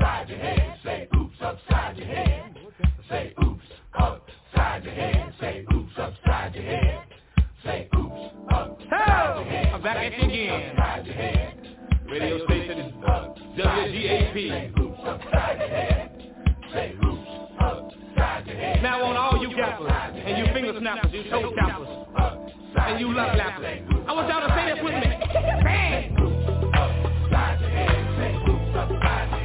[0.00, 0.78] your head.
[0.84, 2.56] Say oops upside your head.
[3.08, 3.64] Say oops
[3.98, 5.34] upside your head.
[5.40, 7.04] Say oops upside your head.
[7.64, 9.74] Say oops upside your head.
[9.74, 10.70] I'm back at you again.
[10.76, 11.76] Upside your head.
[12.10, 12.92] Radio station is
[13.56, 14.34] WGAP.
[14.34, 16.10] Say oops upside your head.
[16.72, 18.82] Say oops upside your head.
[18.82, 21.88] Now on all you gappers and you finger snappers, you toe tappers,
[22.76, 23.82] and you love lappers.
[24.08, 25.08] I want y'all to say this with me.
[25.64, 26.16] Bang!
[26.74, 28.06] Upside your head.
[28.18, 29.35] Say oops upside your head.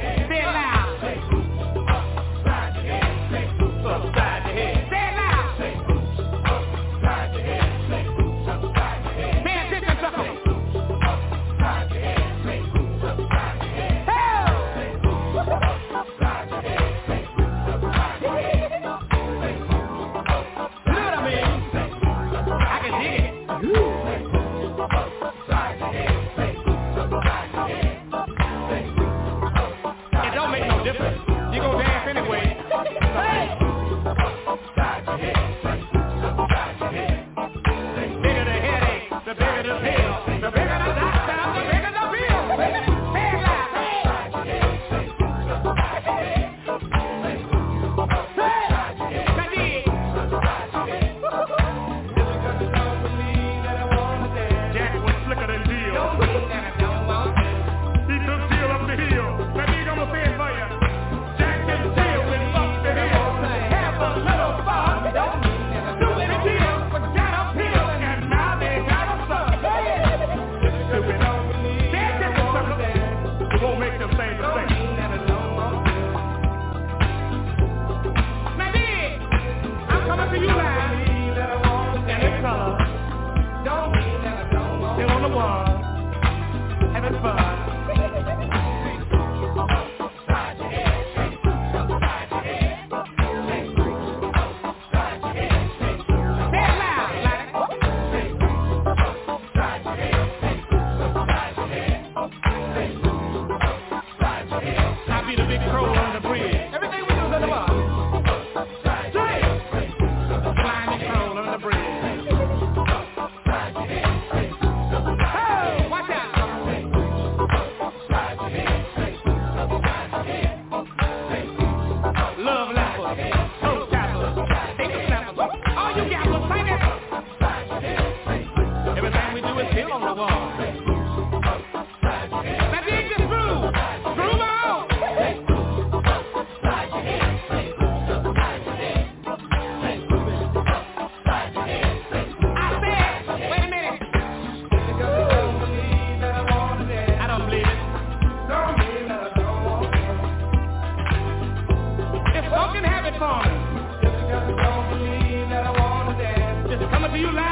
[153.12, 154.00] that corner.
[154.02, 157.51] Just because I don't believe that I wanna dance, just coming to you loud.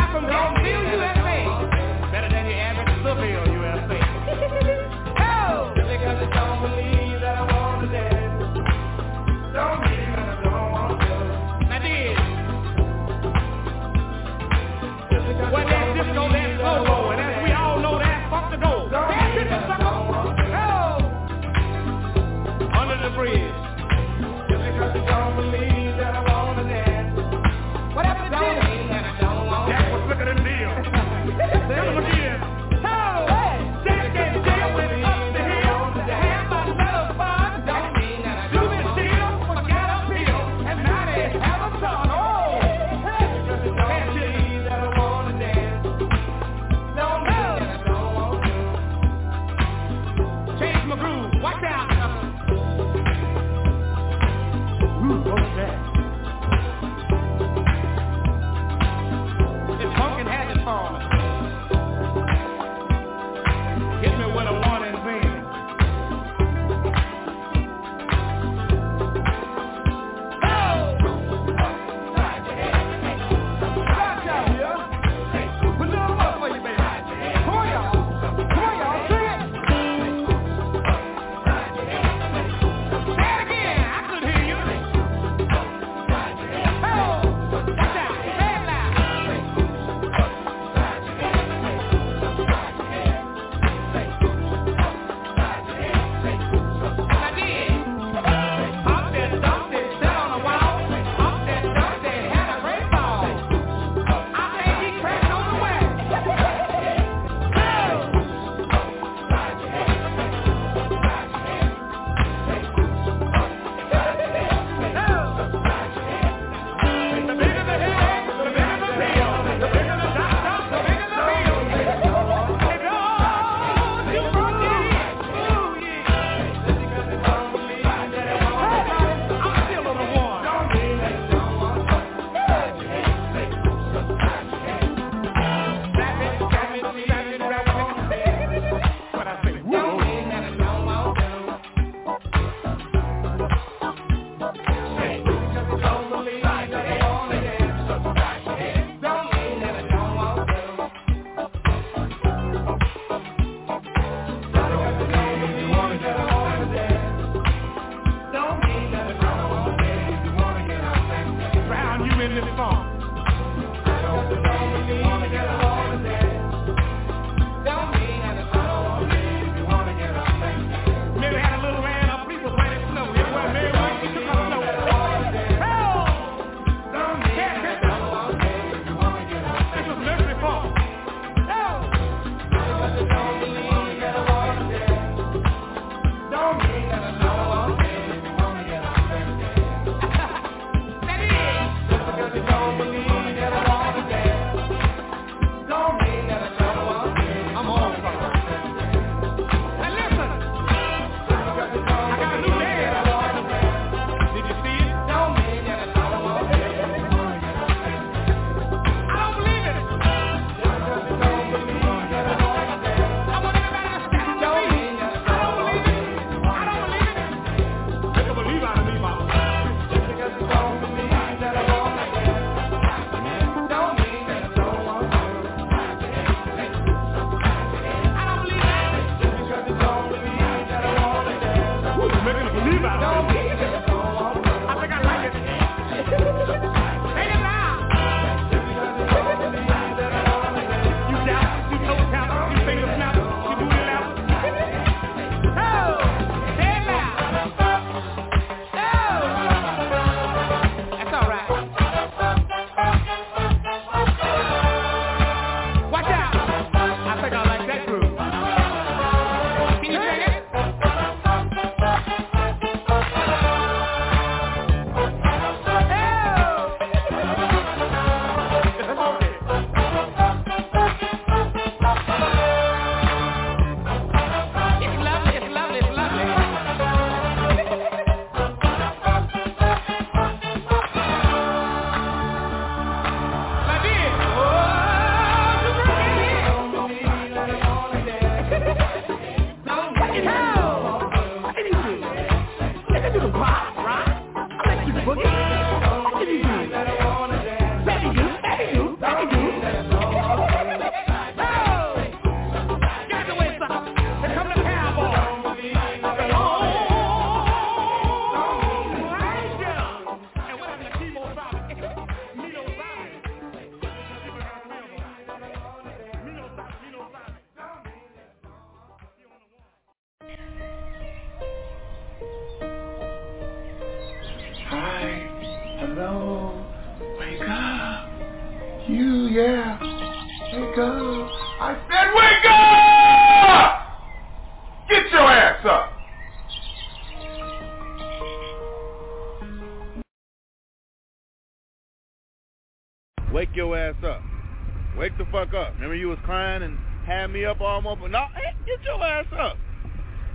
[345.81, 348.11] Remember you was crying and had me up all motherfucker.
[348.11, 349.57] No, hey, get your ass up.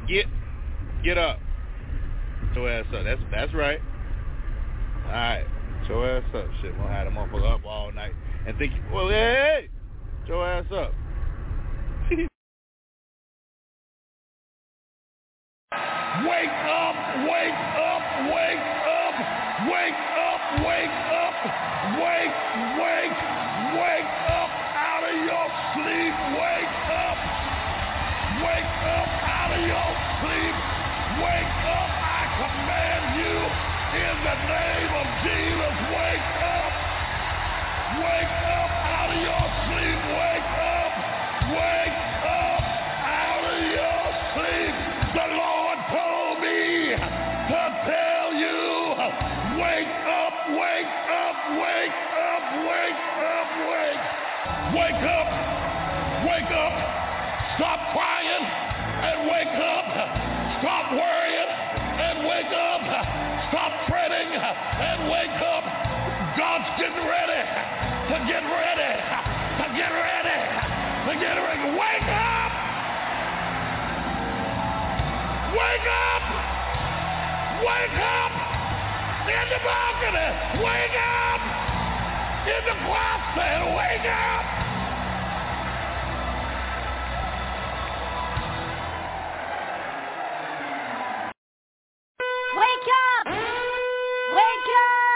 [0.07, 0.25] Get,
[1.03, 1.37] get up.
[2.47, 3.03] Get your ass up.
[3.03, 3.79] That's that's right.
[5.05, 5.45] All right,
[5.81, 6.47] get your ass up.
[6.63, 8.13] Shit, we'll have the motherfucker up all night
[8.47, 9.69] and think, well, hey,
[10.21, 10.95] get your ass up.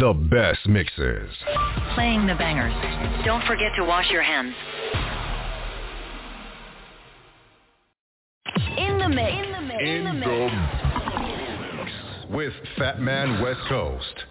[0.00, 1.28] The best mixes.
[1.94, 2.72] Playing the bangers.
[3.24, 4.54] Don't forget to wash your hands.
[8.76, 9.32] In the mix.
[9.32, 9.82] In the mix.
[9.82, 10.54] In the mix.
[12.30, 14.27] With Fat Man West Coast.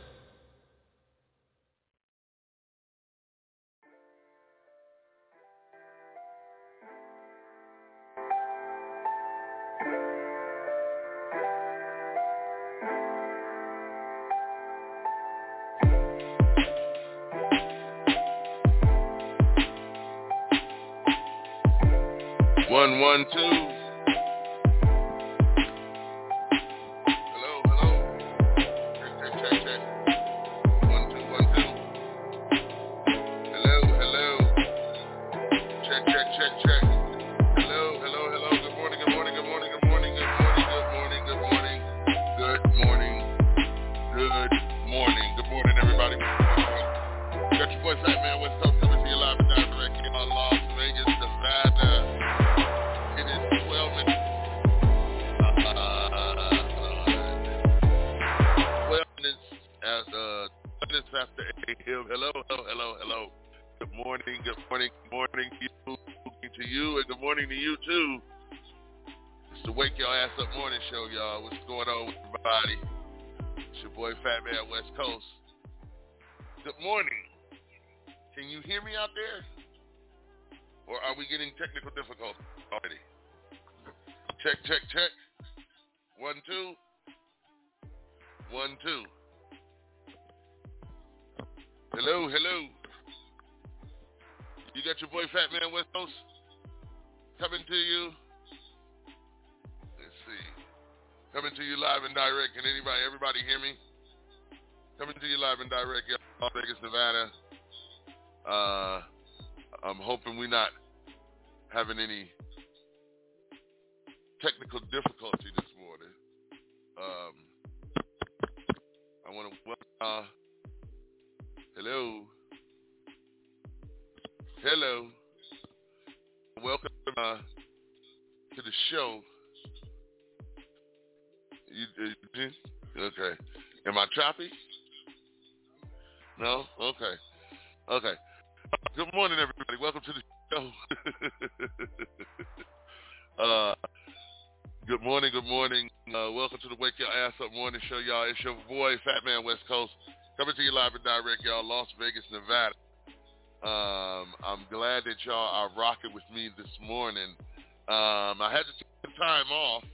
[154.57, 157.37] I'm glad that y'all are rocking with me this morning.
[157.85, 159.85] Um, I had to take some time off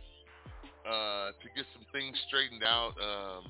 [0.88, 3.43] uh, to get some things straightened out, um,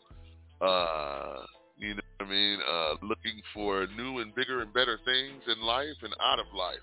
[0.62, 1.44] Uh,
[1.78, 2.60] you know what I mean?
[2.64, 6.80] Uh, looking for new and bigger and better things in life and out of life.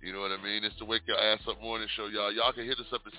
[0.00, 0.64] You know what I mean?
[0.64, 2.32] It's the Wake Your Ass Up Morning Show, y'all.
[2.32, 3.12] Y'all can hit us up at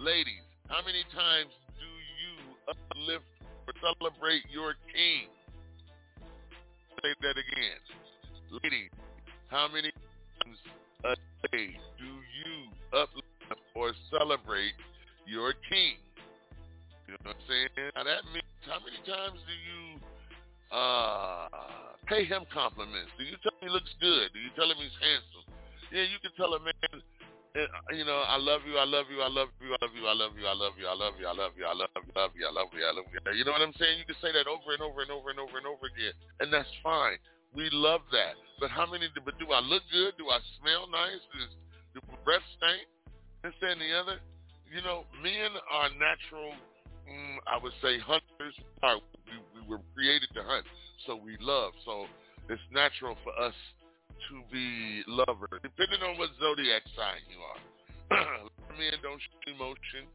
[0.00, 0.40] ladies,
[0.72, 3.28] how many times do you uplift
[3.68, 5.28] or celebrate your king?
[7.04, 7.80] Say that again.
[8.64, 8.88] Ladies,
[9.52, 10.58] how many times
[11.04, 11.14] a
[11.52, 14.72] day do you uplift or celebrate
[15.28, 16.00] your king?
[17.06, 17.92] You know what I'm saying?
[17.96, 19.80] Now that means how many times do you
[20.72, 21.48] uh,
[22.08, 23.12] pay him compliments?
[23.20, 24.32] Do you tell him he looks good?
[24.32, 25.44] Do you tell him he's handsome?
[25.92, 26.74] Yeah, you can tell a man,
[27.54, 30.04] eh, you know, I love you, I love you, I love you, I love you,
[30.08, 32.02] I love you, I love you, I love you, I love you, I love you,
[32.02, 33.20] I love you, I love you, I love you.
[33.36, 34.00] You know what I'm saying?
[34.00, 36.48] You can say that over and over and over and over and over again, and
[36.50, 37.20] that's fine.
[37.54, 38.34] We love that.
[38.58, 39.06] But how many?
[39.14, 40.18] But do I look good?
[40.18, 41.22] Do I smell nice?
[41.30, 41.54] Does
[41.94, 42.90] do breath stink?
[43.46, 44.18] This and the other.
[44.66, 46.50] You know, men are natural
[47.08, 48.56] mm, I would say hunters.
[48.82, 50.66] Are, we, we were created to hunt,
[51.06, 51.72] so we love.
[51.84, 52.06] So
[52.48, 53.54] it's natural for us
[54.30, 57.60] to be lovers, depending on what zodiac sign you are.
[58.40, 60.08] a lot of men don't show emotion.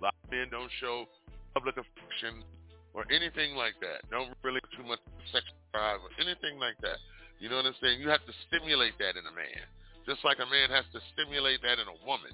[0.00, 1.06] A lot of men don't show
[1.54, 2.42] public affection
[2.94, 4.06] or anything like that.
[4.10, 6.98] Don't really too much sex drive or anything like that.
[7.42, 7.98] You know what I'm saying?
[7.98, 9.62] You have to stimulate that in a man,
[10.06, 12.30] just like a man has to stimulate that in a woman.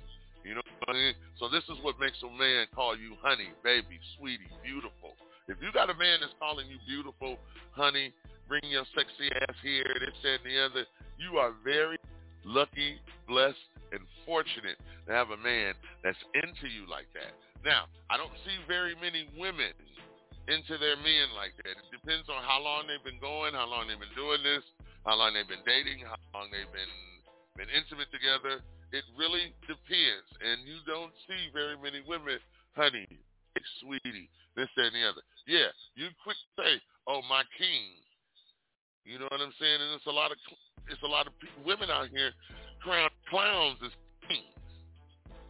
[0.96, 1.16] I mean?
[1.38, 5.14] So this is what makes a man call you honey, baby, sweetie, beautiful.
[5.48, 7.37] If you got a man that's calling you beautiful,
[7.72, 8.12] honey,
[8.46, 10.85] bring your sexy ass here, this, and the other,
[11.18, 11.98] you are very
[12.44, 17.35] lucky, blessed, and fortunate to have a man that's into you like that.
[17.66, 19.74] Now, I don't see very many women
[20.48, 21.76] into their men like that.
[21.76, 24.64] It depends on how long they've been going, how long they've been doing this,
[25.05, 26.94] how long they've been dating, how long they've been
[27.61, 28.64] been intimate together.
[28.90, 32.42] It really depends, and you don't see very many women,
[32.74, 33.07] honey,
[33.79, 35.22] sweetie, this, that, and the other.
[35.46, 37.94] Yeah, you quick say, "Oh, my king."
[39.05, 39.79] You know what I'm saying?
[39.81, 40.38] And it's a lot of
[40.90, 42.33] it's a lot of people, women out here
[42.83, 43.94] crown clowns as
[44.26, 44.59] kings.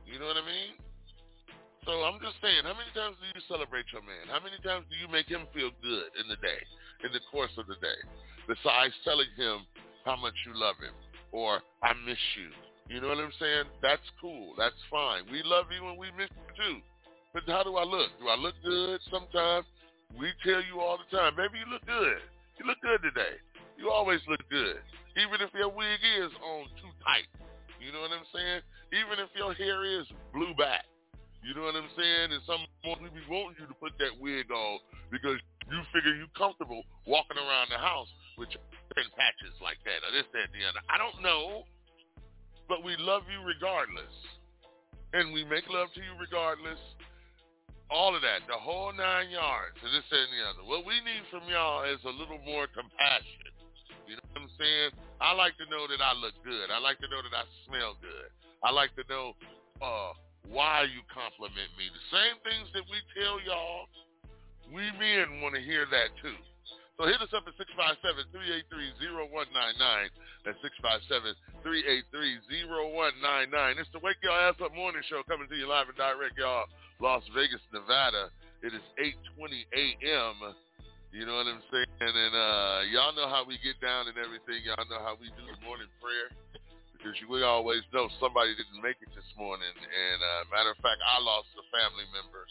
[0.05, 0.77] You know what I mean?
[1.89, 4.29] So I'm just saying, how many times do you celebrate your man?
[4.29, 6.61] How many times do you make him feel good in the day,
[7.03, 7.99] in the course of the day?
[8.45, 9.65] Besides telling him
[10.05, 10.93] how much you love him
[11.33, 12.53] or I miss you.
[12.91, 13.71] You know what I'm saying?
[13.79, 14.59] That's cool.
[14.59, 15.23] That's fine.
[15.31, 16.77] We love you and we miss you too.
[17.31, 18.11] But how do I look?
[18.19, 18.99] Do I look good?
[19.07, 19.63] Sometimes
[20.19, 22.19] we tell you all the time, baby, you look good.
[22.59, 23.39] You look good today.
[23.79, 24.83] You always look good.
[25.15, 27.31] Even if your wig is on too tight.
[27.79, 28.61] You know what I'm saying?
[28.91, 30.83] Even if your hair is blue back.
[31.47, 32.35] You know what I'm saying?
[32.35, 34.83] And some we want you to put that wig on
[35.15, 35.39] because
[35.71, 38.51] you figure you comfortable walking around the house with
[38.99, 40.83] patches like that or this, that, the other.
[40.91, 41.65] I don't know,
[42.71, 44.15] but we love you regardless.
[45.11, 46.79] And we make love to you regardless.
[47.91, 50.63] All of that, the whole nine yards, and this, and the other.
[50.63, 53.51] What we need from y'all is a little more compassion.
[54.07, 54.95] You know what I'm saying?
[55.19, 56.71] I like to know that I look good.
[56.71, 58.31] I like to know that I smell good.
[58.63, 59.35] I like to know
[59.83, 60.15] uh,
[60.47, 61.91] why you compliment me.
[61.91, 63.91] The same things that we tell y'all,
[64.71, 66.39] we men want to hear that too.
[67.01, 67.57] So hit us up at
[68.29, 69.33] 657-383-0199.
[70.45, 70.61] That's
[71.65, 73.81] 657-383-0199.
[73.81, 76.69] It's the Wake Your Ass Up Morning Show coming to you live and direct, y'all.
[77.01, 78.29] Las Vegas, Nevada.
[78.61, 80.53] It is 8.20 a.m.
[81.17, 81.89] You know what I'm saying?
[82.05, 84.61] And uh, y'all know how we get down and everything.
[84.69, 86.29] Y'all know how we do the morning prayer
[86.93, 89.73] because we always know somebody didn't make it this morning.
[89.73, 92.45] And uh, matter of fact, I lost a family member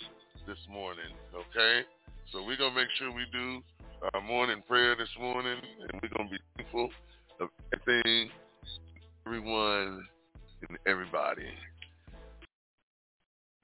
[0.49, 1.13] this morning.
[1.37, 1.85] Okay,
[2.33, 3.61] so we're gonna make sure we do
[4.01, 6.89] our morning prayer this morning, and we're gonna be thankful
[7.41, 8.29] of everything,
[9.25, 10.05] everyone,
[10.67, 11.47] and everybody.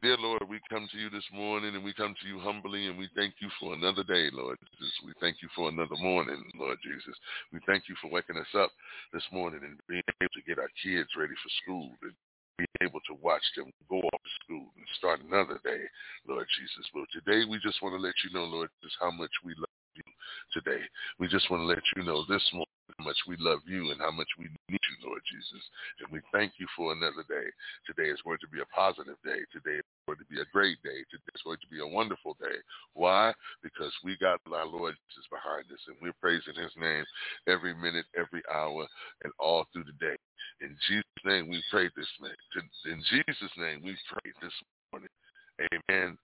[0.01, 2.97] Dear Lord, we come to you this morning and we come to you humbly and
[2.97, 4.93] we thank you for another day, Lord Jesus.
[5.05, 7.15] We thank you for another morning, Lord Jesus.
[7.51, 8.69] We thank you for waking us up
[9.13, 12.13] this morning and being able to get our kids ready for school and
[12.59, 15.81] being able to watch them go off to school and start another day,
[16.27, 16.85] Lord Jesus.
[16.93, 19.64] But today we just want to let you know, Lord, just how much we love
[20.53, 20.81] today.
[21.19, 23.99] We just want to let you know this morning how much we love you and
[23.99, 25.63] how much we need you, Lord Jesus.
[25.99, 27.49] And we thank you for another day.
[27.85, 29.41] Today is going to be a positive day.
[29.51, 31.03] Today is going to be a great day.
[31.09, 32.59] Today is going to be a wonderful day.
[32.93, 33.33] Why?
[33.63, 37.03] Because we got our Lord Jesus behind us and we're praising his name
[37.47, 38.87] every minute, every hour,
[39.23, 40.15] and all through the day.
[40.61, 42.37] In Jesus' name we pray this man.
[42.85, 44.55] In Jesus' name we pray this
[44.91, 45.09] morning.
[45.73, 46.17] Amen.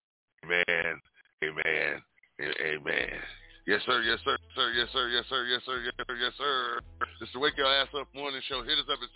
[0.46, 1.02] Amen.
[1.44, 2.02] Amen.
[2.40, 3.22] Amen.
[3.68, 4.02] Yes, sir.
[4.02, 4.38] Yes, sir.
[4.58, 4.74] Sir.
[4.74, 5.06] Yes, sir.
[5.14, 5.46] Yes, sir.
[5.46, 5.78] Yes, sir.
[5.86, 6.16] Yes, sir.
[6.18, 6.82] Yes, sir.
[7.22, 8.64] This is the Wake Your Ass Up Morning Show.
[8.66, 9.14] Hit us up at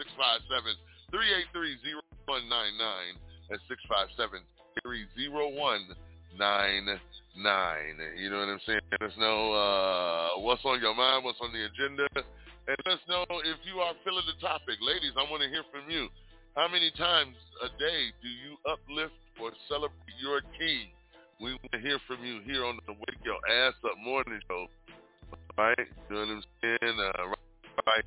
[1.10, 3.17] 657-383-0199.
[3.49, 3.65] That's
[4.86, 5.89] 657-30199.
[8.21, 8.86] You know what I'm saying?
[8.93, 12.05] Let us know uh, what's on your mind, what's on the agenda.
[12.15, 14.77] And let us know if you are feeling the topic.
[14.77, 16.05] Ladies, I want to hear from you.
[16.55, 17.34] How many times
[17.65, 20.93] a day do you uplift or celebrate your king?
[21.41, 23.36] We want to hear from you here on the Wake Your
[23.67, 24.67] Ass Up Morning Show.
[25.58, 25.76] Right?
[26.10, 26.98] You know what I'm saying?
[26.98, 27.12] Uh,
[27.86, 28.06] right.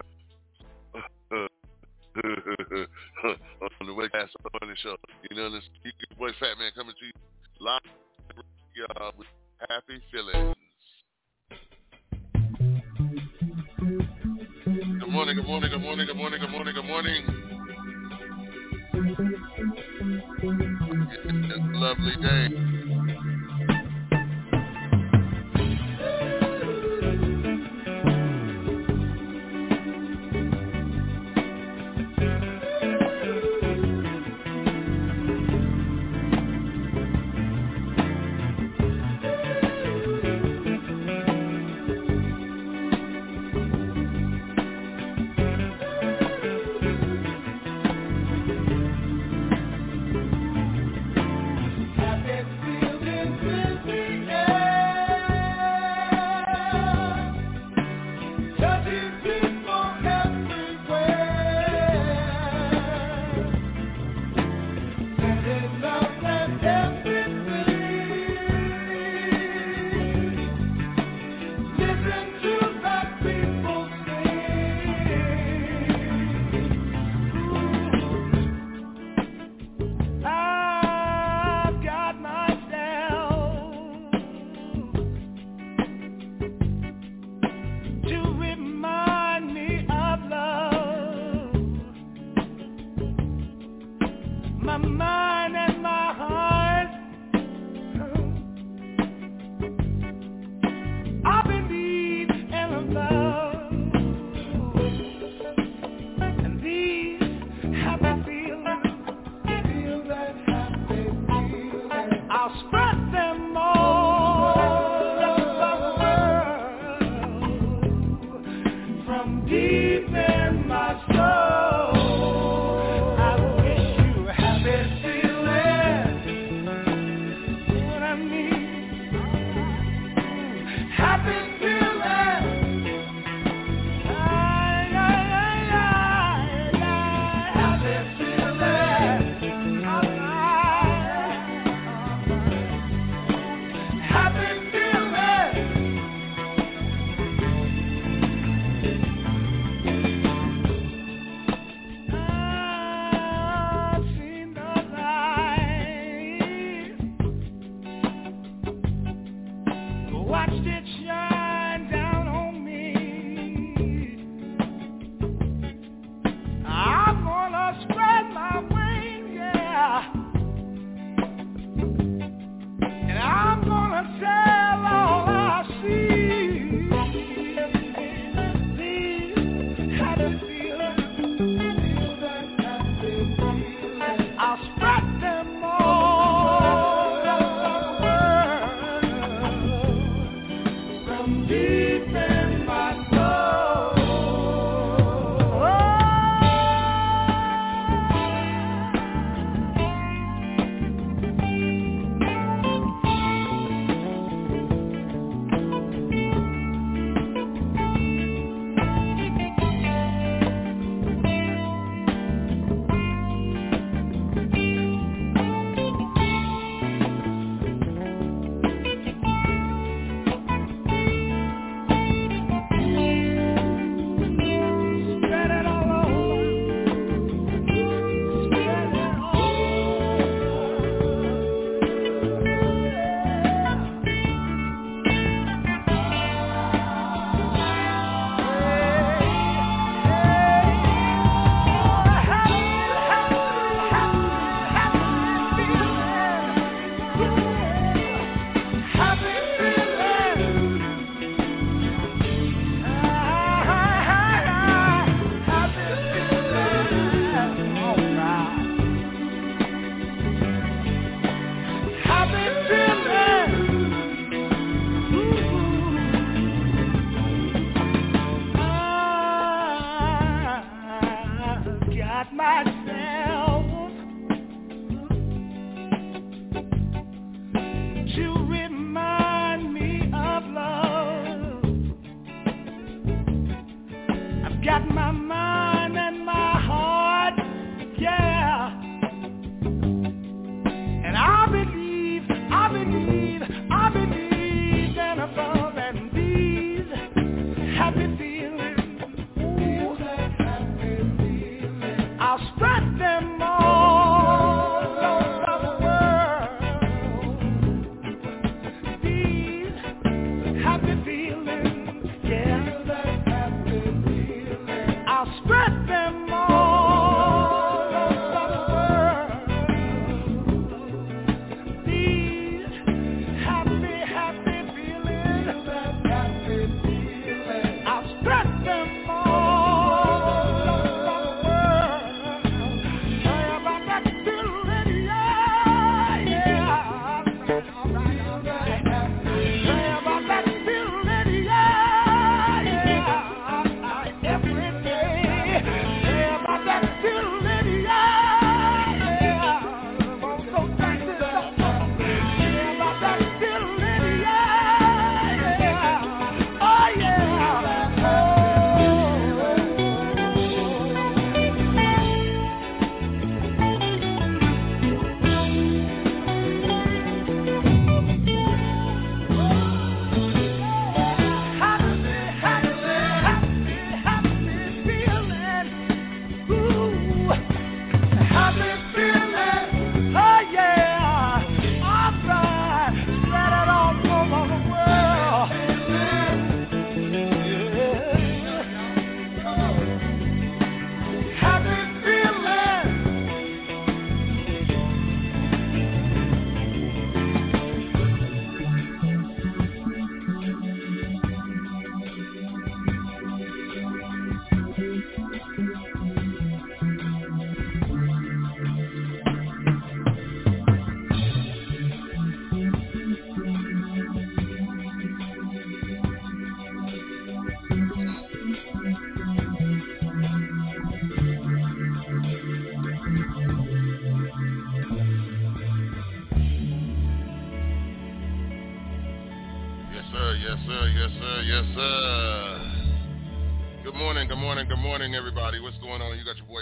[3.81, 4.97] on the Wake Your Ass Up Morning Show.
[5.31, 7.13] You know, this your boy Fat Man coming to you
[7.61, 7.81] live
[8.99, 9.27] uh, with
[9.69, 10.57] happy feelings.
[15.01, 17.25] Good morning, good morning, good morning, good morning, good morning, good morning.
[21.21, 22.88] It's a lovely day.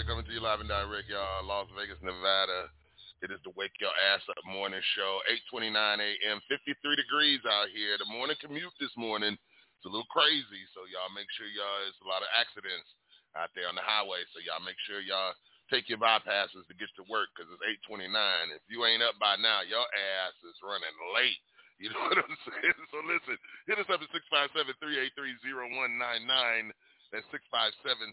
[0.07, 1.43] Coming to you live and direct, y'all.
[1.43, 2.71] Las Vegas, Nevada.
[3.19, 5.19] It is the Wake Your Ass Up morning show.
[5.51, 6.39] 8:29 a.m.
[6.47, 7.99] 53 degrees out here.
[7.99, 11.83] The morning commute this morning is a little crazy, so y'all make sure y'all.
[11.83, 12.87] There's a lot of accidents
[13.35, 15.35] out there on the highway, so y'all make sure y'all
[15.67, 18.07] take your bypasses to get to work because it's 8:29.
[18.55, 21.43] If you ain't up by now, your ass is running late.
[21.83, 22.79] You know what I'm saying?
[22.95, 23.35] So listen,
[23.67, 26.71] hit us up at 657-383-0199.
[27.11, 27.27] That's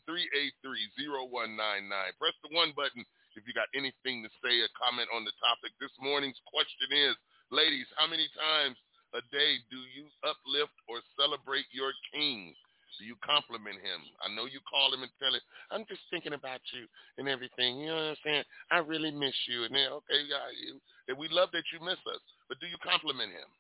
[0.06, 2.18] 657-383-0199.
[2.18, 3.04] Press the one button
[3.34, 5.74] if you got anything to say or comment on the topic.
[5.82, 7.16] This morning's question is,
[7.50, 8.78] ladies, how many times
[9.14, 12.54] a day do you uplift or celebrate your king?
[12.98, 14.00] Do you compliment him?
[14.22, 15.42] I know you call him and tell him,
[15.74, 16.86] I'm just thinking about you
[17.18, 17.82] and everything.
[17.82, 18.46] You know what I'm saying?
[18.70, 19.66] I really miss you.
[19.66, 20.46] And then, okay, yeah,
[21.10, 22.22] and we love that you miss us.
[22.46, 23.50] But do you compliment him?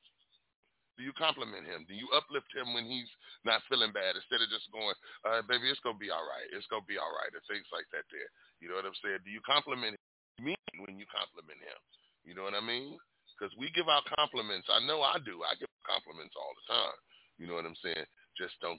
[0.94, 1.82] Do you compliment him?
[1.90, 3.10] Do you uplift him when he's
[3.42, 4.94] not feeling bad instead of just going,
[5.26, 6.46] uh, baby, it's going to be all right.
[6.54, 7.34] It's going to be all right.
[7.34, 8.30] And things like that there.
[8.62, 9.26] You know what I'm saying?
[9.26, 9.98] Do you compliment
[10.38, 11.80] me when you compliment him?
[12.22, 12.94] You know what I mean?
[13.34, 14.70] Because we give out compliments.
[14.70, 15.42] I know I do.
[15.42, 16.98] I give compliments all the time.
[17.42, 18.06] You know what I'm saying?
[18.38, 18.78] Just don't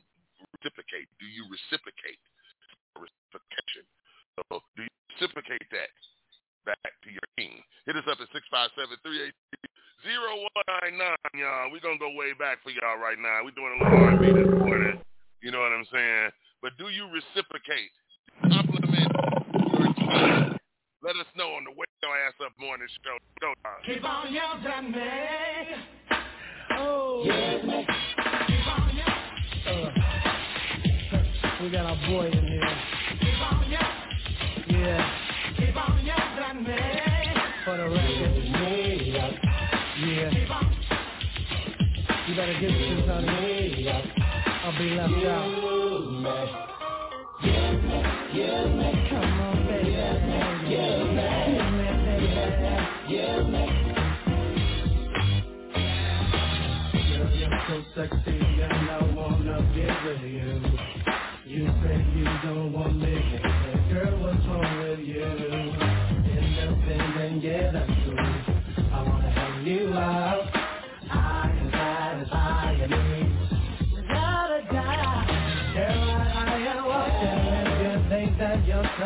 [0.55, 1.11] reciprocate.
[1.19, 2.19] Do you reciprocate?
[2.95, 3.83] Reciprocation.
[4.39, 5.91] So do you reciprocate that
[6.63, 7.59] back to your king?
[7.83, 9.64] Hit us up at 657
[10.05, 11.71] 0199, y'all.
[11.73, 13.41] We're going to go way back for y'all right now.
[13.41, 15.01] We're doing a little R&B this morning.
[15.41, 16.29] You know what I'm saying?
[16.61, 17.89] But do you reciprocate?
[18.41, 20.57] Compliment your king.
[21.01, 23.17] Let us know on the Wake Your Ass Up morning show.
[23.41, 23.81] Go time.
[23.85, 25.01] Keep on yelling at me.
[26.77, 27.57] Oh, yeah.
[28.45, 29.25] Keep on yelling.
[29.65, 29.89] Uh,
[31.63, 32.77] we got our boy in here.
[33.21, 34.05] Keep on yelling.
[34.67, 35.24] Yeah,
[42.35, 43.87] You better get this, honey.
[44.63, 45.55] I'll be left out.
[49.09, 49.91] Come on, baby.
[53.09, 53.67] Give me,
[57.09, 60.79] Girl, you're so sexy and I wanna get with you.
[61.45, 62.99] You say you don't want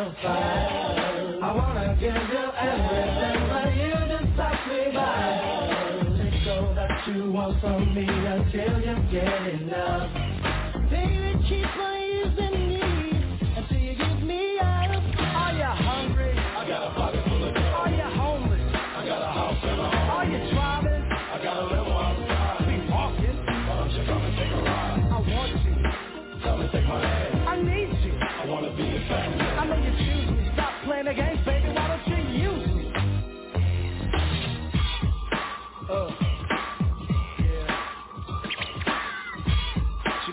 [0.02, 6.00] I wanna give you everything, but you just pass me by.
[6.50, 10.10] All that you want from me until you get enough.
[10.90, 12.09] Baby, keep on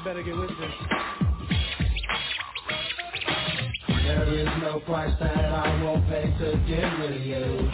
[0.07, 0.71] better get with this.
[3.89, 7.69] There is no price that I won't pay to get with you.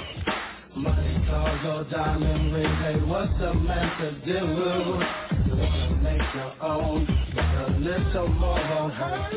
[0.76, 4.40] Money, cars, or diamond rings, hey, what's a man to do?
[5.46, 9.32] You wanna make your own, but a little more won't hurt.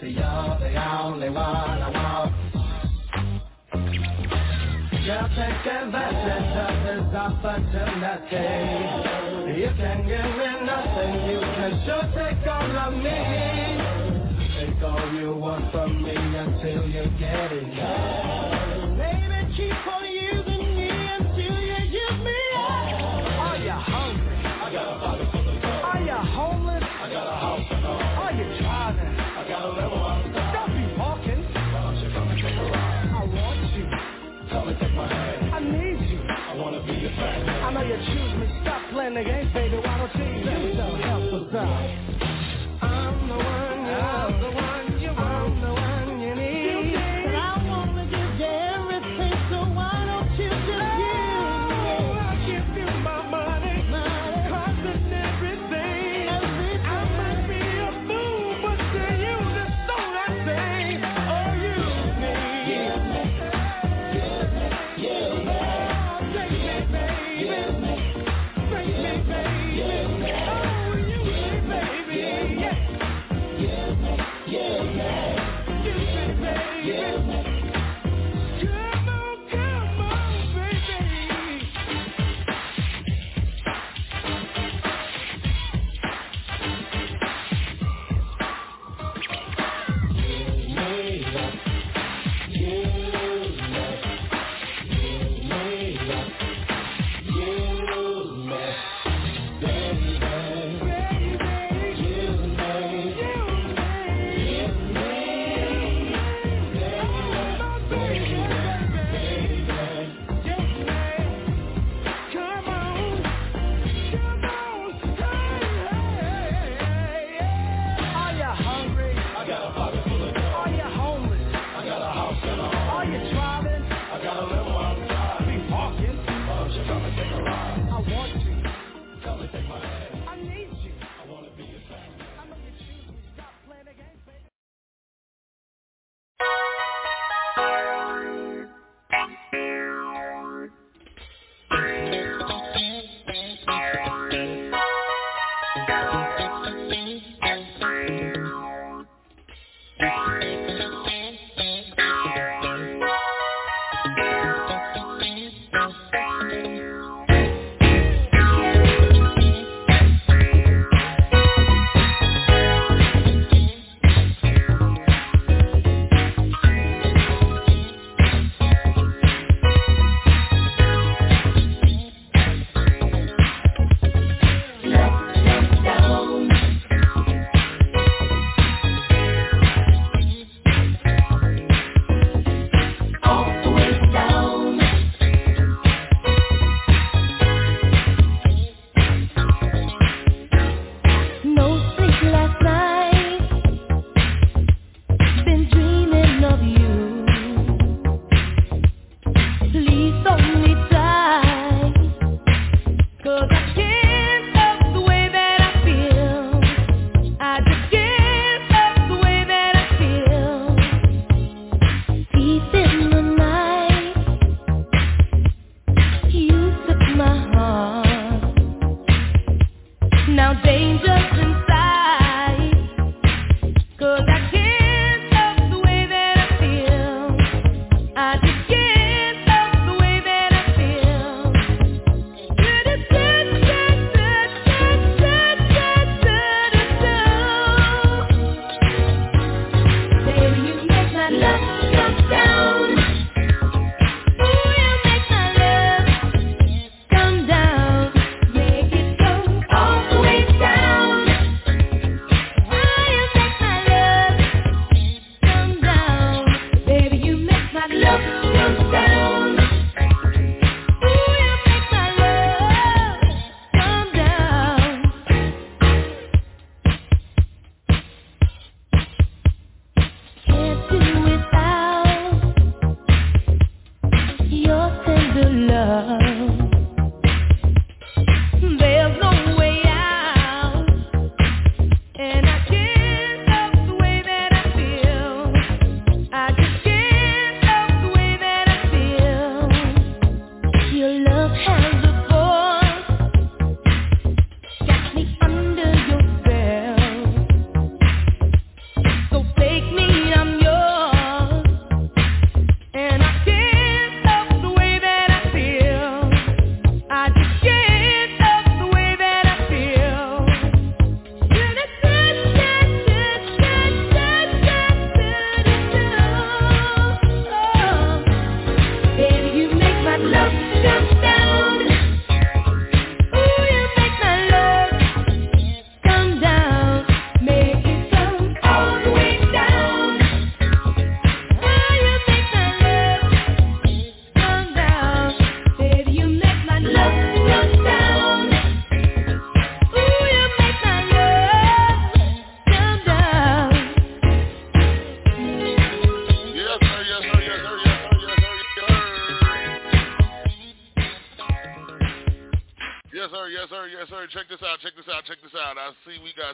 [0.00, 0.72] To y'all, the
[1.04, 2.32] only one I want.
[5.04, 8.46] Girl, take advantage of this opportunity.
[9.60, 13.10] You can give me nothing, you can sure take all of me.
[14.54, 18.45] Take all you want from me until you get enough.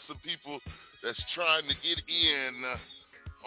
[0.09, 0.61] Some people
[1.03, 2.76] that's trying to get in uh,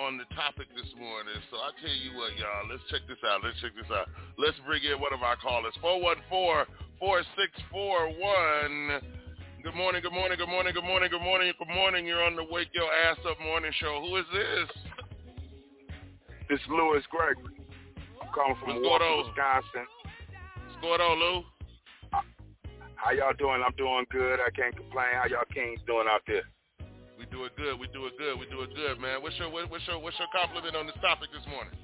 [0.01, 1.35] on the topic this morning.
[1.51, 2.67] So I tell you what, y'all.
[2.69, 3.41] Let's check this out.
[3.43, 4.07] Let's check this out.
[4.37, 5.73] Let's bring in one of our callers.
[6.99, 9.01] 414-4641.
[9.63, 10.01] Good morning.
[10.03, 10.37] Good morning.
[10.37, 10.73] Good morning.
[10.73, 11.09] Good morning.
[11.09, 11.53] Good morning.
[11.57, 12.05] Good morning.
[12.05, 14.01] You're on the Wake Your Ass Up morning show.
[14.03, 14.69] Who is this?
[16.49, 17.55] This is Lewis Gregory.
[18.21, 19.29] I'm calling from What's Milwaukee.
[19.31, 19.87] Wisconsin.
[20.69, 21.43] What's going on, Lou?
[23.05, 23.61] How y'all doing?
[23.61, 24.41] I'm doing good.
[24.41, 25.13] I can't complain.
[25.13, 26.41] How y'all kings doing out there?
[27.21, 27.77] We do it good.
[27.77, 28.33] We do it good.
[28.33, 29.21] We do it good, man.
[29.21, 31.77] What's your what's your what's your compliment on this topic this morning?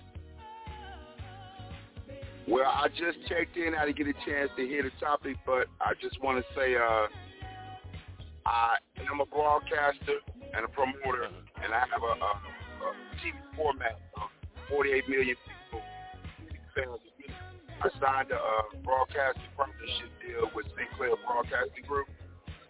[2.49, 3.78] Well, I just checked in.
[3.78, 6.74] I didn't get a chance to hear the topic, but I just want to say
[6.74, 7.05] uh,
[8.49, 10.26] I am a broadcaster
[10.57, 11.30] and a promoter,
[11.61, 12.32] and I have a, a,
[12.82, 12.89] a
[13.22, 14.34] TV format of
[14.74, 15.86] 48 million people.
[17.82, 22.05] I signed a uh, broadcasting partnership deal with Sinclair Broadcasting Group,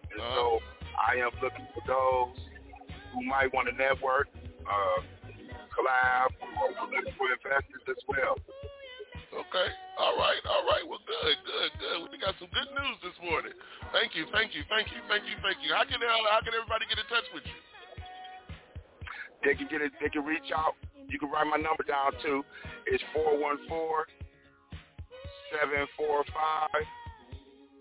[0.08, 0.64] and so
[0.96, 2.40] I am looking for those
[3.12, 4.32] who might want to network,
[4.64, 5.00] uh,
[5.76, 6.32] collab,
[6.64, 8.40] or looking for investors as well.
[9.36, 9.68] Okay.
[10.00, 10.40] All right.
[10.48, 10.84] All right.
[10.88, 11.36] Well, good.
[11.44, 11.72] Good.
[11.76, 11.98] Good.
[12.08, 13.52] We got some good news this morning.
[13.92, 14.32] Thank you.
[14.32, 14.64] Thank you.
[14.72, 15.04] Thank you.
[15.12, 15.36] Thank you.
[15.44, 15.76] Thank you.
[15.76, 17.60] How can uh, how can everybody get in touch with you?
[19.44, 19.92] They can get it.
[20.00, 20.80] They can reach out.
[21.12, 22.48] You can write my number down too.
[22.88, 24.08] It's four one four
[25.52, 26.86] seven four five,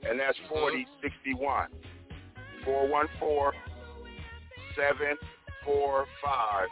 [0.09, 1.69] and that's forty sixty one.
[2.65, 3.55] Four one four
[4.77, 5.17] seven
[5.65, 6.69] four five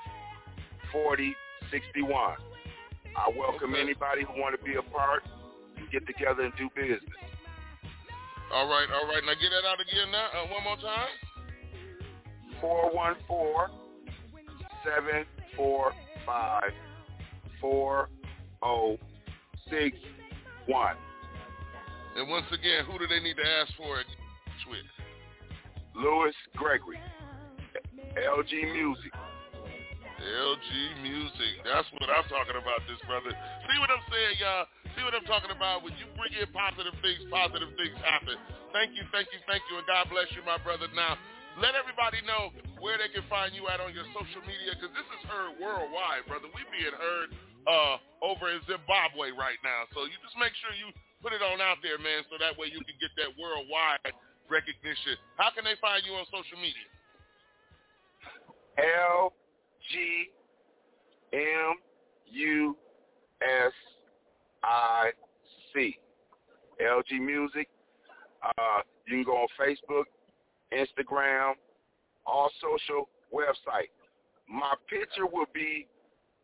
[0.92, 1.34] forty
[1.70, 2.36] sixty one.
[3.16, 5.22] I welcome anybody who want to be a part
[5.76, 7.00] and get together and do business.
[8.52, 8.86] All right.
[8.92, 9.22] All right.
[9.24, 10.28] Now get that out again now.
[10.34, 11.08] Uh, one more time.
[12.60, 12.88] Four
[20.68, 22.20] one four seven four five four six one.
[22.20, 24.08] And once again, who do they need to ask for it
[24.68, 24.84] with?
[25.96, 27.00] Lewis Gregory,
[28.14, 29.12] LG Music.
[30.18, 30.70] LG
[31.02, 31.62] Music.
[31.62, 33.30] That's what I'm talking about, this brother.
[33.30, 34.66] See what I'm saying, y'all?
[34.98, 35.86] See what I'm talking about?
[35.86, 38.34] When you bring in positive things, positive things happen.
[38.74, 40.90] Thank you, thank you, thank you, and God bless you, my brother.
[40.90, 41.14] Now,
[41.62, 42.50] let everybody know
[42.82, 46.26] where they can find you at on your social media, because this is heard worldwide,
[46.26, 46.50] brother.
[46.50, 47.30] We being heard
[47.66, 49.88] uh, over in Zimbabwe right now.
[49.94, 50.92] So you just make sure you
[51.22, 54.14] put it on out there, man, so that way you can get that worldwide
[54.46, 55.18] recognition.
[55.36, 56.86] How can they find you on social media?
[58.78, 59.34] L
[59.90, 60.30] G
[61.32, 61.74] M
[62.30, 62.76] U
[63.42, 63.74] S
[64.62, 65.10] I
[65.74, 65.98] C.
[66.80, 67.68] LG Music.
[68.42, 70.04] Uh, you can go on Facebook,
[70.72, 71.54] Instagram,
[72.24, 73.90] all social website.
[74.48, 75.86] My picture will be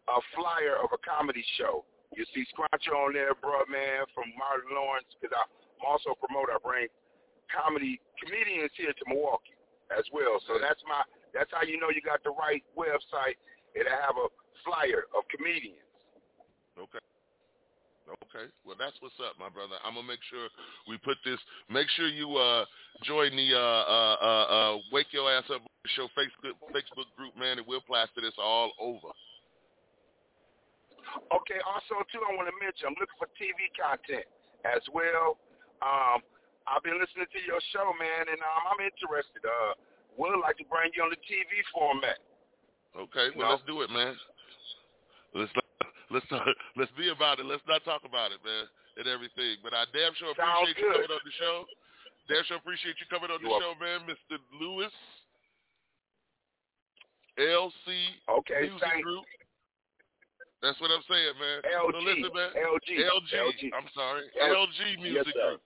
[0.09, 1.85] a flyer of a comedy show.
[2.15, 5.51] You see Scruncher on there, bro, man, from Martin Lawrence, because I'm
[5.83, 6.55] also a promoter.
[6.55, 6.87] I bring
[7.51, 9.59] comedy comedians here to Milwaukee
[9.93, 10.39] as well.
[10.47, 11.03] So that's my
[11.35, 13.37] that's how you know you got the right website.
[13.75, 14.31] It'll have a
[14.63, 15.83] flyer of comedians.
[16.79, 17.03] Okay.
[18.07, 18.47] Okay.
[18.63, 19.81] Well, that's what's up, my brother.
[19.83, 20.47] I'm gonna make sure
[20.87, 21.41] we put this.
[21.67, 22.65] Make sure you uh
[23.03, 25.63] join the uh uh uh, uh Wake Your Ass Up
[25.97, 29.11] Show Facebook Facebook group, man, and we'll plaster this all over.
[31.31, 31.61] Okay.
[31.67, 34.27] Also, too, I want to mention I'm looking for TV content
[34.67, 35.39] as well.
[35.85, 36.23] Um,
[36.65, 39.45] I've been listening to your show, man, and um, I'm interested.
[39.45, 39.77] Uh,
[40.17, 42.19] would like to bring you on the TV format.
[42.97, 43.35] Okay.
[43.37, 44.15] Well, let's do it, man.
[45.35, 45.51] Let's
[46.11, 46.47] let's talk,
[46.79, 47.47] let's be about it.
[47.47, 48.65] Let's not talk about it, man,
[48.97, 49.59] and everything.
[49.61, 51.57] But I damn sure Sounds appreciate you coming on the show.
[52.31, 54.39] Damn sure appreciate you coming on the You're show, man, Mr.
[54.57, 54.95] Lewis.
[57.39, 59.25] LC Okay, Music thank- Group.
[60.65, 61.61] That's what I'm saying, man.
[61.61, 62.51] LG, So listen, man.
[62.57, 63.31] LG, LG.
[63.37, 63.63] LG.
[63.77, 64.25] I'm sorry.
[64.33, 65.61] LG Music sir.
[65.61, 65.63] Group.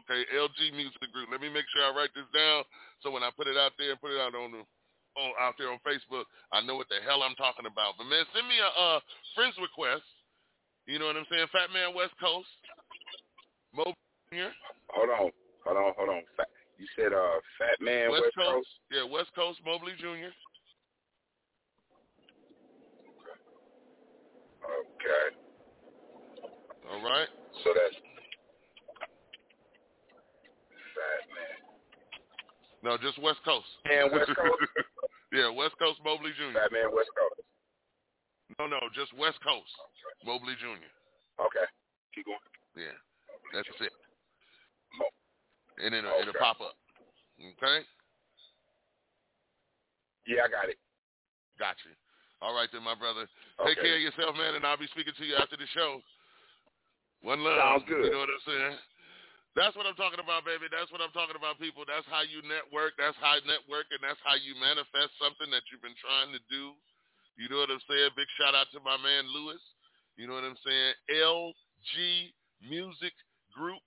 [0.00, 1.28] Okay, LG Music Group.
[1.28, 2.64] Let me make sure I write this down
[3.04, 4.64] so when I put it out there and put it out on the
[5.20, 8.00] on out there on Facebook, I know what the hell I'm talking about.
[8.00, 8.98] But man, send me a uh,
[9.36, 10.08] friends request.
[10.88, 11.52] You know what I'm saying?
[11.52, 12.48] Fat Man West Coast.
[13.76, 13.92] Mo
[14.32, 14.48] Jr.
[14.96, 15.28] Hold on,
[15.60, 16.22] hold on, hold on.
[16.80, 18.72] You said uh, Fat Man West, West, Coast.
[18.88, 20.32] Yeah, West Coast Mobley Jr.
[25.02, 25.34] Okay.
[26.86, 27.26] All right.
[27.64, 27.98] So that's
[30.94, 31.58] Fat Man.
[32.86, 33.66] No, just West Coast.
[33.86, 34.62] Man West Coast.
[35.32, 36.54] yeah, West Coast Mobley Jr.
[36.54, 37.42] Fat Man West Coast.
[38.58, 39.74] No, no, just West Coast
[40.22, 40.86] Mobley Jr.
[41.42, 41.66] Okay.
[42.14, 42.38] Keep going.
[42.78, 42.94] Yeah,
[43.54, 43.92] that's it.
[45.82, 46.76] And it'll, it'll pop up.
[47.40, 47.82] Okay?
[50.28, 50.78] Yeah, I got it.
[51.58, 51.90] Got Gotcha.
[52.42, 53.30] All right then, my brother.
[53.62, 53.86] Take Okay.
[53.86, 56.02] care of yourself, man, and I'll be speaking to you after the show.
[57.22, 57.56] One love.
[57.56, 58.04] Sounds good.
[58.04, 58.78] You know what I'm saying?
[59.54, 60.66] That's what I'm talking about, baby.
[60.66, 61.84] That's what I'm talking about, people.
[61.86, 62.98] That's how you network.
[62.98, 66.42] That's how you network, and that's how you manifest something that you've been trying to
[66.50, 66.74] do.
[67.38, 68.10] You know what I'm saying?
[68.16, 69.62] Big shout out to my man Lewis.
[70.16, 70.92] You know what I'm saying?
[71.14, 71.94] LG
[72.64, 73.14] Music
[73.54, 73.84] Group.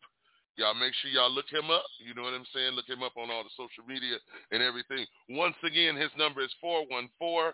[0.56, 1.84] Y'all make sure y'all look him up.
[2.00, 2.80] You know what I'm saying?
[2.80, 4.16] Look him up on all the social media
[4.56, 5.04] and everything.
[5.28, 7.52] Once again, his number is 414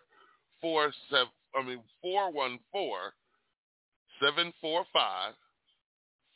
[0.61, 2.61] 47 I mean 414
[4.21, 5.33] 745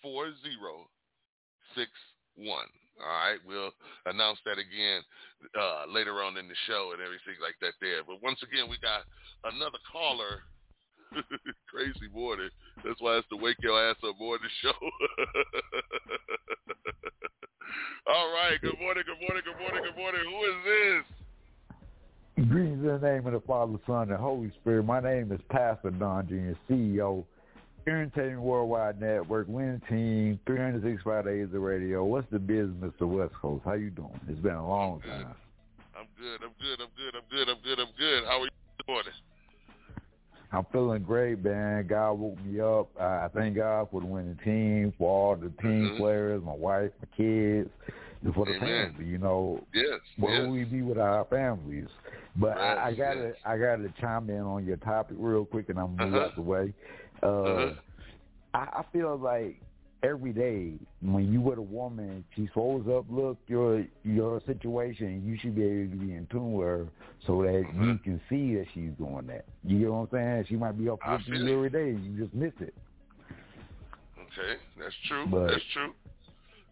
[0.02, 0.90] 4061.
[3.02, 3.74] All right, we'll
[4.06, 5.02] announce that again
[5.58, 8.04] uh, later on in the show and everything like that there.
[8.06, 9.04] But once again, we got
[9.44, 10.44] another caller.
[11.70, 12.50] Crazy morning.
[12.84, 14.74] That's why it's the Wake Your Ass Up morning show.
[18.08, 20.22] All right, good morning, good morning, good morning, good morning.
[20.24, 21.04] Who is this?
[22.86, 24.84] In the name of the Father, Son, and Holy Spirit.
[24.84, 27.26] My name is Pastor Don Jr., CEO,
[27.88, 32.06] Entertainment Worldwide Network, winning team, 365 days of radio.
[32.06, 33.08] What's the business, Mr.
[33.08, 33.64] West Coast?
[33.66, 34.20] How you doing?
[34.30, 35.34] It's been a long time.
[35.98, 38.24] I'm good, I'm good, I'm good, I'm good, I'm good, I'm good.
[38.26, 38.50] How are you
[38.88, 39.14] morning?
[40.52, 41.88] I'm feeling great, man.
[41.88, 42.90] God woke me up.
[43.02, 45.98] I thank God for the winning team, for all the team Mhm.
[45.98, 47.68] players, my wife, my kids,
[48.34, 48.94] for the Amen.
[48.94, 49.06] family.
[49.06, 50.42] You know, Yes, where yes.
[50.42, 51.88] would we be with our families?
[52.36, 53.36] But I, I gotta, yes.
[53.46, 56.26] I gotta chime in on your topic real quick, and I'm gonna move Uh-huh.
[56.26, 56.74] out the way.
[57.24, 57.74] Uh, Uh-huh.
[58.54, 59.62] I, I feel like
[60.04, 65.38] every day when you with a woman, she throws up, look your your situation, you
[65.40, 66.88] should be able to be in tune with her
[67.26, 67.84] so that Uh-huh.
[67.84, 69.46] you can see that she's doing that.
[69.64, 70.46] You get what I'm saying?
[70.50, 71.48] She might be up with you.
[71.58, 72.74] every day, and you just miss it.
[74.20, 75.26] Okay, that's true.
[75.28, 75.94] But- that's true.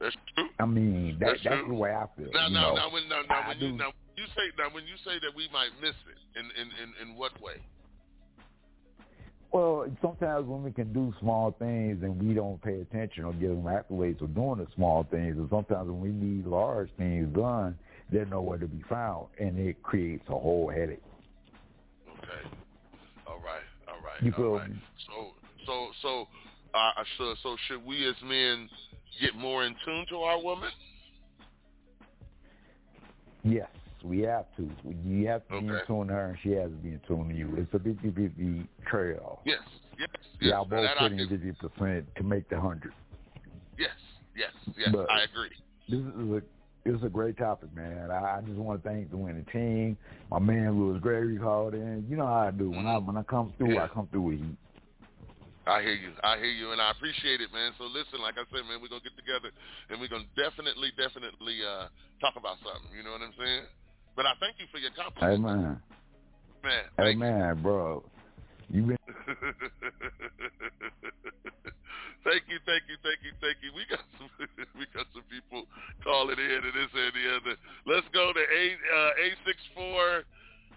[0.03, 0.49] That's true.
[0.59, 2.29] I mean, that, That's that's, the way I feel.
[2.33, 2.75] Now, you now, know?
[2.75, 5.47] now, when, now, now, when you now you say now when you say that we
[5.53, 7.55] might miss it, in in in, in what way?
[9.53, 13.63] Well, sometimes women can do small things and we don't pay attention or give them
[13.63, 15.37] accolades for doing the small things.
[15.37, 17.77] And sometimes when we need large things done,
[18.11, 21.03] they're nowhere to be found, and it creates a whole headache.
[22.09, 22.57] Okay.
[23.27, 23.61] All right.
[23.87, 24.21] All right.
[24.21, 24.69] You feel right.
[24.69, 24.75] me?
[25.07, 25.31] So
[25.65, 26.27] so so
[26.73, 28.69] uh so so should we as men
[29.21, 30.69] get more in tune to our woman?
[33.43, 33.67] Yes,
[34.03, 34.69] we have to.
[35.05, 37.29] You have to be in tune to her, and she has to be in tune
[37.29, 37.53] to you.
[37.57, 39.39] It's a 50-50 trade-off.
[39.45, 39.59] Yes.
[39.99, 40.09] Yes.
[40.39, 40.51] Yes.
[40.51, 42.93] Y'all both putting 50% to make the 100.
[43.77, 43.89] Yes.
[44.35, 44.51] Yes.
[44.77, 44.89] Yes.
[44.93, 45.51] But- I agree.
[45.89, 46.41] This is a
[46.85, 48.09] this is a great topic, man.
[48.11, 49.97] I, I just want to thank the winning team.
[50.31, 52.05] My man Lewis Gregory called in.
[52.09, 52.69] You know how I do.
[52.71, 54.57] When I when I come through, I come through with heat.
[55.65, 56.11] I hear you.
[56.23, 57.71] I hear you, and I appreciate it, man.
[57.79, 59.47] So listen, like I said, man, we're gonna get together
[59.89, 61.87] and we're gonna definitely, definitely uh
[62.19, 62.91] talk about something.
[62.91, 63.63] You know what I'm saying?
[64.15, 65.79] But I thank you for your compliment, man,
[66.63, 66.83] man.
[66.99, 68.03] hey man, bro,
[68.67, 68.99] you been
[72.27, 73.71] thank you, thank you, thank you, thank you.
[73.71, 74.27] We got some,
[74.79, 75.63] we got some people
[76.03, 77.55] calling in and this and the other.
[77.87, 80.27] Let's go to a uh, eight six four.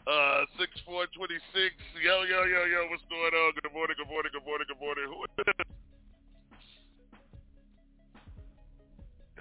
[0.06, 1.74] Uh, six four twenty six.
[1.98, 2.86] Yo, yo, yo, yo.
[2.90, 3.52] What's going on?
[3.58, 3.96] Good morning.
[3.98, 4.30] Good morning.
[4.30, 4.66] Good morning.
[4.70, 5.04] Good morning.
[5.10, 5.50] Who is this?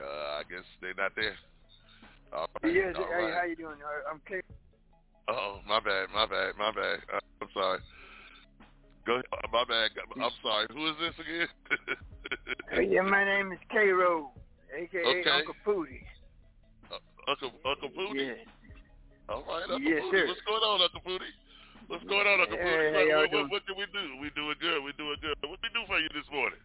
[0.02, 1.38] Uh, I guess they're not there.
[2.34, 2.74] All right.
[2.74, 3.34] Yes, all hey, right.
[3.34, 3.78] how you doing?
[3.78, 4.42] Uh, I'm K.
[5.28, 7.00] Oh, my bad, my bad, my bad.
[7.14, 7.80] Uh, I'm sorry.
[9.06, 9.26] Go ahead.
[9.32, 9.92] Uh, my bad.
[10.18, 10.66] I'm sorry.
[10.74, 11.48] Who is this again?
[12.72, 13.90] Hey, yeah, my name is K.
[13.90, 14.32] Rowe,
[14.76, 15.30] aka Okay.
[15.30, 16.02] Uncle Pooty.
[17.28, 18.20] Uncle Uncle Pooty.
[18.20, 18.34] Yeah.
[19.30, 20.28] All right, Uncle Yes, sir.
[20.28, 21.32] What's going on, Uncle Booty?
[21.88, 24.22] What's going on, Uncle Hey, how y'all what, what, what can we do?
[24.22, 24.82] We doing good.
[24.86, 25.34] We doing good.
[25.50, 26.62] What we do for you this morning?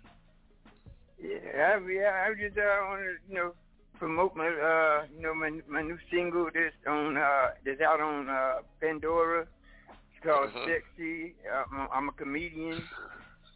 [1.21, 3.53] Yeah, I, yeah, I just uh, want to, you know,
[3.99, 8.29] promote my, uh, you know, my my new single that's on, uh, that's out on
[8.29, 9.45] uh, Pandora.
[9.45, 10.65] It's called Uh-huh.
[10.69, 11.35] Sexy.
[11.49, 12.83] I'm, I'm a comedian.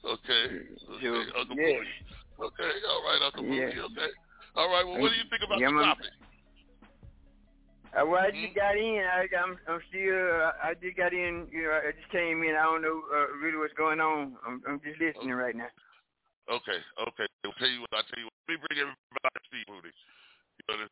[0.04, 0.60] Okay.
[1.00, 1.80] Okay, Uncle yeah.
[1.80, 1.96] Pooty.
[2.36, 3.72] Okay, all right, Uncle Yeah.
[3.72, 3.80] Pooty.
[3.88, 4.10] Okay.
[4.54, 4.84] All right.
[4.84, 6.12] Well, what do you think about Yeah, the topic?
[7.94, 8.42] Uh, well, I Hmm?
[8.42, 9.06] just got in.
[9.06, 10.18] I, I'm, I'm still.
[10.18, 11.46] Uh, I just got in.
[11.54, 12.58] You know, I just came in.
[12.58, 14.34] I don't know uh, really what's going on.
[14.42, 15.70] I'm, I'm just listening right now.
[16.50, 16.76] Okay,
[17.08, 17.26] okay.
[17.46, 17.94] I'll tell you what.
[17.94, 18.36] I'll tell you what.
[18.44, 19.94] Let me bring everybody to Steve Moody.
[19.94, 20.90] You know,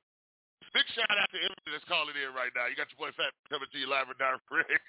[0.72, 2.70] big shout out to everybody that's calling in right now.
[2.70, 4.48] You got your boy Fat coming to you live and direct.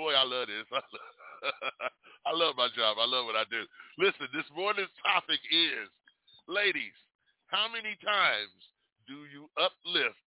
[0.00, 0.66] boy, I love this.
[0.74, 1.12] I love,
[2.26, 2.98] I love my job.
[2.98, 3.62] I love what I do.
[4.00, 5.86] Listen, this morning's topic is,
[6.50, 6.94] ladies,
[7.46, 8.50] how many times
[9.08, 10.20] do you uplift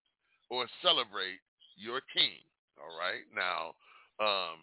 [0.50, 1.40] or celebrate
[1.78, 2.42] your king?
[2.82, 3.24] All right.
[3.30, 3.78] Now,
[4.18, 4.58] um,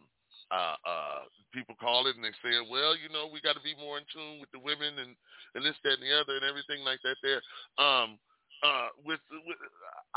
[0.51, 1.23] uh, uh,
[1.55, 4.05] people call it and they say, well, you know, we got to be more in
[4.11, 5.15] tune with the women and,
[5.55, 7.41] and this, that, and the other and everything like that there.
[7.79, 8.19] Um,
[8.67, 9.61] uh, with, with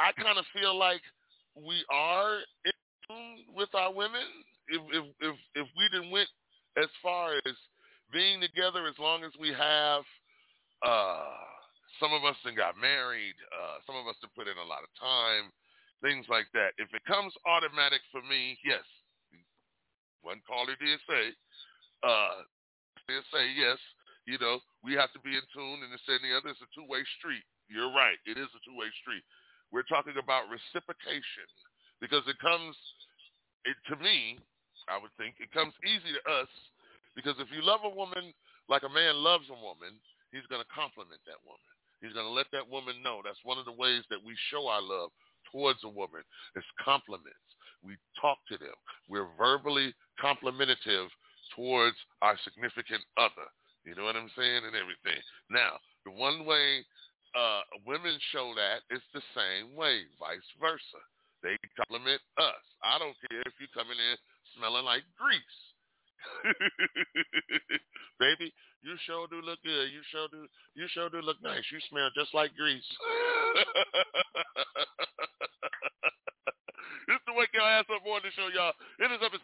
[0.02, 1.06] I kind of feel like
[1.54, 4.26] we are in tune with our women.
[4.68, 6.30] If, if, if, if we didn't went
[6.76, 7.56] as far as
[8.12, 10.04] being together as long as we have,
[10.82, 11.51] Uh,
[12.02, 13.38] some of us then got married.
[13.54, 15.54] Uh, some of us have put in a lot of time,
[16.02, 16.74] things like that.
[16.82, 18.82] If it comes automatic for me, yes.
[20.26, 21.26] One caller did say,
[22.02, 22.42] uh,
[23.06, 23.78] did say yes.
[24.26, 26.54] You know, we have to be in tune, and and the other.
[26.54, 27.46] It's a two-way street.
[27.70, 28.18] You're right.
[28.26, 29.26] It is a two-way street.
[29.74, 31.50] We're talking about reciprocation
[32.04, 32.78] because it comes,
[33.66, 34.38] it, to me,
[34.90, 36.52] I would think, it comes easy to us
[37.16, 38.34] because if you love a woman
[38.70, 39.98] like a man loves a woman,
[40.30, 41.72] he's going to compliment that woman.
[42.02, 43.22] He's going to let that woman know.
[43.24, 45.12] That's one of the ways that we show our love
[45.52, 46.22] towards a woman
[46.56, 47.38] is compliments.
[47.84, 48.78] We talk to them.
[49.10, 51.10] We're verbally complimentative
[51.56, 53.50] towards our significant other.
[53.86, 54.62] You know what I'm saying?
[54.66, 55.22] And everything.
[55.50, 56.86] Now, the one way
[57.34, 61.02] uh, women show that is the same way, vice versa.
[61.42, 62.64] They compliment us.
[62.86, 64.16] I don't care if you're coming in
[64.58, 65.58] smelling like grease.
[68.20, 69.92] Baby, you sure do look good.
[69.92, 71.64] You sure do you sure do look nice.
[71.72, 72.86] You smell just like grease.
[77.12, 78.72] It's the Wake Your Ass Up Morning Show, y'all.
[79.04, 79.44] It is up at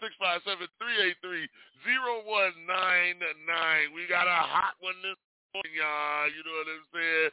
[1.83, 3.91] 657-383-0199.
[3.91, 5.19] We got a hot one this
[5.51, 6.31] morning, y'all.
[6.31, 7.31] You know what I'm saying?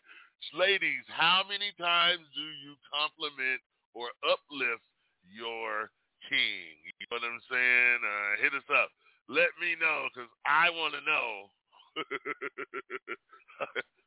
[0.58, 3.62] Ladies, how many times do you compliment
[3.94, 4.82] or uplift
[5.30, 5.94] your
[6.26, 6.82] king?
[6.82, 7.98] You know what I'm saying?
[8.02, 8.90] Uh, hit us up.
[9.28, 11.48] Let me know, because I want to know.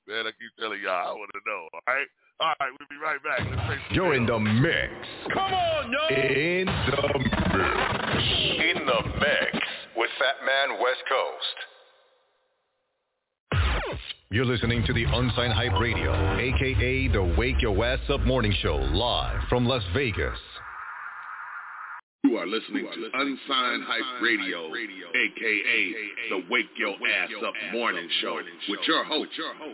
[0.08, 2.08] Man, I keep telling y'all I want to know, all right?
[2.40, 3.40] All right, we'll be right back.
[3.50, 4.94] Let's take You're in the mix.
[5.34, 6.08] Come on, yo.
[6.16, 8.24] In the mix.
[8.62, 9.58] In the mix
[9.96, 11.58] with Fat Man West Coast.
[14.30, 18.76] You're listening to the Unsigned Hype Radio, aka the Wake Your Ass Up Morning Show,
[18.76, 20.38] live from Las Vegas.
[22.24, 25.94] You are listening to Unsigned Hype Radio, aka
[26.30, 28.40] the Wake Your Ass Up Morning Show,
[28.70, 29.30] with your host,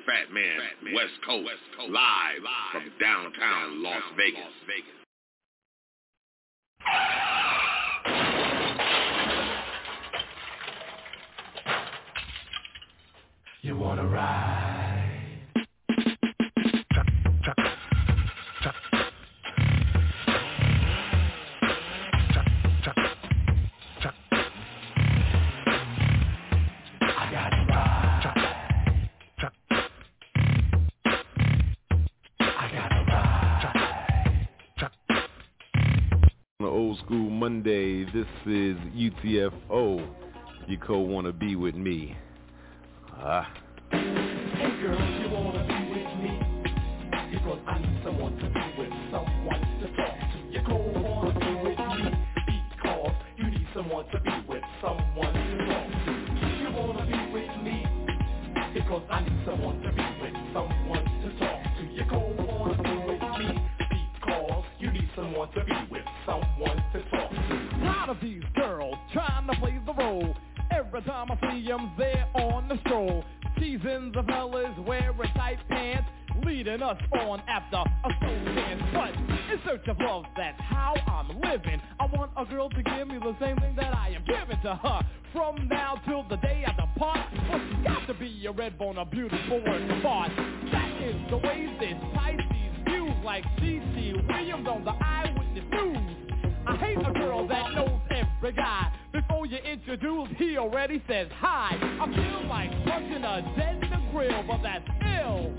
[0.06, 1.50] Fat Man West Coast,
[1.90, 2.42] live
[2.72, 4.44] from downtown Las Vegas.
[13.62, 14.83] You wanna ride?
[37.06, 40.08] School Monday, this is UTFO.
[40.68, 42.16] You co wanna be with me.
[43.18, 43.52] Ah.
[43.92, 46.40] Hey girl, you wanna be with me?
[47.32, 50.38] Because I need someone to be with, someone to talk to.
[50.52, 52.12] You go wanna be with me?
[52.46, 56.12] Because you need someone to be with, someone to talk to.
[56.62, 57.86] You wanna be with me?
[58.74, 61.84] Because I need someone to be with, someone to talk to.
[61.92, 63.62] You go wanna be with me?
[64.22, 66.03] Because you need someone to be with,
[71.06, 73.24] time I see them, they're on the stroll.
[73.60, 76.10] Seasons of hell is wearing tight pants,
[76.46, 78.82] leading us on after a soul dance.
[78.94, 79.14] But
[79.52, 81.82] in search of love, that's how I'm living.
[82.00, 84.76] I want a girl to give me the same thing that I am giving to
[84.76, 85.02] her.
[85.32, 88.98] From now till the day I depart, well, she's got to be a red bone,
[88.98, 90.32] a beautiful work of art.
[90.72, 94.14] That is the way this Pisces views like C.C.
[94.28, 96.18] Williams on the Eyewitness News.
[96.68, 98.92] I hate a girl that knows every guy.
[99.44, 101.76] Before you introduce, he already says hi.
[101.76, 104.88] I feel like punching a dead in the grill, but that's
[105.20, 105.54] ill.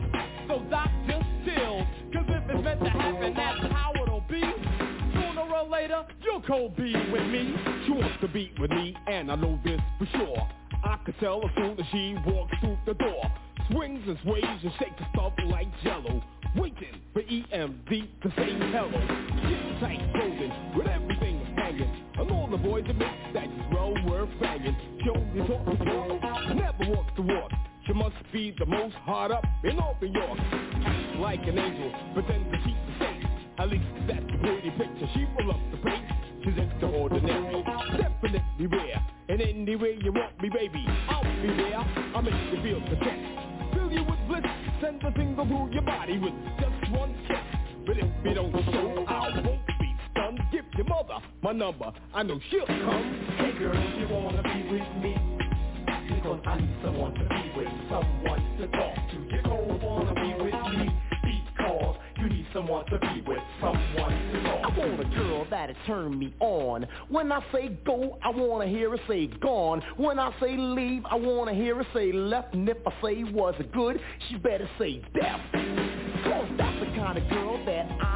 [0.49, 1.87] So doc, just chill.
[2.15, 4.41] Cause if it's meant to happen, that's how it'll be.
[4.41, 7.55] Sooner or later, you'll co-be with me.
[7.85, 10.49] She wants to be with me, and I know this for sure.
[10.83, 13.31] I could tell as soon as she walks through the door.
[13.71, 16.25] Swings and sways and shakes the stuff like jello.
[16.57, 18.91] Waiting for EMD to say hello.
[18.91, 22.05] Get tight clothing with everything hanging.
[22.19, 23.64] And all the boys admit that she's
[24.05, 24.77] worth banging.
[25.03, 27.51] She only talks the talk, never walks the walk.
[27.87, 30.39] She must be the most hard up in all New York.
[31.19, 33.27] Like an angel, pretend to keep the faith.
[33.59, 36.05] At least that's the pretty picture she will love to paint.
[36.45, 37.63] She's extraordinary,
[37.97, 39.07] definitely rare.
[39.29, 41.77] And any way you want me, baby, I'll be there.
[42.15, 43.75] I'll make you feel content.
[43.75, 44.45] Fill you with bliss,
[44.83, 47.39] send a single through your body with just one kiss.
[47.87, 49.54] But if you don't show, I won't be stunned.
[50.55, 53.35] Give your mother my number, I know she'll come.
[53.39, 55.17] Hey girl, you wanna be with me?
[56.15, 59.17] Because I need someone to be with, someone to talk to.
[59.35, 60.97] You go wanna be with me?
[61.25, 65.75] Because you need someone to be with, someone to talk I want a girl that'll
[65.89, 66.87] turn me on.
[67.09, 69.83] When I say go, I wanna hear her say gone.
[69.97, 72.55] When I say leave, I wanna hear her say left.
[72.55, 73.99] And if I say was good,
[74.29, 75.41] she better say deaf.
[76.23, 78.14] Cause that's the kind of girl that I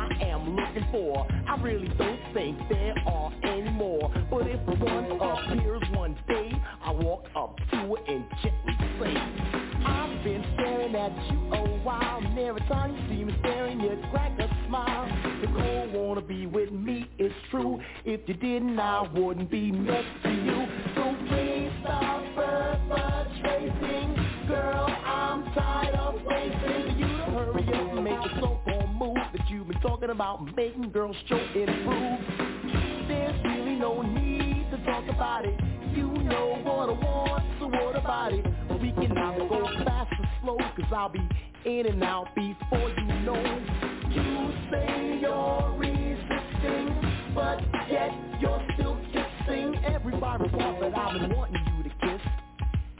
[0.79, 1.26] looking for.
[1.49, 4.12] I really don't think there are any more.
[4.31, 6.51] But if one appears one day,
[6.83, 9.14] I walk up to it and gently say,
[9.85, 13.99] I've been staring at you a while, and every time you see me staring, you
[14.11, 15.07] crack a smile.
[15.41, 17.81] Nicole wanna be with me, it's true.
[18.05, 20.66] If you didn't, I wouldn't be next to you.
[20.95, 24.16] So please stop perpetrating,
[24.49, 24.87] girl.
[25.05, 26.88] I'm tired of waiting.
[29.81, 32.20] Talking about, making girls show improve.
[33.09, 35.59] There's really no need to talk about it.
[35.95, 38.45] You know what I want, so what about it?
[38.81, 41.26] We can either go fast or slow, cause I'll be
[41.64, 43.43] in and out before you know.
[44.11, 47.61] You say you're resisting, but
[47.91, 52.20] yet you're still kissing everybody report that I've been wanting you to kiss.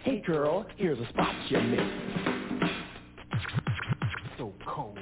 [0.03, 2.73] Hey girl, here's a spot you missed.
[4.39, 4.99] So cold.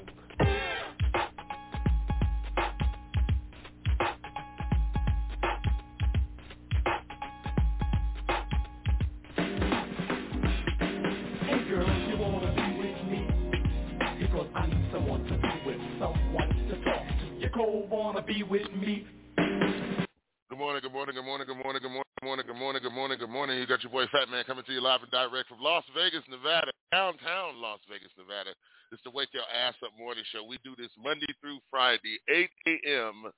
[17.57, 19.07] Cold wanna be with me?
[19.37, 22.93] Good morning, good morning, good morning, good morning, good morning, good morning, good morning, good
[22.93, 23.59] morning, good morning.
[23.59, 26.23] You got your boy Fat Man coming to you live and direct from Las Vegas,
[26.29, 28.53] Nevada, downtown Las Vegas, Nevada.
[28.93, 30.45] It's the Wake Your Ass Up Morning Show.
[30.45, 33.33] We do this Monday through Friday, 8 a.m.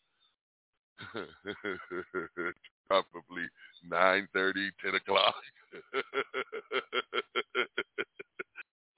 [2.89, 3.47] Probably
[3.87, 5.35] 9.30, 10 o'clock.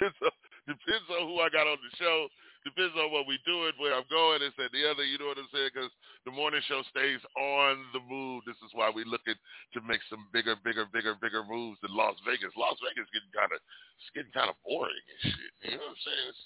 [0.00, 0.32] depends, on,
[0.66, 2.28] depends on who I got on the show.
[2.60, 5.00] Depends on what we doing, where I'm going, this and the other.
[5.00, 5.72] You know what I'm saying?
[5.72, 5.88] Because
[6.28, 8.44] the morning show stays on the move.
[8.44, 9.38] This is why we looking
[9.72, 12.52] to make some bigger, bigger, bigger, bigger moves in Las Vegas.
[12.60, 13.64] Las Vegas getting kind of,
[13.96, 15.52] it's getting kind of boring and shit.
[15.72, 16.26] You know what I'm saying?
[16.28, 16.42] It's,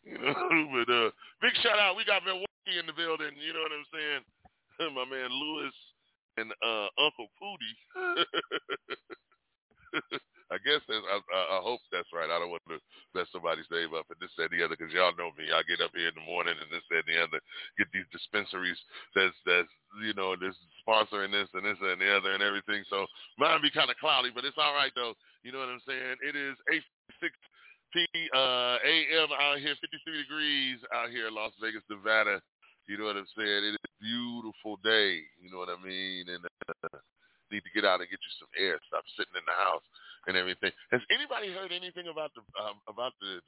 [0.00, 1.10] you know, but uh,
[1.44, 2.00] big shout out.
[2.00, 3.36] We got Milwaukee in the building.
[3.36, 4.22] You know what I'm saying?
[4.96, 5.76] My man Lewis
[6.40, 7.74] and uh, Uncle Pooty.
[10.50, 12.26] I guess that's, I, I, hope that's right.
[12.26, 12.82] I don't want to
[13.14, 15.46] mess somebody's name up and this and the other because y'all know me.
[15.54, 17.38] I get up here in the morning and this and the other,
[17.78, 18.78] get these dispensaries
[19.14, 19.70] that's that's
[20.02, 22.82] you know this sponsoring this and this and the other and everything.
[22.90, 23.06] So
[23.38, 25.14] mine be kind of cloudy, but it's all right though.
[25.46, 26.18] You know what I'm saying?
[26.26, 26.82] It is eight
[27.22, 27.30] six
[28.34, 29.30] uh, a.m.
[29.34, 32.38] out here, 53 degrees out here in Las Vegas, Nevada.
[32.86, 33.70] You know what I'm saying?
[33.70, 35.22] It is a beautiful day.
[35.38, 36.26] You know what I mean?
[36.26, 36.98] And uh,
[37.50, 38.78] need to get out and get you some air.
[38.86, 39.82] Stop sitting in the house
[40.26, 40.72] and everything.
[40.92, 43.40] Has anybody heard anything about the um, about the,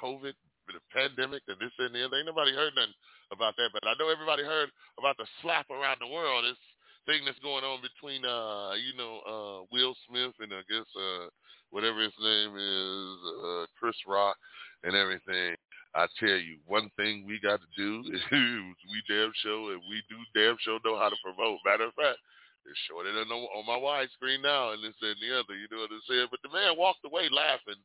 [0.00, 0.34] COVID,
[0.68, 2.18] the pandemic, and this and the other?
[2.18, 2.96] Ain't nobody heard nothing
[3.30, 3.70] about that.
[3.72, 6.44] But I know everybody heard about the slap around the world.
[6.44, 6.58] This
[7.06, 11.28] thing that's going on between uh you know uh Will Smith and I guess uh
[11.70, 14.36] whatever his name is uh Chris Rock
[14.82, 15.56] and everything.
[15.94, 20.02] I tell you, one thing we got to do is we damn sure and we
[20.10, 21.58] do damn sure know how to promote.
[21.64, 22.18] Matter of fact,
[22.66, 25.54] it's showing on, on my widescreen now and this and the other.
[25.56, 26.28] You know what I'm saying?
[26.30, 27.80] But the man walked away laughing.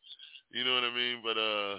[0.52, 1.22] You know what I mean?
[1.24, 1.78] But uh,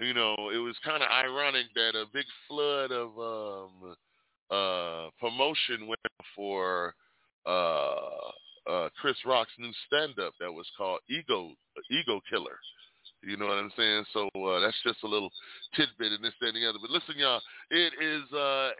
[0.00, 3.96] you know, it was kind of ironic that a big flood of um
[4.50, 6.00] uh promotion went
[6.34, 6.94] for
[7.46, 8.30] uh
[8.70, 11.52] uh Chris Rock's new stand-up that was called Ego
[11.90, 12.58] Ego Killer.
[13.22, 14.04] You know what I'm saying?
[14.12, 15.30] So uh, that's just a little
[15.74, 16.78] tidbit and this, that, and the other.
[16.80, 18.78] But listen, y'all, it is uh,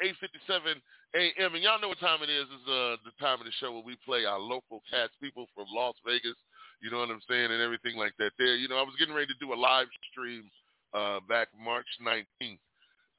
[0.49, 0.79] 8.57
[1.15, 1.55] a.m.
[1.55, 2.47] And y'all know what time it is.
[2.47, 5.67] It's uh, the time of the show where we play our local cats, people from
[5.73, 6.39] Las Vegas.
[6.81, 7.51] You know what I'm saying?
[7.51, 8.55] And everything like that there.
[8.55, 10.47] You know, I was getting ready to do a live stream
[10.95, 12.63] uh, back March 19th.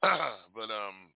[0.00, 1.12] but um,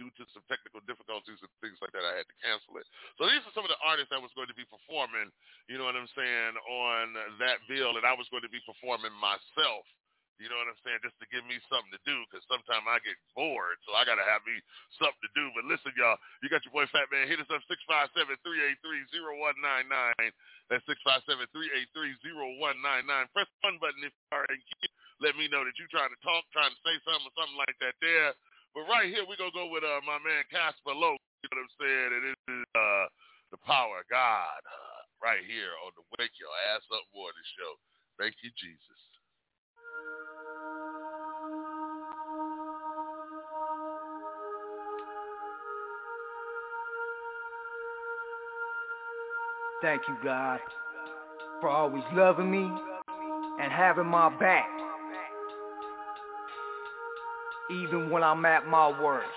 [0.00, 2.86] due to some technical difficulties and things like that, I had to cancel it.
[3.20, 5.30] So these are some of the artists that was going to be performing,
[5.68, 9.12] you know what I'm saying, on that bill, and I was going to be performing
[9.20, 9.84] myself.
[10.40, 11.06] You know what I'm saying?
[11.06, 14.18] Just to give me something to do, because sometimes I get bored, so I got
[14.18, 14.58] to have me
[14.98, 15.46] something to do.
[15.54, 17.30] But listen, y'all, you got your boy Fat Man.
[17.30, 20.34] Hit us up, 657-383-0199.
[20.66, 23.30] That's 657-383-0199.
[23.30, 24.90] Press one button if you are, and keep,
[25.22, 27.78] let me know that you're trying to talk, trying to say something or something like
[27.78, 28.34] that there.
[28.72, 31.20] But right here, we're going to go with uh, my man Casper Lowe.
[31.44, 32.10] You know what I'm saying?
[32.16, 33.06] And it is uh,
[33.52, 37.76] the power of God uh, right here on the Wake Your Ass Up Morning Show.
[38.16, 39.00] Thank you, Jesus.
[49.82, 50.60] Thank you, God,
[51.60, 52.70] for always loving me
[53.60, 54.81] and having my back.
[57.70, 59.28] Even when I'm at my worst.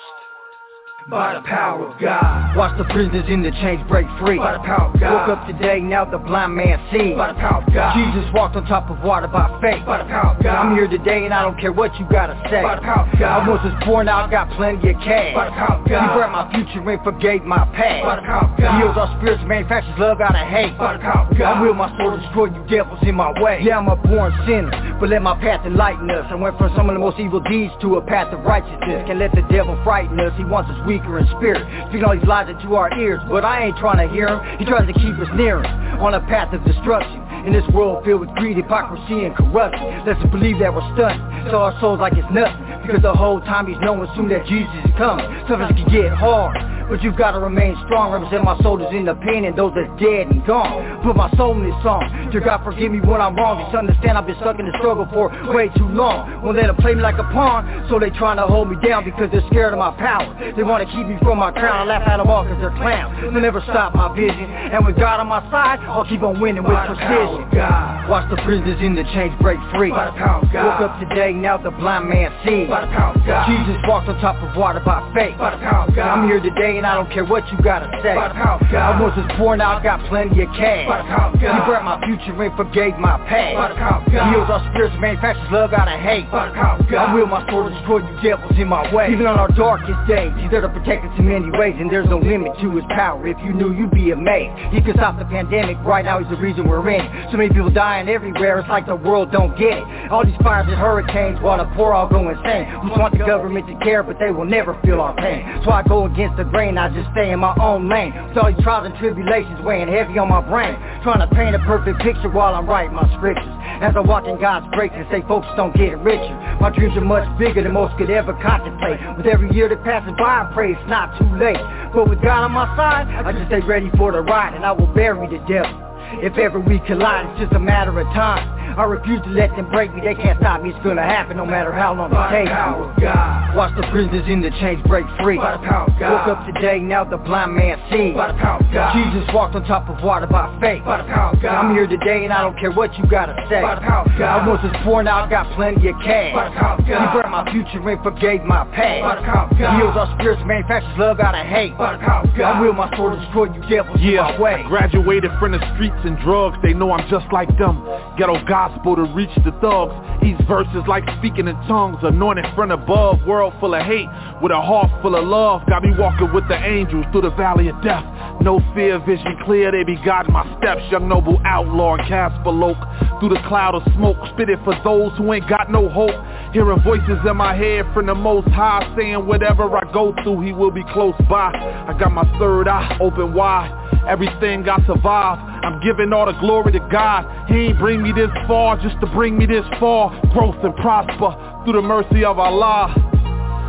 [1.07, 2.57] By the power of God.
[2.57, 4.41] Watch the prisoners in the chains break free.
[4.41, 5.29] By the power of God.
[5.29, 7.13] Woke up today, now the blind man sees.
[7.13, 7.93] By the power of God.
[7.93, 9.85] Jesus walked on top of water by faith.
[9.85, 10.65] By the power of God.
[10.65, 12.63] I'm here today and I don't care what you gotta say.
[12.65, 13.37] By the power of God.
[13.37, 15.35] I once was poor, now I got plenty of cash.
[15.37, 16.01] By the power of God.
[16.01, 18.01] He brought my future and forgave my past.
[18.01, 18.73] By the power of God.
[18.81, 20.73] Heals our spirits, manufactures love out of hate.
[20.73, 21.53] By the power of God.
[21.53, 23.61] I will my soul destroy you devils in my way.
[23.61, 26.25] Yeah, I'm a born sinner, but let my path enlighten us.
[26.33, 29.05] I went from some of the most evil deeds to a path of righteousness.
[29.05, 30.33] Can't let the devil frighten us.
[30.33, 31.65] He wants us weaker in spirit.
[31.89, 34.39] Speaking all these lies into our ears, but I ain't trying to hear him.
[34.59, 37.21] He tries to keep us near him on a path of destruction.
[37.45, 40.01] In this world filled with greed, hypocrisy, and corruption.
[40.05, 41.21] Let's believe that we're stunned.
[41.45, 42.57] Sell our souls like it's nothing.
[42.81, 45.25] Because the whole time he's knowing soon that Jesus is coming.
[45.47, 46.57] Something can get hard.
[46.89, 50.29] But you gotta remain strong, represent my soldiers in the pain and those that's dead
[50.29, 51.01] and gone.
[51.01, 52.05] Put my soul in this song.
[52.31, 53.63] Dear God, forgive me when I'm wrong.
[53.65, 56.43] Just understand I've been stuck in the struggle for way too long.
[56.43, 59.03] Won't let them play me like a pawn, so they trying to hold me down
[59.03, 60.29] because they're scared of my power.
[60.55, 61.75] They wanna keep me from my crown.
[61.75, 63.17] I laugh at them all cause they're clowns.
[63.21, 64.45] They'll never stop my vision.
[64.45, 67.49] And with God on my side, I'll keep on winning with precision.
[67.49, 68.09] God.
[68.09, 69.89] Watch the prisoners in the chains break free.
[69.89, 70.65] By the power of God.
[70.65, 72.69] Woke up today, now the blind man sees.
[72.69, 73.49] By the power of God.
[73.49, 75.37] Jesus walked on top of water by faith.
[75.37, 76.05] By the power of God.
[76.05, 78.15] I'm here today and I don't care what you gotta say.
[78.15, 78.95] By the power of God.
[78.95, 80.87] I was poor, now I got plenty of cash.
[80.87, 81.53] By the power of God.
[81.55, 83.55] He brought my future and forgave my past.
[83.55, 84.25] By the power of God.
[84.33, 86.29] Heals our spirits, manufactures love out of hate.
[86.31, 87.09] By the power of God.
[87.09, 89.11] I will my sword destroy you devils in my way.
[89.11, 92.09] Even on our darkest days, he's there to protect us in many ways, and there's
[92.09, 93.21] no limit to his power.
[93.27, 94.73] If you knew, you'd be amazed.
[94.73, 96.19] He could stop the pandemic right now.
[96.19, 97.05] He's the reason we're in.
[97.05, 97.31] it.
[97.31, 98.59] So many people dying everywhere.
[98.59, 99.85] It's like the world don't get it.
[100.11, 102.65] All these fires and hurricanes, while the poor all go insane.
[102.83, 105.61] We want the government to care, but they will never feel our pain.
[105.63, 106.64] So I go against the grain.
[106.73, 108.09] I just stay in my own lane.
[108.09, 110.73] With all these trials and tribulations weighing heavy on my brain,
[111.05, 113.45] trying to paint a perfect picture while I'm writing my scriptures.
[113.85, 116.33] As I walk in God's stay focused on getting richer.
[116.57, 118.97] My dreams are much bigger than most could ever contemplate.
[119.17, 121.61] With every year that passes by, I pray it's not too late.
[121.93, 124.71] But with God on my side, I just stay ready for the ride, and I
[124.71, 125.85] will bury the devil.
[126.21, 128.55] If ever we collide, it's just a matter of time.
[128.75, 131.45] I refuse to let them break me, they can't stop me, it's gonna happen no
[131.45, 132.51] matter how long it takes.
[132.51, 133.55] Power God.
[133.55, 135.37] Watch the prisoners in the chains break free.
[135.37, 136.27] By the power God.
[136.27, 138.15] Woke up today, now the blind man sees.
[138.19, 138.91] By the power God.
[138.91, 140.83] Jesus walked on top of water by faith.
[140.83, 141.55] By the power God.
[141.55, 143.61] I'm here today and I don't care what you gotta say.
[143.63, 144.43] By the power God.
[144.43, 146.35] I once was poor, now I got plenty of cash.
[146.35, 146.99] By the power God.
[146.99, 149.07] He brought my future and forgave my past.
[149.07, 149.79] By the power God.
[149.79, 151.77] Heals our spirits, manufactures love out of hate.
[151.79, 152.43] By the power God.
[152.43, 154.59] I will my sword destroy you devils in my way.
[154.59, 157.83] I graduated from the streets and drugs, they know I'm just like them.
[158.17, 159.93] Ghetto gospel to reach the thugs.
[160.21, 164.07] These verses like speaking in tongues, anointed from above, world full of hate,
[164.41, 165.61] with a heart full of love.
[165.67, 168.05] Got me walking with the angels through the valley of death.
[168.41, 170.81] No fear, vision clear, they be guiding my steps.
[170.91, 172.77] Young noble outlaw and Casper Loke.
[173.19, 176.15] Through the cloud of smoke, spit it for those who ain't got no hope.
[176.53, 180.53] Hearing voices in my head from the most high, saying whatever I go through, he
[180.53, 181.51] will be close by.
[181.53, 183.84] I got my third eye open wide.
[184.07, 187.49] Everything I survive, I'm giving all the glory to God.
[187.49, 190.09] He ain't bring me this far just to bring me this far.
[190.31, 191.33] Growth and prosper
[191.63, 192.93] through the mercy of Allah.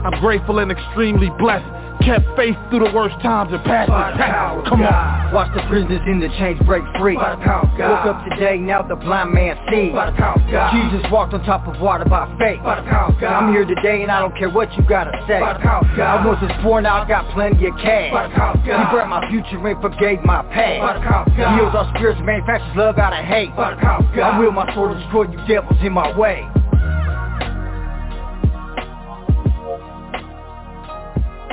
[0.04, 1.75] I'm grateful and extremely blessed.
[2.06, 4.62] Kept faith through the worst times and past By the the past.
[4.62, 5.34] of Come on.
[5.34, 7.18] Watch the prisoners in the chains break free.
[7.18, 7.90] By power of God.
[7.90, 9.90] Woke up today, now the blind man sees.
[9.90, 10.70] By the power of God.
[10.70, 12.62] Jesus walked on top of water by faith.
[12.62, 13.34] By the power of God.
[13.34, 15.40] I'm here today and I don't care what you gotta say.
[15.42, 16.22] By power God.
[16.22, 18.14] I once was poor, now I got plenty of cash.
[18.14, 18.78] By the power of God.
[18.78, 20.78] He brought my future and forgave my past.
[20.78, 21.58] By the power of God.
[21.58, 23.50] Heals our spirits, manufactures love out of hate.
[23.58, 24.30] By the power of God.
[24.30, 26.46] I will my sword destroy you devils in my way.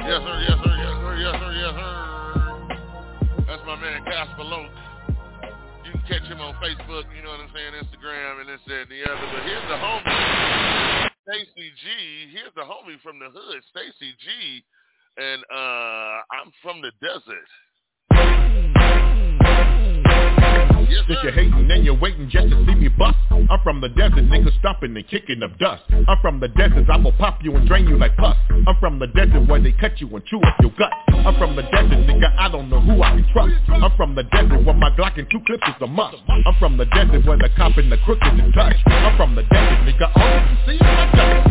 [0.03, 1.95] Yes, sir, yes, sir, yes, sir, yes, sir, yes, sir.
[3.47, 4.67] That's my man Casper Loke.
[5.85, 8.91] You can catch him on Facebook, you know what I'm saying, Instagram, and this and
[8.91, 9.27] the other.
[9.31, 12.35] But here's the homie, Stacy G.
[12.35, 14.65] Here's the homie from the hood, Stacy G.
[15.15, 17.47] And uh, I'm from the desert.
[21.09, 24.29] If you're hating and you're waiting just to see me bust I'm from the desert,
[24.29, 25.83] niggas stomping and kicking up dust.
[26.07, 28.37] I'm from the desert, I will pop you and drain you like pus.
[28.49, 30.91] I'm from the desert where they cut you and chew up your gut
[31.25, 33.53] I'm from the desert, nigga, I don't know who I can trust.
[33.69, 36.17] I'm from the desert where my Glock and two clips is a must.
[36.27, 38.75] I'm from the desert where the cop and the crook is in touch.
[38.87, 41.49] I'm from the desert, nigga, all you see is my dust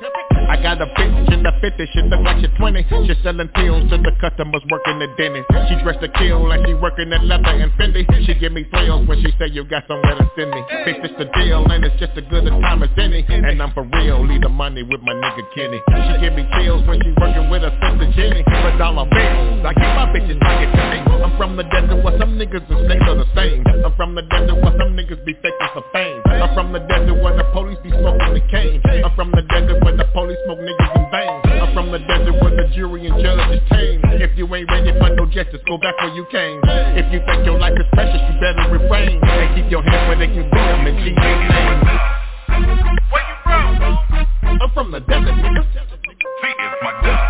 [0.00, 3.14] Flip it I got a bitch in the 50, she look like she 20 She
[3.22, 5.48] selling pills to the customers working the dentist.
[5.68, 8.04] She dressed to kill like she working at leather and Fendi.
[8.26, 10.60] She give me thrills when she say you got somewhere to send me.
[10.86, 13.24] Bitch, it's the deal and it's just as good a time as any.
[13.28, 15.80] And I'm for real, leave the money with my nigga Kenny.
[15.80, 18.42] She give me chills when she working with her sister Jenny.
[18.46, 20.98] But dollar bills, I keep my bitches pocket me.
[21.24, 23.64] I'm from the desert where some niggas and snakes are the same.
[23.84, 26.22] I'm from the desert where some niggas be faking for fame.
[26.26, 28.80] I'm from the desert where the police be smoking the cane.
[29.04, 31.40] I'm from the desert where the police smoke niggas in vain.
[31.60, 34.00] I'm from the desert where the jury and judge is tame.
[34.20, 36.60] If you ain't ready for no justice, go back where you came.
[36.96, 39.20] If you think your life is precious, you better refrain.
[39.22, 41.80] And keep your hands where they can see them in Jesus' name.
[43.10, 43.80] Where you from?
[44.60, 45.62] I'm from the desert, nigga.
[45.64, 47.24] See, it's my dust.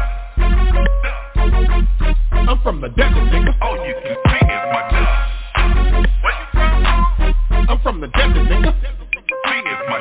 [2.48, 3.52] I'm from the desert, nigga.
[3.62, 5.12] All you can see is my dust.
[6.22, 7.70] Where you from?
[7.70, 8.72] I'm from the desert, nigga.
[8.72, 10.00] See, it's my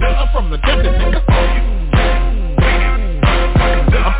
[0.00, 0.16] dust.
[0.18, 1.79] I'm from the desert, nigga.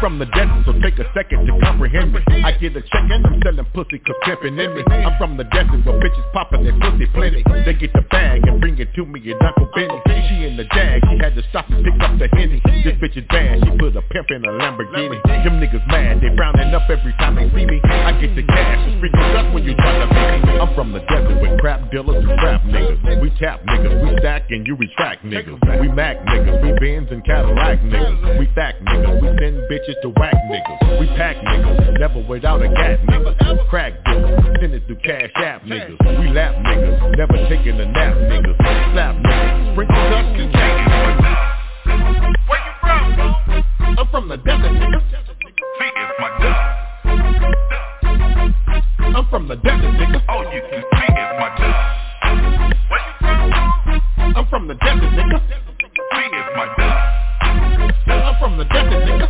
[0.01, 2.21] From the desert, so take a second to comprehend me.
[2.43, 4.83] I get a check and I'm selling pussy cause in me.
[4.89, 7.45] I'm from the desert where bitches poppin' their pussy plenty.
[7.69, 10.01] They get the bag and bring it to me and Uncle Benny.
[10.29, 12.65] She in the jag, she had to stop and pick up the henny.
[12.83, 15.21] This bitch is bad, she put a pimp in a Lamborghini.
[15.45, 17.81] Them niggas mad, they frowning up every time they see me.
[17.85, 20.59] I get the cash, it's freaking up when you try to me.
[20.61, 23.21] I'm from the desert with crap dealers and trap niggas.
[23.21, 25.61] We tap niggas, we stack and you retract niggas.
[25.81, 28.39] We Mac niggas, we Benz and Cadillac niggas.
[28.39, 31.01] We fact niggas, we send bitches to whack niggas.
[31.01, 33.69] We pack niggas, never without a gat niggas.
[33.69, 35.99] Crack dealers, send it through cash app niggas.
[36.21, 38.57] We lap niggas, never taking a nap niggas.
[38.93, 40.53] Slap niggas, sprinkle dust and
[42.49, 43.99] Where you from?
[43.99, 45.01] I'm from the desert nigga.
[45.11, 46.61] See, it's my dust.
[49.17, 50.23] I'm from the desert nigga.
[50.29, 51.79] All you can see is my dust.
[52.91, 54.37] Where you from?
[54.37, 55.39] I'm from the desert nigga.
[55.49, 55.57] See,
[56.33, 56.90] it's my dust.
[58.11, 59.29] I'm from the desert nigga.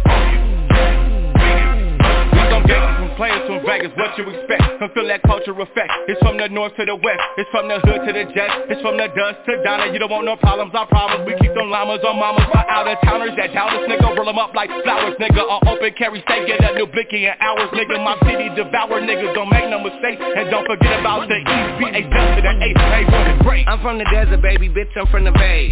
[2.33, 4.80] We gon' get players from Vegas, what you expect?
[4.80, 5.92] Come feel that culture effect.
[6.08, 7.20] It's from the north to the west.
[7.36, 8.72] It's from the hood to the jet.
[8.72, 9.92] It's from the dust to Donna.
[9.92, 11.28] You don't want no problems, I promise.
[11.28, 14.16] We keep them llamas on mamas for out of towners that doubt us, nigga.
[14.16, 15.36] Roll them up like flowers, nigga.
[15.36, 18.00] On open carry steak, get a new blicky in hours, nigga.
[18.00, 19.36] My city devour, nigga.
[19.36, 20.16] Don't make no mistake.
[20.16, 21.72] And don't forget about the East.
[21.76, 22.78] Be a dust to the eight.
[22.88, 23.68] Hey, one great.
[23.68, 25.68] I'm from the desert, baby, bitch, I'm from the bay.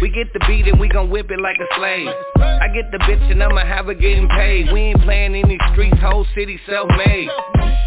[0.00, 2.08] We get the beat and we gon' whip it like a slave.
[2.40, 4.72] I get the bitch and I'ma have her getting paid.
[4.72, 7.28] We ain't playing in these streets, whole city self-made.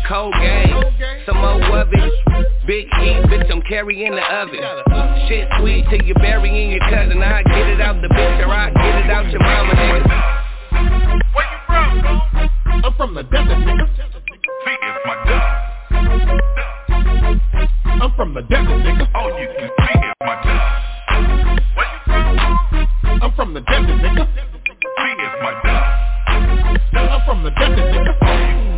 [0.07, 0.83] Cold game,
[1.25, 2.13] some more of it.
[2.65, 4.59] Big heat, bitch, I'm carrying the oven.
[5.27, 7.21] Shit sweet till you burying your cousin.
[7.21, 10.03] I get it out the bitch or I get it out your mama, nigga.
[11.33, 12.01] Where you from?
[12.85, 13.87] I'm from the desert, nigga.
[13.95, 15.45] See, it's my dust.
[18.01, 19.07] I'm from the desert, nigga.
[19.13, 20.63] All you can see is my dust.
[21.75, 23.21] Where you from?
[23.21, 24.25] I'm from the desert, nigga.
[24.25, 25.85] See, it's my dust.
[26.97, 28.68] I'm from the desert, nigga.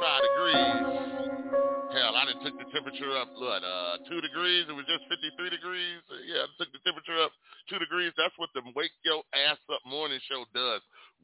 [0.00, 0.80] 55 degrees.
[1.96, 4.68] Hell, I done took the temperature up, what, uh, 2 degrees?
[4.68, 6.00] It was just 53 degrees?
[6.12, 7.32] Uh, Yeah, I took the temperature up
[7.72, 8.12] 2 degrees.
[8.20, 10.82] That's what the Wake Your Ass Up morning show does.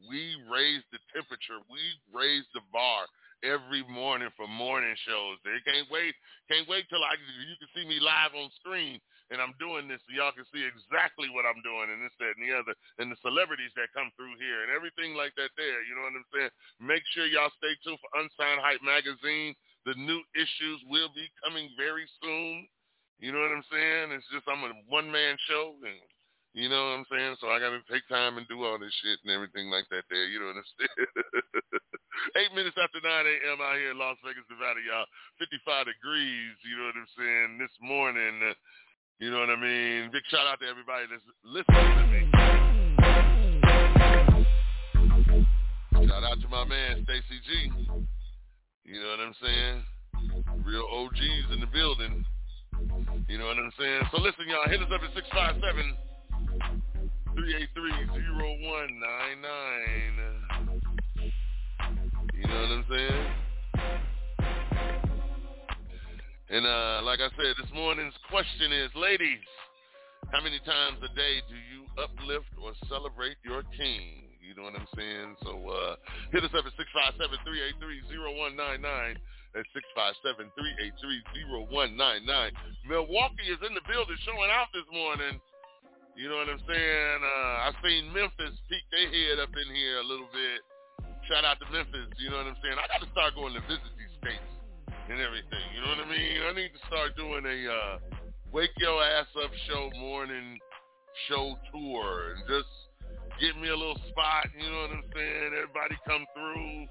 [0.09, 1.61] We raise the temperature.
[1.69, 3.05] We raise the bar
[3.45, 5.37] every morning for morning shows.
[5.45, 6.15] They can't wait.
[6.49, 8.97] Can't wait till I you can see me live on screen
[9.33, 12.37] and I'm doing this so y'all can see exactly what I'm doing and this, that,
[12.37, 15.81] and the other, and the celebrities that come through here and everything like that there.
[15.81, 16.53] You know what I'm saying?
[16.77, 19.57] Make sure y'all stay tuned for Unsigned Hype Magazine.
[19.89, 22.69] The new issues will be coming very soon.
[23.17, 24.13] You know what I'm saying?
[24.13, 25.97] It's just I'm a one man show and
[26.53, 27.41] you know what I'm saying?
[27.41, 30.29] So I gotta take time and do all this shit and everything like that there.
[30.29, 31.09] You know what I'm saying?
[32.37, 33.57] Eight minutes after 9 a.m.
[33.57, 35.09] out here in Las Vegas, Nevada, y'all.
[35.41, 38.37] 55 degrees, you know what I'm saying, this morning.
[38.45, 38.53] Uh,
[39.23, 40.11] you know what I mean?
[40.11, 42.27] Big shout out to everybody that's listening to me.
[46.11, 47.71] Shout out to my man, Stacy G.
[48.83, 49.85] You know what I'm saying?
[50.65, 52.25] Real OGs in the building.
[53.29, 54.01] You know what I'm saying?
[54.11, 55.95] So listen, y'all, hit us up at 657
[57.31, 58.03] 383-0199.
[62.33, 63.42] You know what I'm saying?
[66.49, 69.39] And uh, like I said, this morning's question is, ladies,
[70.35, 74.27] how many times a day do you uplift or celebrate your king?
[74.43, 75.39] You know what I'm saying?
[75.39, 75.95] So uh,
[76.35, 76.75] hit us up at
[77.79, 79.15] 657-383-0199.
[79.55, 82.51] That's 657-383-0199.
[82.91, 85.39] Milwaukee is in the building showing out this morning.
[86.19, 87.19] You know what I'm saying?
[87.23, 90.59] Uh, I seen Memphis peek their head up in here a little bit.
[91.31, 92.11] Shout out to Memphis.
[92.19, 92.75] You know what I'm saying?
[92.75, 94.43] I got to start going to visit these states
[95.09, 95.65] and everything.
[95.75, 96.37] You know what I mean?
[96.47, 97.95] I need to start doing a uh,
[98.51, 100.57] wake your ass up show morning
[101.27, 102.71] show tour and just
[103.41, 104.47] get me a little spot.
[104.55, 105.51] You know what I'm saying?
[105.57, 106.87] Everybody come through.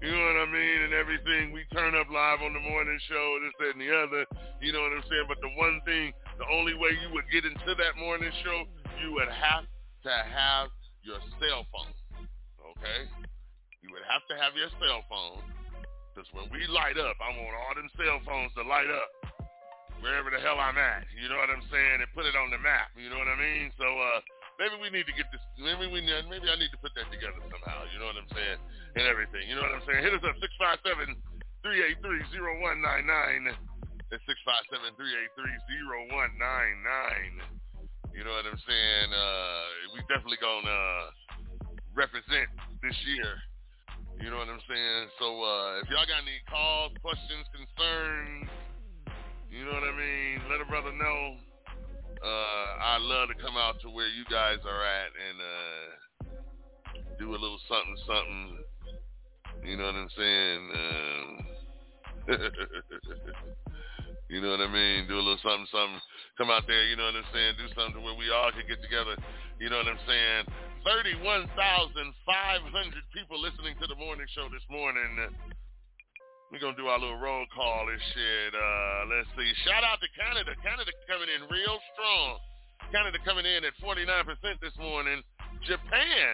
[0.00, 0.78] You know what I mean?
[0.88, 1.52] And everything.
[1.52, 4.24] We turn up live on the morning show, this, that, and the other.
[4.64, 5.28] You know what I'm saying?
[5.28, 8.64] But the one thing, the only way you would get into that morning show,
[9.04, 9.68] you would have
[10.08, 10.72] to have
[11.04, 11.92] your cell phone.
[12.72, 13.00] Okay?
[13.84, 15.44] You would have to have your cell phone.
[16.10, 19.10] Because when we light up, I want all them cell phones to light up
[20.02, 21.06] wherever the hell I'm at.
[21.14, 22.02] You know what I'm saying?
[22.02, 22.90] And put it on the map.
[22.98, 23.70] You know what I mean?
[23.78, 24.18] So uh,
[24.58, 25.40] maybe we need to get this.
[25.60, 27.86] Maybe we maybe I need to put that together somehow.
[27.92, 28.58] You know what I'm saying?
[28.98, 29.46] And everything.
[29.46, 30.02] You know what I'm saying?
[30.02, 31.14] Hit us up six five seven
[31.62, 33.54] three eight three zero one nine nine.
[34.10, 37.34] That's six five seven three eight three zero one nine nine.
[38.10, 39.08] You know what I'm saying?
[39.14, 39.64] Uh,
[39.94, 41.04] we definitely gonna uh,
[41.94, 42.50] represent
[42.82, 43.38] this year.
[44.20, 45.08] You know what I'm saying?
[45.18, 48.52] So uh, if y'all got any calls, questions, concerns,
[49.48, 51.40] you know what I mean, let a brother know
[52.20, 55.88] uh, I'd love to come out to where you guys are at and uh,
[57.18, 58.60] do a little something, something.
[59.64, 60.60] You know what I'm saying?
[60.68, 61.28] Um,
[64.28, 65.08] you know what I mean?
[65.08, 66.00] Do a little something, something.
[66.36, 67.56] Come out there, you know what I'm saying?
[67.56, 69.16] Do something where we all can get together.
[69.56, 70.44] You know what I'm saying?
[70.84, 72.08] 31,500
[73.12, 75.28] people listening to the morning show this morning.
[76.48, 78.52] We're going to do our little roll call and shit.
[78.56, 79.50] Uh, let's see.
[79.68, 80.56] Shout out to Canada.
[80.64, 82.40] Canada coming in real strong.
[82.88, 84.24] Canada coming in at 49%
[84.64, 85.22] this morning.
[85.68, 86.32] Japan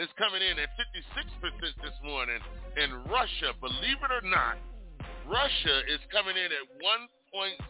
[0.00, 2.40] is coming in at 56% this morning.
[2.80, 4.56] And Russia, believe it or not,
[5.28, 7.60] Russia is coming in at 1.05%.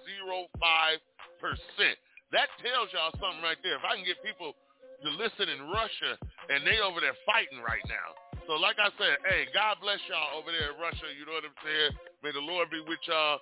[2.33, 3.77] That tells y'all something right there.
[3.77, 4.57] If I can get people
[5.03, 6.19] to listen in Russia
[6.51, 8.15] and they over there fighting right now.
[8.47, 11.07] So like I said, hey, God bless y'all over there in Russia.
[11.15, 11.93] You know what I'm saying?
[12.27, 13.39] May the Lord be with y'all.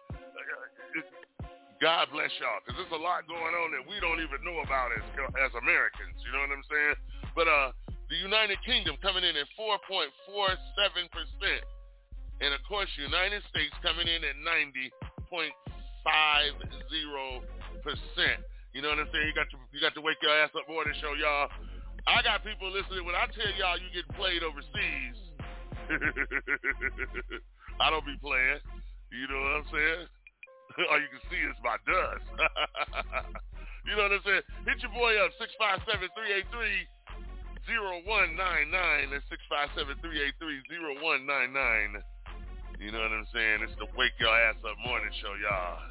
[1.81, 4.93] God bless y'all, because there's a lot going on that we don't even know about
[4.93, 5.01] as
[5.41, 6.13] as Americans.
[6.21, 6.97] You know what I'm saying?
[7.33, 7.73] But uh,
[8.13, 10.13] the United Kingdom coming in at 4.47
[11.09, 11.65] percent,
[12.45, 14.93] and of course, United States coming in at 90.50
[17.81, 18.45] percent.
[18.73, 19.27] You know what I'm saying?
[19.27, 21.51] You got to you got to wake your ass up morning show, y'all.
[22.07, 23.03] I got people listening.
[23.05, 25.19] When I tell y'all you get played overseas,
[27.83, 28.63] I don't be playing.
[29.11, 30.07] You know what I'm saying?
[30.91, 32.23] All you can see is my dust.
[33.91, 34.47] you know what I'm saying?
[34.71, 35.35] Hit your boy up,
[37.67, 39.11] 657-383-0199.
[39.11, 39.27] That's
[39.75, 42.07] 657-383-0199.
[42.79, 43.67] You know what I'm saying?
[43.67, 45.83] It's the Wake Your Ass Up Morning Show, y'all.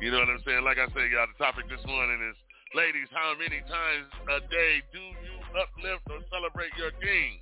[0.00, 0.64] You know what I'm saying?
[0.64, 2.36] Like I said, y'all, the topic this morning is
[2.76, 7.40] Ladies, how many times a day do you uplift or celebrate your king?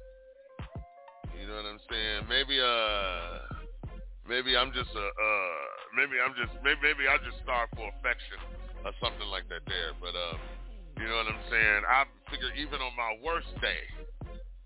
[1.35, 2.31] You know what I'm saying?
[2.31, 3.66] Maybe uh
[4.23, 5.66] maybe I'm just a uh
[5.99, 8.39] maybe I'm just maybe maybe I just starve for affection
[8.87, 9.99] or something like that there.
[9.99, 10.39] But uh
[11.03, 11.83] you know what I'm saying?
[11.91, 13.83] I figure even on my worst day,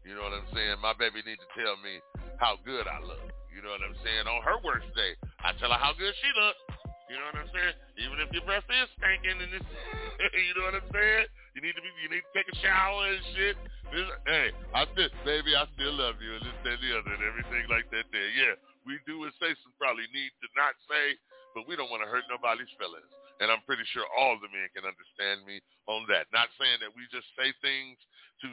[0.05, 2.05] you know what I'm saying, my baby needs to tell me
[2.37, 3.33] how good I look.
[3.49, 4.29] You know what I'm saying?
[4.29, 6.80] On her worst day, I tell her how good she looks.
[7.11, 7.75] You know what I'm saying?
[8.07, 9.67] Even if your breath is stinking and it's,
[10.47, 11.27] you know what I'm saying?
[11.59, 13.59] You need to be, you need to take a shower and shit.
[13.91, 17.27] This, hey, I still, baby, I still love you and this, that, the other and
[17.27, 18.31] everything like that there.
[18.31, 18.55] Yeah,
[18.87, 21.19] we do and say some probably need to not say,
[21.59, 23.11] but we don't want to hurt nobody's feelings.
[23.43, 25.59] And I'm pretty sure all the men can understand me
[25.91, 26.31] on that.
[26.31, 27.99] Not saying that we just say things
[28.47, 28.49] to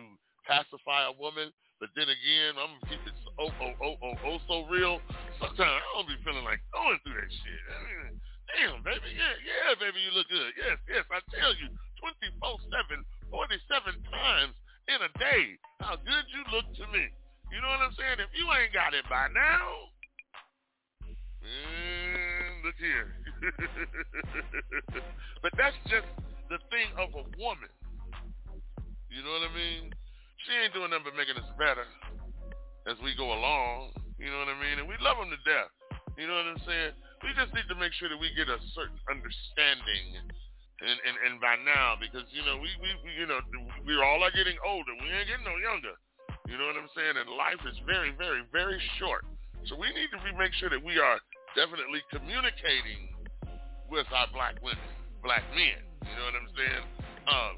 [0.49, 4.37] pacify a woman, but then again, I'm gonna keep it oh oh oh oh oh
[4.49, 4.97] so real.
[5.37, 7.61] Sometimes I don't be feeling like going through that shit.
[7.69, 8.17] I mean,
[8.55, 9.11] Damn, baby.
[9.11, 10.55] Yeah, yeah, baby, you look good.
[10.55, 11.67] Yes, yes, I tell you,
[11.99, 14.55] 24-7, 47 times
[14.87, 17.11] in a day, how good you look to me.
[17.51, 18.23] You know what I'm saying?
[18.23, 19.91] If you ain't got it by now,
[21.43, 23.15] man, look here.
[25.43, 26.07] but that's just
[26.47, 27.71] the thing of a woman.
[29.11, 29.91] You know what I mean?
[30.43, 31.87] She ain't doing nothing but making us better
[32.87, 33.91] as we go along.
[34.19, 34.79] You know what I mean?
[34.79, 35.71] And we love them to death.
[36.17, 36.91] You know what I'm saying?
[37.27, 40.15] We just need to make sure that we get a certain understanding
[40.79, 43.43] and, and, and by now, because, you know, we, we, we, you know,
[43.83, 44.93] we all are getting older.
[44.95, 45.97] We ain't getting no younger.
[46.47, 47.19] You know what I'm saying?
[47.19, 49.27] And life is very, very, very short.
[49.67, 51.19] So we need to make sure that we are
[51.57, 53.11] definitely communicating
[53.91, 54.87] with our black women,
[55.19, 55.83] black men.
[56.07, 56.83] You know what I'm saying?
[57.27, 57.53] Um,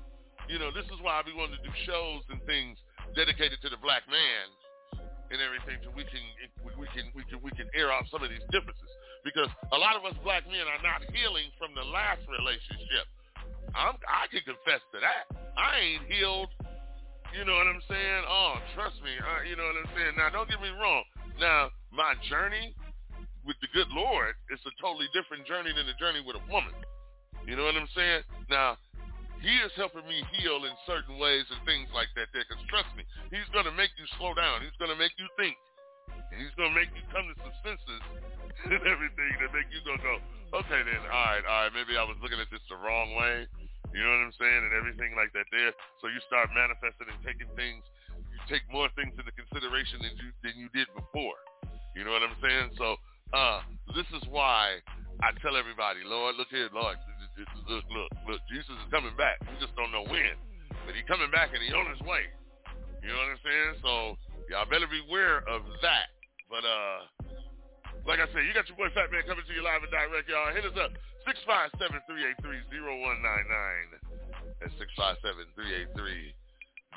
[0.50, 2.82] you know, this is why we want to do shows and things
[3.14, 4.48] dedicated to the black man
[5.30, 6.26] and everything, so we can
[6.66, 8.90] we can we can we can air out some of these differences.
[9.24, 13.06] Because a lot of us black men are not healing from the last relationship.
[13.76, 15.30] I'm, I can confess to that.
[15.60, 16.50] I ain't healed.
[17.36, 18.22] You know what I'm saying?
[18.26, 19.14] Oh, trust me.
[19.14, 20.14] I, you know what I'm saying?
[20.18, 21.06] Now, don't get me wrong.
[21.38, 22.74] Now, my journey
[23.46, 26.74] with the good Lord is a totally different journey than the journey with a woman.
[27.46, 28.26] You know what I'm saying?
[28.50, 28.82] Now,
[29.40, 32.44] he is helping me heal in certain ways and things like that there.
[32.44, 34.66] Because trust me, he's going to make you slow down.
[34.66, 35.56] He's going to make you think.
[36.34, 38.02] And he's going to make you come to some senses
[38.74, 40.14] and everything that make you to go,
[40.64, 43.48] okay then, all right, all right, maybe I was looking at this the wrong way.
[43.90, 44.62] You know what I'm saying?
[44.70, 45.74] And everything like that there.
[45.98, 47.82] So you start manifesting and taking things,
[48.14, 51.40] you take more things into consideration than you, than you did before.
[51.98, 52.78] You know what I'm saying?
[52.78, 53.02] So
[53.34, 53.66] uh,
[53.98, 54.78] this is why
[55.26, 57.02] I tell everybody, Lord, look here, Lord,
[57.66, 59.42] look, look, look, Jesus is coming back.
[59.42, 60.38] We just don't know when.
[60.86, 62.30] But he's coming back and he's on his way.
[63.02, 63.72] You know what I'm saying?
[63.82, 63.94] So
[64.52, 66.14] y'all better beware of that.
[66.50, 67.10] But uh
[68.08, 70.30] like I said, you got your boy Fat Man coming to you live and direct,
[70.30, 70.54] y'all.
[70.54, 70.92] Hit us up.
[72.72, 74.00] 657-383-0199.
[74.62, 74.74] That's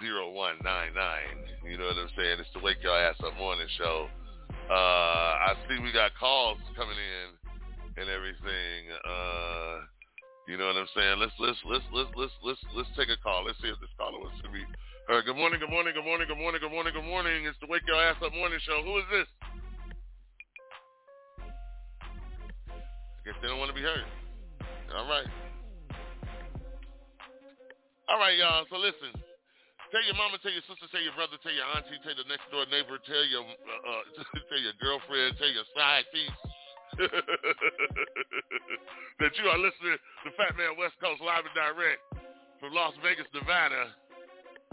[0.03, 1.71] 657-383-0199.
[1.71, 2.41] You know what I'm saying?
[2.41, 4.09] It's the Wake Your Ass Up Morning Show.
[4.71, 7.35] Uh, I see we got calls coming in
[8.01, 8.89] and everything.
[9.05, 9.85] Uh,
[10.49, 11.19] you know what I'm saying?
[11.19, 13.45] Let's let's let's let's let's let's let's take a call.
[13.45, 14.65] Let's see if this caller wants to be
[15.09, 17.47] All right, Good morning, good morning, good morning, good morning, good morning, good morning.
[17.47, 18.83] It's the Wake Your Ass Up Morning Show.
[18.83, 19.29] Who is this?
[23.25, 24.05] Guess they don't want to be heard.
[24.95, 25.27] All right.
[28.09, 28.67] All right, y'all.
[28.71, 29.15] So listen.
[29.93, 32.49] Tell your mama, tell your sister, tell your brother, tell your auntie, tell the next
[32.49, 36.33] door neighbor, tell your uh, uh, tell your girlfriend, tell your side piece
[39.21, 42.01] that you are listening to Fat Man West Coast live and direct
[42.57, 43.93] from Las Vegas, Nevada.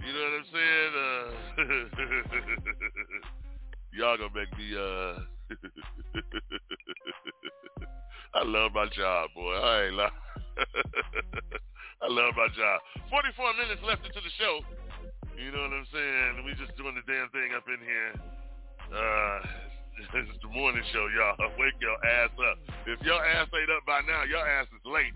[0.07, 0.93] You know what I'm saying?
[0.95, 1.27] Uh,
[3.99, 4.71] y'all gonna make me.
[4.71, 5.19] Uh,
[8.34, 9.53] I love my job, boy.
[9.53, 10.11] I ain't lying.
[12.01, 12.80] I love my job.
[13.09, 14.61] 44 minutes left into the show.
[15.35, 16.45] You know what I'm saying?
[16.45, 18.13] We just doing the damn thing up in here.
[18.93, 19.39] Uh,
[20.21, 21.35] it's the morning show, y'all.
[21.57, 22.57] Wake your ass up.
[22.85, 25.13] If your ass ain't up by now, your ass is late.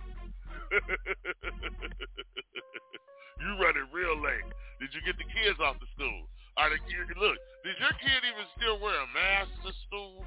[3.39, 4.43] you running real late.
[4.81, 6.27] Did you get the kids off to school?
[6.57, 10.21] Are the kids, look, did your kid even still wear a mask to school?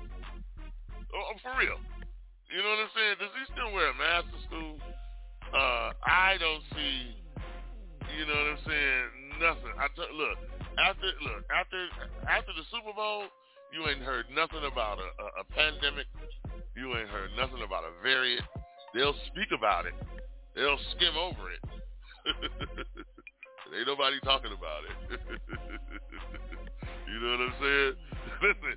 [1.14, 1.78] Oh, for real.
[2.50, 3.16] You know what I'm saying?
[3.22, 4.74] Does he still wear a mask to school?
[5.54, 7.14] Uh, I don't see,
[8.18, 9.04] you know what I'm saying,
[9.38, 9.74] nothing.
[9.78, 10.38] I t- look,
[10.78, 11.78] after look, after
[12.26, 13.30] after the Super Bowl,
[13.70, 16.06] you ain't heard nothing about a, a, a pandemic.
[16.74, 18.44] You ain't heard nothing about a variant.
[18.94, 19.94] They'll speak about it.
[20.54, 21.62] They'll skim over it.
[23.74, 24.97] ain't nobody talking about it.
[27.10, 27.94] you know what I'm saying?
[28.44, 28.74] Listen,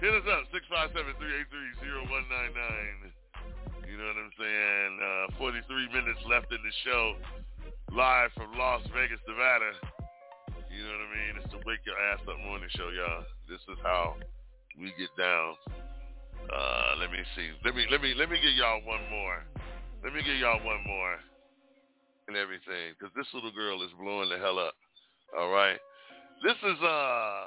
[0.00, 0.48] hit us up,
[1.78, 3.12] 657-383-0199.
[3.86, 4.92] You know what I'm saying?
[4.98, 7.14] Uh, 43 minutes left in the show.
[7.94, 9.70] Live from Las Vegas, Nevada.
[10.72, 11.32] You know what I mean?
[11.38, 13.22] It's the Wake Your Ass Up Morning Show, y'all.
[13.46, 14.18] This is how
[14.74, 15.54] we get down.
[16.50, 17.54] Uh, let me see.
[17.64, 19.46] Let me let me let me get y'all one more.
[20.02, 21.16] Let me get y'all one more
[22.28, 24.74] and everything, because this little girl is blowing the hell up.
[25.36, 25.78] All right.
[26.42, 27.42] This is uh,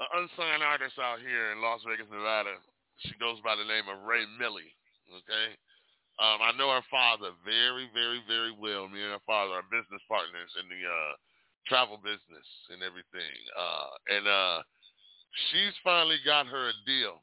[0.00, 2.56] an unsigned artist out here in Las Vegas, Nevada.
[3.04, 4.74] She goes by the name of Ray Millie.
[5.08, 5.56] Okay.
[6.18, 8.90] Um, I know her father very, very, very well.
[8.90, 11.14] Me and her father are business partners in the uh,
[11.70, 13.38] travel business and everything.
[13.54, 14.58] Uh, and uh,
[15.50, 17.22] she's finally got her a deal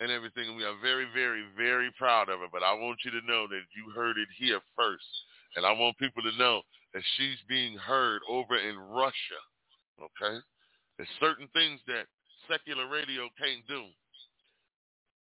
[0.00, 0.56] and everything.
[0.56, 2.50] We are very, very, very proud of her.
[2.50, 5.12] But I want you to know that you heard it here first.
[5.56, 6.62] And I want people to know
[6.94, 9.40] that she's being heard over in Russia.
[10.00, 10.38] Okay?
[10.96, 12.06] There's certain things that
[12.50, 13.84] secular radio can't do.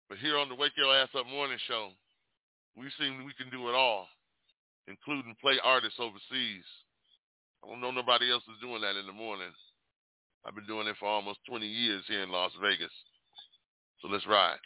[0.08, 1.90] But here on the Wake Your Ass Up Morning Show,
[2.76, 4.06] we seem we can do it all,
[4.86, 6.64] including play artists overseas.
[7.64, 9.50] I don't know nobody else is doing that in the morning.
[10.44, 12.92] I've been doing it for almost 20 years here in Las Vegas.
[14.00, 14.62] So let's ride.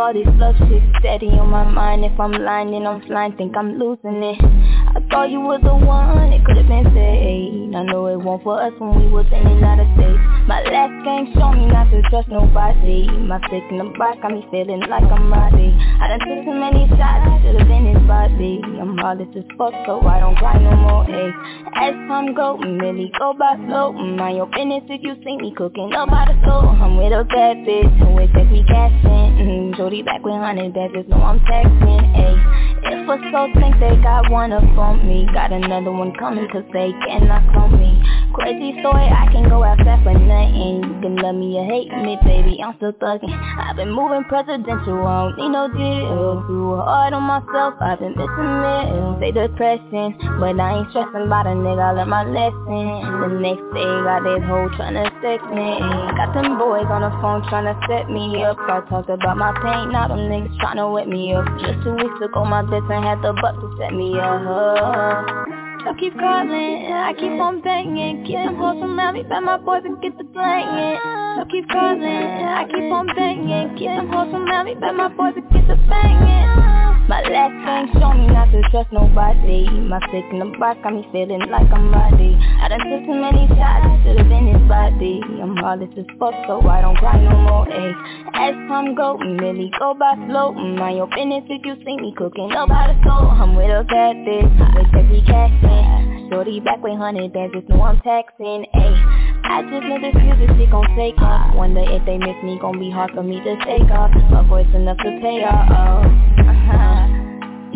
[0.00, 2.04] All these love shit steady on my mind.
[2.04, 4.40] If I'm lying, then I'm flying, think I'm losing it.
[4.40, 8.60] I thought you were the one, it could've been said I know it won't for
[8.60, 12.02] us when we was in the United States My last game showed me not to
[12.08, 13.08] trust nobody.
[13.28, 16.56] My stick in the back got me feeling like I'm ready I done took too
[16.56, 20.74] many shots, should've been his body I'm heartless as fuck, so I don't cry no
[20.76, 21.32] more, ayy.
[21.76, 23.92] As time go, Millie go by slow.
[23.92, 27.58] Mind your business if you see me cooking up by the I'm with a bad
[27.68, 31.38] bitch, who it take me cash in mm, Jody back with hundred badges, know I'm
[31.40, 32.70] texting, ayy.
[32.82, 36.64] If a soul think they got one up on me Got another one coming cause
[36.72, 38.00] they cannot clone me
[38.32, 40.86] Crazy story, I can go outside for nothing.
[40.86, 43.34] You can love me or hate me, baby, I'm still thugging.
[43.58, 48.14] I've been moving presidential, I don't need no deal Too hard on myself, I've been
[48.14, 49.18] missing it.
[49.18, 53.02] Say depression, but I ain't stressing about a nigga, I learned my lesson.
[53.18, 55.82] The next day, got this hoe tryna sex me.
[56.14, 58.56] Got them boys on the phone tryna set me up.
[58.62, 61.44] I talked about my pain, now them niggas tryna wet me up.
[61.58, 65.59] Just two weeks ago, my this and had the butt to set me up.
[65.84, 68.24] So keep calling, I keep on banging.
[68.24, 70.98] Keep them hoes from me, bet my boys and get the playing.
[71.36, 73.76] So keep calling, I keep on banging.
[73.78, 76.79] Keep them hoes from me, bet my boys and get the banging
[77.10, 79.66] my last game showed me not to trust nobody.
[79.90, 82.38] My stick in the box got me feeling like I'm ready.
[82.38, 85.18] I done took too many shots, should've been his body.
[85.42, 87.90] I'm heartless as fuck so I don't cry no more, ayy.
[88.38, 90.52] As time go, Millie go by slow.
[90.52, 93.82] Mind your business if you see me cooking up by the stove I'm with a
[93.90, 98.64] bad bitch, with every cash in Shorty back with hundred bands, just know I'm taxing,
[98.74, 99.40] ayy.
[99.42, 101.56] I just know this music shit gon' take off.
[101.56, 104.12] Wonder if they miss me, gon' be hard for me to take off.
[104.30, 107.06] My voice enough to pay off, uh-huh.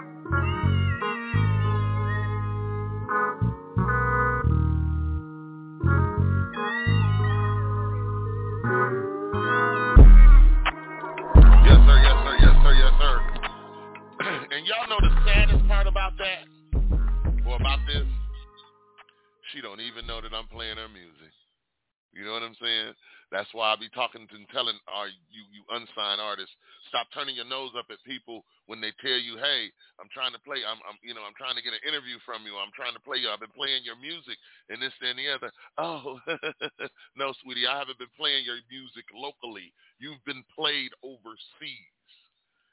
[14.62, 16.46] and y'all know the saddest part about that,
[17.42, 18.06] or about this?
[19.50, 21.34] She don't even know that I'm playing her music.
[22.14, 22.94] You know what I'm saying?
[23.34, 26.54] That's why I be talking and telling our you you unsigned artists
[26.86, 30.42] stop turning your nose up at people when they tell you, hey, I'm trying to
[30.46, 32.94] play, I'm, I'm you know I'm trying to get an interview from you, I'm trying
[32.94, 34.38] to play you, I've been playing your music
[34.70, 35.50] and this and the other.
[35.80, 36.22] Oh,
[37.18, 39.74] no, sweetie, I haven't been playing your music locally.
[39.98, 41.90] You've been played overseas,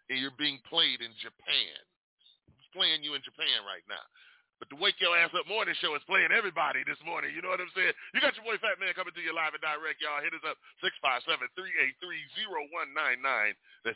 [0.09, 1.77] and you're being played in Japan.
[2.49, 4.01] I'm playing you in Japan right now.
[4.59, 7.31] But the Wake Your Ass Up Morning Show is playing everybody this morning.
[7.31, 7.95] You know what I'm saying?
[8.11, 10.03] You got your boy Fat Man coming to you live and direct.
[10.03, 10.59] Y'all hit us up
[11.55, 13.55] 657-383-0199.
[13.87, 13.95] That's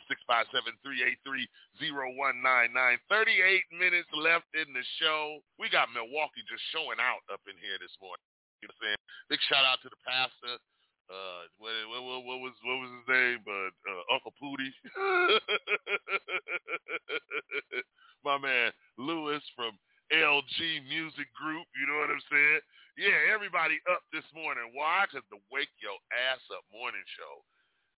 [1.84, 2.96] 657-383-0199.
[3.12, 5.44] 38 minutes left in the show.
[5.60, 8.24] We got Milwaukee just showing out up in here this morning.
[8.64, 9.00] You know what I'm saying?
[9.28, 10.56] Big shout out to the pastor.
[11.04, 13.44] Uh, what, what, what, was what was his name?
[13.44, 14.72] But uh, Uncle Pooty,
[18.24, 19.76] my man Lewis from
[20.08, 20.56] LG
[20.88, 21.68] Music Group.
[21.76, 22.64] You know what I'm saying?
[22.96, 24.72] Yeah, everybody up this morning.
[24.72, 25.04] Why?
[25.04, 25.98] Because the Wake Your
[26.32, 27.44] Ass Up morning show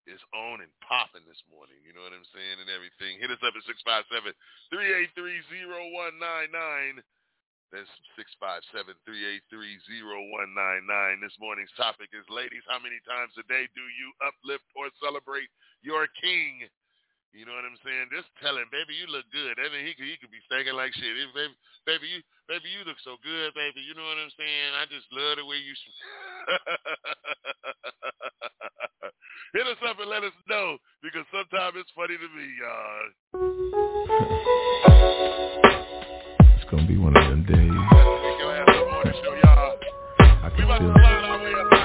[0.06, 1.76] is on and popping this morning.
[1.82, 2.60] You know what I'm saying?
[2.62, 3.18] And everything.
[3.18, 3.66] Hit us up at
[4.70, 7.02] 657-383-0199.
[7.74, 7.90] That's
[8.78, 11.18] 657-383-0199.
[11.20, 15.50] This morning's topic is, ladies, how many times a day do you uplift or celebrate
[15.82, 16.70] your king?
[17.36, 18.08] You know what I'm saying?
[18.14, 19.60] Just tell him, baby, you look good.
[19.60, 21.12] I mean, he could he could be thinking like shit.
[21.36, 21.52] Baby,
[21.84, 23.84] baby, you baby, you look so good, baby.
[23.84, 24.72] You know what I'm saying?
[24.72, 25.76] I just love the way you.
[29.52, 33.12] Hit us up and let us know because sometimes it's funny to me, y'all.
[36.56, 37.15] It's gonna be one
[37.46, 37.70] days.
[40.18, 41.75] I can feel slide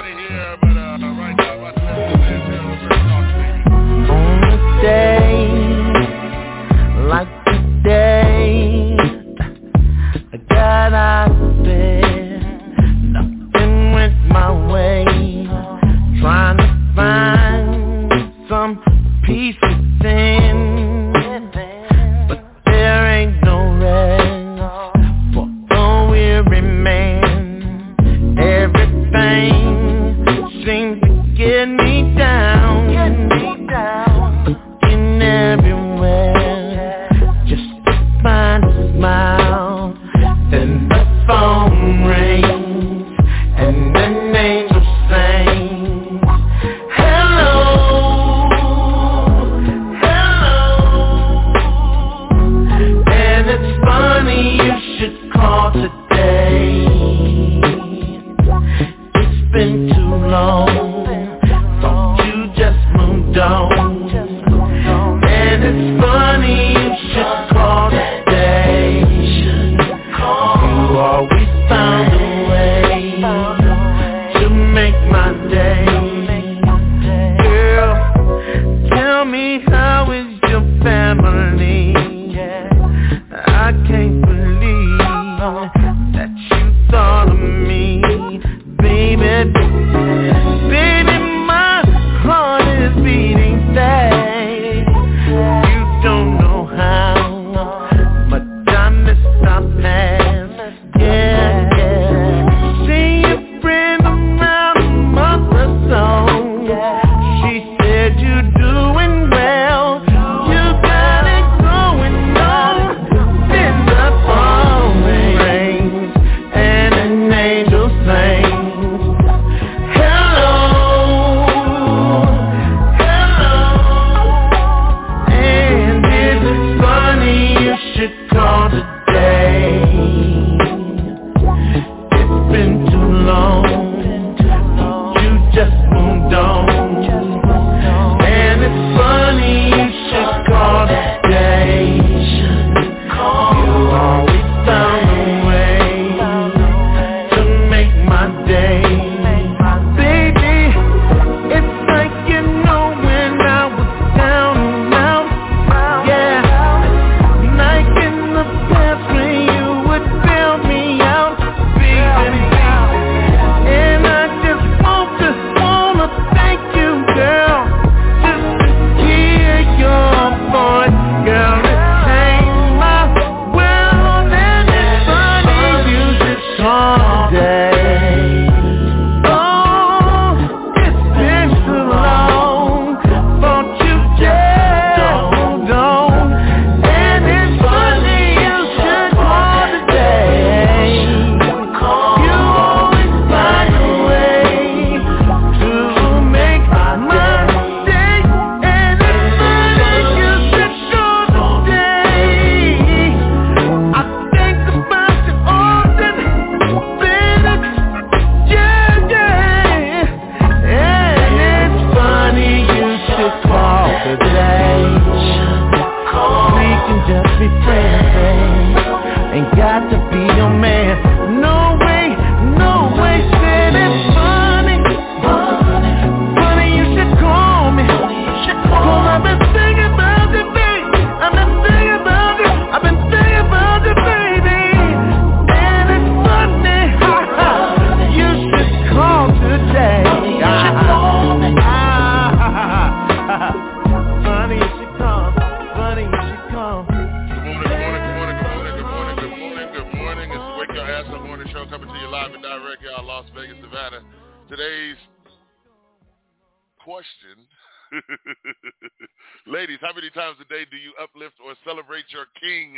[261.02, 262.78] uplift or celebrate your king?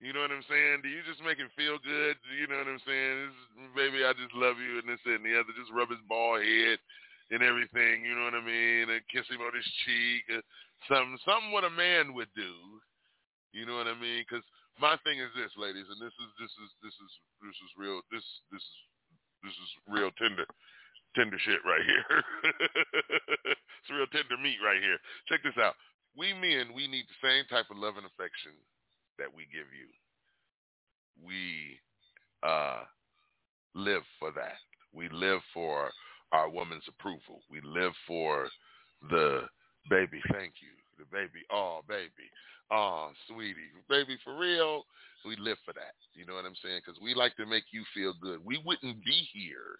[0.00, 0.80] You know what I'm saying?
[0.80, 2.16] Do you just make him feel good?
[2.32, 3.14] You know what I'm saying?
[3.20, 3.36] This,
[3.76, 5.52] baby, I just love you and this and the other.
[5.52, 6.80] Just rub his bald head
[7.28, 8.08] and everything.
[8.08, 8.88] You know what I mean?
[8.88, 10.24] And kiss him on his cheek.
[10.88, 12.80] Something, something what a man would do.
[13.52, 14.24] You know what I mean?
[14.24, 14.46] Because
[14.80, 17.12] my thing is this, ladies, and this is this is this is
[17.44, 18.00] this is real.
[18.08, 18.76] This this is
[19.44, 20.48] this is real tender
[21.14, 22.22] tender shit right here.
[23.52, 24.98] it's real tender meat right here.
[25.26, 25.74] Check this out.
[26.16, 28.52] We men, we need the same type of love and affection
[29.18, 29.88] that we give you.
[31.24, 31.78] We
[32.42, 32.84] uh,
[33.74, 34.58] live for that.
[34.92, 35.90] We live for
[36.32, 37.42] our woman's approval.
[37.50, 38.48] We live for
[39.08, 39.42] the
[39.88, 40.74] baby, thank you.
[40.98, 42.28] The baby, oh baby,
[42.72, 44.84] oh sweetie, baby, for real.
[45.24, 45.92] We live for that.
[46.14, 46.80] You know what I'm saying?
[46.84, 48.40] Because we like to make you feel good.
[48.44, 49.76] We wouldn't be here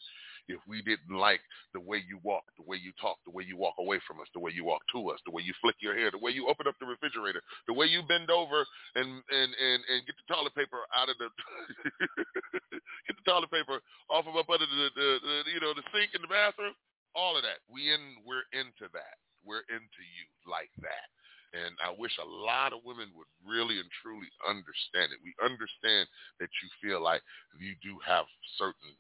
[0.49, 1.41] if we didn't like
[1.73, 4.29] the way you walk, the way you talk, the way you walk away from us,
[4.35, 6.49] the way you walk to us, the way you flick your hair, the way you
[6.49, 10.27] open up the refrigerator, the way you bend over and and and, and get the
[10.29, 11.29] toilet paper out of the
[13.07, 13.81] get the toilet paper
[14.11, 16.75] off of up under the, the, the you know the sink in the bathroom.
[17.15, 17.63] All of that.
[17.71, 19.17] We in we're into that.
[19.45, 21.09] We're into you like that.
[21.51, 25.19] And I wish a lot of women would really and truly understand it.
[25.19, 26.07] We understand
[26.39, 27.23] that you feel like
[27.59, 28.25] you do have
[28.55, 28.95] certain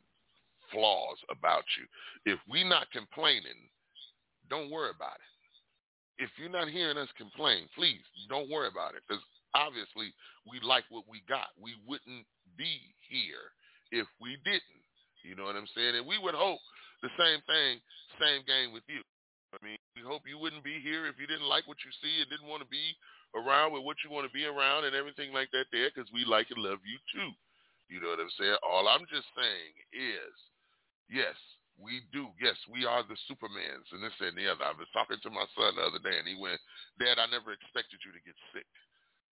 [0.72, 1.86] flaws about you.
[2.26, 3.70] If we not complaining,
[4.50, 6.26] don't worry about it.
[6.26, 9.22] If you're not hearing us complain, please don't worry about it because
[9.54, 10.12] obviously
[10.44, 11.54] we like what we got.
[11.56, 12.26] We wouldn't
[12.58, 13.54] be here
[13.90, 14.84] if we didn't.
[15.22, 15.96] You know what I'm saying?
[15.96, 16.60] And we would hope
[17.02, 17.80] the same thing,
[18.20, 19.00] same game with you.
[19.50, 22.22] I mean, we hope you wouldn't be here if you didn't like what you see
[22.22, 22.94] and didn't want to be
[23.34, 26.22] around with what you want to be around and everything like that there because we
[26.22, 27.30] like and love you too.
[27.90, 28.62] You know what I'm saying?
[28.62, 30.34] All I'm just saying is,
[31.10, 31.34] yes,
[31.74, 32.30] we do.
[32.38, 34.62] Yes, we are the Supermans and this and the other.
[34.62, 36.62] I was talking to my son the other day, and he went,
[37.02, 38.68] "Dad, I never expected you to get sick.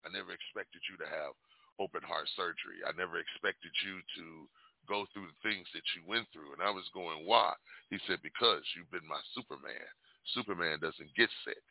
[0.02, 1.38] I never expected you to have
[1.78, 2.82] open heart surgery.
[2.82, 4.26] I never expected you to
[4.88, 7.54] go through the things that you went through." And I was going, "Why?"
[7.92, 9.86] He said, "Because you've been my Superman.
[10.34, 11.62] Superman doesn't get sick.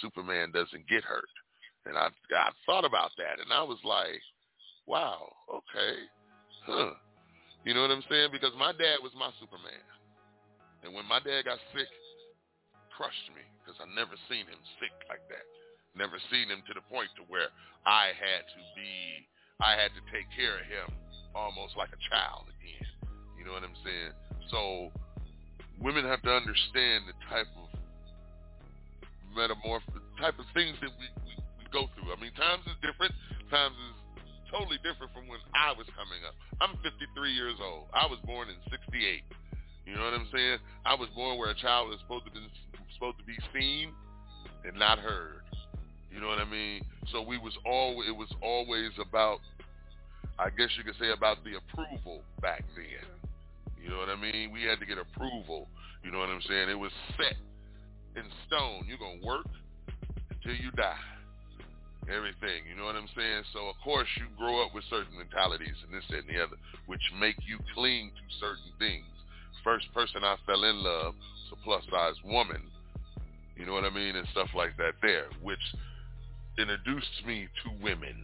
[0.00, 1.28] Superman doesn't get hurt."
[1.86, 4.22] And I I thought about that, and I was like,
[4.86, 5.94] "Wow, okay,
[6.66, 6.94] huh."
[7.64, 8.30] You know what I'm saying?
[8.32, 9.82] Because my dad was my Superman.
[10.84, 11.90] And when my dad got sick,
[12.94, 15.46] crushed me because I never seen him sick like that.
[15.94, 17.50] Never seen him to the point to where
[17.86, 19.26] I had to be,
[19.62, 20.90] I had to take care of him
[21.34, 22.88] almost like a child again.
[23.38, 24.12] You know what I'm saying?
[24.50, 24.90] So
[25.78, 27.67] women have to understand the type of
[29.36, 29.84] metamorph,
[30.20, 32.12] type of things that we, we, we go through.
[32.12, 33.12] I mean, times is different.
[33.50, 33.96] Times is
[34.50, 36.34] totally different from when I was coming up.
[36.60, 36.96] I'm 53
[37.32, 37.88] years old.
[37.92, 39.24] I was born in 68.
[39.88, 40.58] You know what I'm saying?
[40.84, 42.44] I was born where a child is supposed to be
[42.92, 43.92] supposed to be seen
[44.64, 45.44] and not heard.
[46.12, 46.82] You know what I mean?
[47.12, 49.40] So we was all it was always about
[50.38, 53.06] I guess you could say about the approval back then.
[53.82, 54.52] You know what I mean?
[54.52, 55.68] We had to get approval.
[56.04, 56.68] You know what I'm saying?
[56.68, 57.36] It was set
[58.16, 58.86] in stone.
[58.86, 59.46] You're gonna work
[60.30, 61.04] until you die.
[62.08, 62.64] Everything.
[62.64, 63.44] You know what I'm saying?
[63.52, 66.56] So of course you grow up with certain mentalities and this that, and the other,
[66.86, 69.04] which make you cling to certain things
[69.68, 72.62] first person I fell in love was a plus size woman.
[73.54, 74.16] You know what I mean?
[74.16, 75.60] And stuff like that there, which
[76.58, 78.16] introduced me to women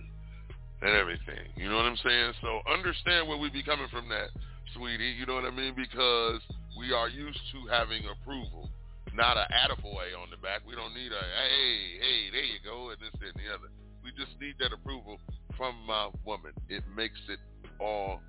[0.81, 1.53] and everything.
[1.55, 2.33] You know what I'm saying?
[2.41, 4.29] So understand where we be coming from that,
[4.75, 5.15] sweetie.
[5.19, 5.75] You know what I mean?
[5.77, 6.41] Because
[6.79, 8.71] we are used to having approval,
[9.15, 10.63] not a attaboy on the back.
[10.67, 13.71] We don't need a, hey, hey, there you go, and this, and the other.
[14.03, 15.19] We just need that approval
[15.57, 16.53] from my woman.
[16.69, 17.39] It makes it
[17.81, 18.21] all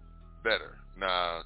[0.44, 0.78] better.
[0.98, 1.42] Now,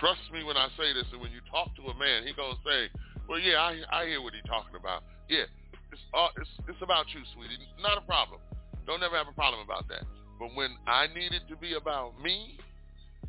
[0.00, 2.58] Trust me when I say this, and when you talk to a man, he gonna
[2.66, 2.90] say,
[3.28, 5.04] "Well, yeah, I I hear what he's talking about.
[5.28, 5.46] Yeah,
[5.92, 7.58] it's uh, it's it's about you, sweetie.
[7.80, 8.40] Not a problem.
[8.86, 10.02] Don't ever have a problem about that.
[10.38, 12.58] But when I need it to be about me,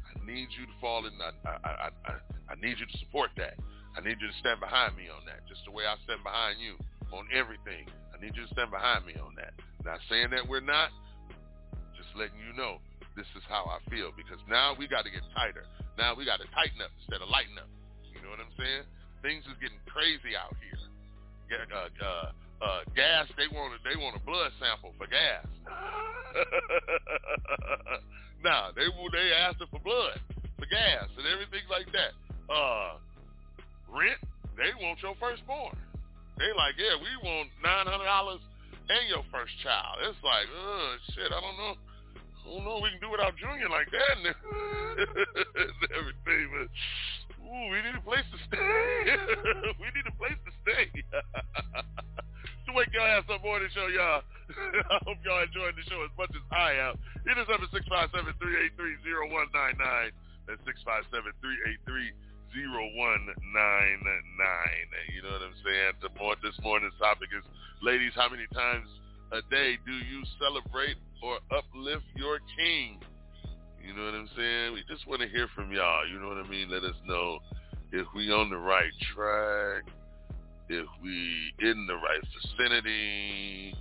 [0.01, 1.13] I need you to fall in.
[1.21, 2.13] I I, I,
[2.49, 3.53] I need you to support that.
[3.97, 6.61] I need you to stand behind me on that, just the way I stand behind
[6.61, 6.77] you
[7.09, 7.89] on everything.
[8.13, 9.57] I need you to stand behind me on that.
[9.81, 10.93] Not saying that we're not,
[11.97, 12.77] just letting you know
[13.17, 15.65] this is how I feel because now we got to get tighter.
[15.97, 17.65] Now we got to tighten up instead of lighten up.
[18.13, 18.85] You know what I'm saying?
[19.25, 20.77] Things is getting crazy out here.
[21.49, 22.29] Uh, uh,
[22.61, 25.49] uh, gas, they want a, they want a blood sample for gas.
[28.45, 30.21] nah, they they asking for blood
[30.59, 32.11] for gas and everything like that.
[32.51, 32.99] Uh,
[33.89, 34.19] rent,
[34.55, 35.75] they want your firstborn.
[36.37, 38.41] They like, yeah, we want nine hundred dollars
[38.89, 39.97] and your first child.
[40.05, 41.75] It's like, oh shit, I don't know
[42.47, 44.31] I don't know we can do without Junior like that and,
[45.91, 46.71] everything, but
[47.43, 48.55] ooh, we need a place to stay.
[49.83, 50.87] we need a place to stay.
[52.67, 54.23] to wake your ass up morning show, y'all.
[54.47, 56.95] I hope y'all enjoyed the show as much as I am.
[57.27, 60.15] Us up at 657-383-0199.
[60.47, 62.15] That's 657-383-0199.
[65.13, 65.93] You know what I'm saying?
[66.01, 67.43] The more, this morning's topic is,
[67.81, 68.87] ladies, how many times
[69.31, 73.01] a day do you celebrate or uplift your king?
[73.81, 74.73] You know what I'm saying?
[74.73, 76.07] We just want to hear from y'all.
[76.07, 76.69] You know what I mean?
[76.69, 77.39] Let us know
[77.91, 79.89] if we on the right track,
[80.69, 83.73] if we in the right vicinity.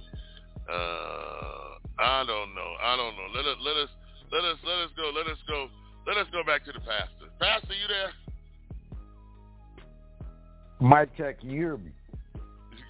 [0.71, 2.71] Uh, I don't know.
[2.83, 3.29] I don't know.
[3.35, 3.91] Let us let us
[4.33, 5.13] let us let us go.
[5.15, 5.69] Let us go.
[6.07, 7.31] Let us go back to the pastor.
[7.39, 8.26] Pastor, you there?
[10.81, 11.17] Mike.
[11.17, 11.91] Can you hear me?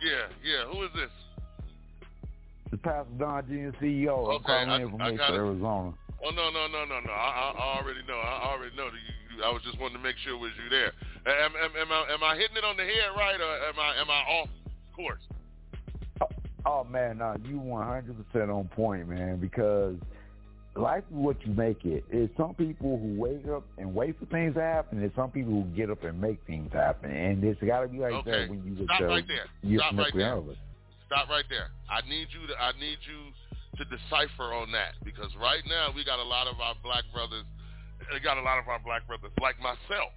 [0.02, 0.72] Yeah, yeah.
[0.72, 1.10] Who is this?
[2.70, 3.84] The Pastor Don Jr.
[3.84, 4.36] CEO.
[4.36, 5.36] I'm calling I, in from I Mesa, got it.
[5.36, 5.94] Arizona.
[6.24, 7.12] Oh no no no no no!
[7.12, 8.16] I, I already know.
[8.16, 9.44] I already know that you, you.
[9.44, 10.92] I was just wanting to make sure was you there.
[11.26, 14.00] Am, am, am I am I hitting it on the head right, or am I
[14.00, 14.48] am I off
[14.96, 15.20] course?
[16.22, 16.28] Oh,
[16.64, 19.38] oh man, no, you 100 percent on point, man.
[19.38, 19.96] Because
[20.76, 22.04] life is what you make it.
[22.10, 25.00] It's some people who wake up and wait for things to happen.
[25.00, 27.98] There's some people who get up and make things happen, and it's got to be
[27.98, 28.30] like okay.
[28.30, 29.46] that when you get Stop right there.
[29.62, 30.42] you Stop right there.
[31.06, 31.70] Stop right there.
[31.88, 33.32] I need you to I need you
[33.78, 37.44] to decipher on that because right now we got a lot of our black brothers
[38.12, 40.12] we got a lot of our black brothers like myself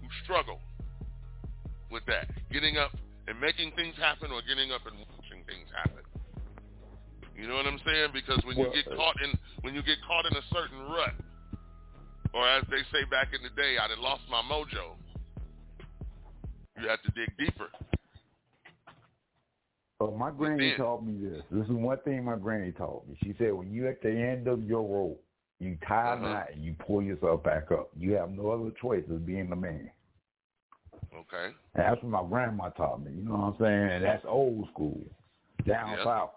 [0.00, 0.58] who struggle
[1.90, 2.28] with that.
[2.52, 2.92] Getting up
[3.26, 6.02] and making things happen or getting up and watching things happen.
[7.38, 8.10] You know what I'm saying?
[8.12, 11.14] Because when you get caught in when you get caught in a certain rut,
[12.34, 14.96] or as they say back in the day, I had lost my mojo.
[16.80, 17.68] You have to dig deeper.
[20.16, 21.42] My granny taught me this.
[21.50, 23.16] This is one thing my granny taught me.
[23.22, 25.22] She said, when you at the end of your rope,
[25.60, 26.26] you tie a Uh-huh.
[26.28, 27.90] knot and you pull yourself back up.
[27.96, 29.90] You have no other choice of being a man.
[31.14, 31.54] Okay.
[31.74, 33.12] And that's what my grandma taught me.
[33.12, 33.90] You know what I'm saying?
[33.96, 35.00] And that's old school,
[35.66, 36.04] down Yep.
[36.04, 36.30] south,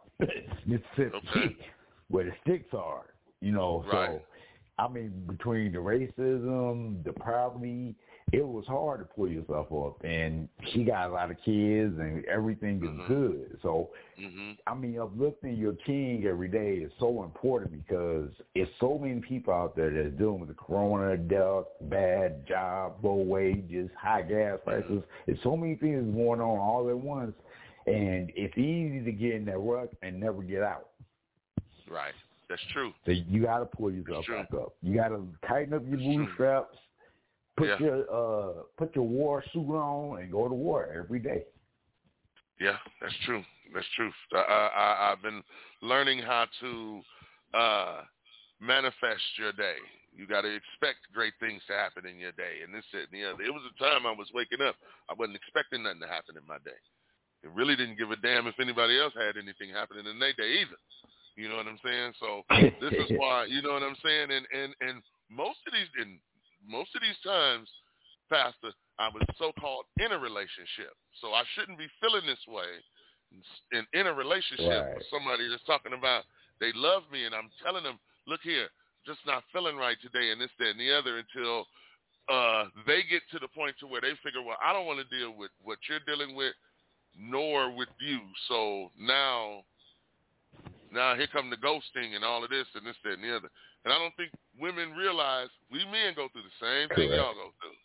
[0.65, 1.57] Mississippi, Okay.
[2.09, 3.05] where the sticks are.
[3.41, 4.09] You know, Right.
[4.09, 4.21] so
[4.77, 7.93] I mean, between the racism, the poverty,
[8.31, 10.03] it was hard to pull yourself up.
[10.03, 13.07] And she got a lot of kids, and everything is Mhm.
[13.07, 13.59] good.
[13.61, 18.97] So hmm I mean, uplifting your king every day is so important because it's so
[18.97, 24.21] many people out there that's dealing with the corona, death, bad job, low wages, high
[24.21, 25.03] gas prices.
[25.25, 27.33] There's so many things going on all at once,
[27.93, 30.89] and it's easy to get in that rut and never get out.
[31.89, 32.13] Right.
[32.49, 32.91] That's true.
[33.05, 34.73] So you got to pull yourself back up.
[34.81, 36.75] You got to tighten up your bootstraps,
[37.55, 37.79] put Yeah.
[37.79, 41.43] your uh, put your war suit on, and go to war every day.
[42.59, 43.43] Yeah, that's true.
[43.73, 44.11] That's true.
[44.33, 45.41] I, I, I've been
[45.81, 47.01] learning how to
[47.53, 48.01] uh,
[48.59, 49.77] manifest your day.
[50.13, 53.13] You got to expect great things to happen in your day, and this that, and
[53.13, 53.43] the other.
[53.43, 54.75] It was a time I was waking up.
[55.09, 56.77] I wasn't expecting nothing to happen in my day.
[57.43, 60.61] It really didn't give a damn if anybody else had anything happening in their day
[60.61, 60.77] either.
[61.35, 62.13] You know what I'm saying?
[62.19, 62.43] So
[62.79, 64.29] this is why you know what I'm saying.
[64.29, 66.19] And and and most of these in
[66.61, 67.69] most of these times,
[68.29, 72.77] Pastor, I was so called in a relationship, so I shouldn't be feeling this way.
[73.71, 74.95] In in a relationship Right.
[74.95, 76.25] with somebody that's talking about
[76.59, 77.97] they love me, and I'm telling them,
[78.27, 78.69] look here,
[79.07, 81.65] just not feeling right today, and this, that, and the other until
[82.29, 85.09] uh they get to the point to where they figure, well, I don't want to
[85.17, 86.53] deal with what you're dealing with,
[87.17, 88.19] nor with you.
[88.47, 89.63] So now
[90.93, 93.49] now here come the ghosting and all of this and this, that, and the other.
[93.85, 97.21] And I don't think women realize we men go through the same thing Correct.
[97.21, 97.79] y'all go through.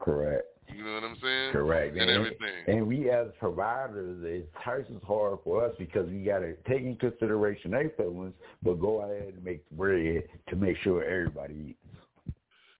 [0.00, 0.44] Correct.
[0.76, 1.52] You know what I'm saying?
[1.52, 1.96] Correct.
[1.96, 2.64] And everything.
[2.66, 6.82] And we as providers, it's twice as hard for us because we got to take
[6.82, 11.70] in consideration their feelings, but go ahead and make the bread to make sure everybody
[11.70, 12.34] eats.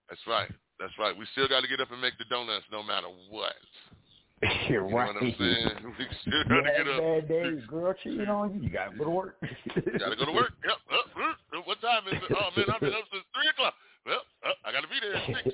[0.09, 0.51] That's right.
[0.79, 1.17] That's right.
[1.17, 3.55] We still got to get up and make the donuts no matter what.
[4.69, 5.15] You're You know right.
[5.15, 5.71] what I'm saying?
[5.99, 7.01] We still You got to get a up.
[7.03, 8.63] bad day, girl cheating on you.
[8.63, 9.37] You got to go to work.
[9.43, 10.53] Got to go to work.
[10.65, 10.79] Yep.
[10.91, 12.31] Uh, uh, what time is it?
[12.31, 13.75] Oh man, I've been up since three o'clock.
[14.07, 15.45] Well, uh, I got to be there at six.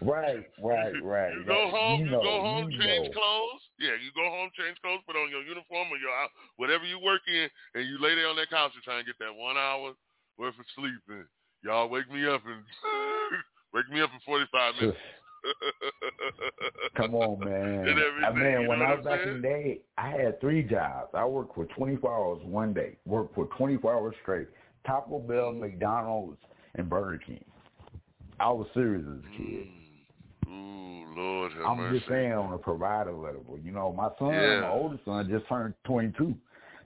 [0.00, 1.34] right, right, right.
[1.34, 2.00] You go home.
[2.00, 3.20] You, know, go home, you change know.
[3.20, 3.62] clothes.
[3.76, 6.08] Yeah, you go home, change clothes, put on your uniform or your
[6.56, 9.18] whatever you work in, and you lay there on that couch and try and get
[9.20, 9.92] that one hour
[10.38, 11.02] worth of sleep.
[11.10, 11.26] And
[11.60, 12.64] y'all wake me up and
[13.74, 14.96] wake me up in forty five minutes.
[16.96, 17.88] Come on, man.
[17.88, 21.10] And I mean, when I was back in the day, I had three jobs.
[21.14, 22.96] I worked for 24 hours one day.
[23.06, 24.48] Worked for 24 hours straight.
[24.86, 25.60] Taco Bell, Mm.
[25.60, 26.38] McDonald's,
[26.76, 27.44] and Burger King.
[28.38, 29.66] I was serious as a kid.
[30.48, 31.98] Ooh, Lord have I'm mercy.
[31.98, 33.58] just saying on a provider level.
[33.62, 34.60] You know, my son, Yeah.
[34.60, 36.34] my oldest son, just turned 22.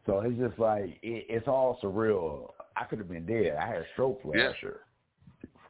[0.07, 2.53] So it's just like, it, it's all surreal.
[2.77, 3.57] I could have been dead.
[3.61, 4.53] I had strokes last Yeah.
[4.63, 4.81] year.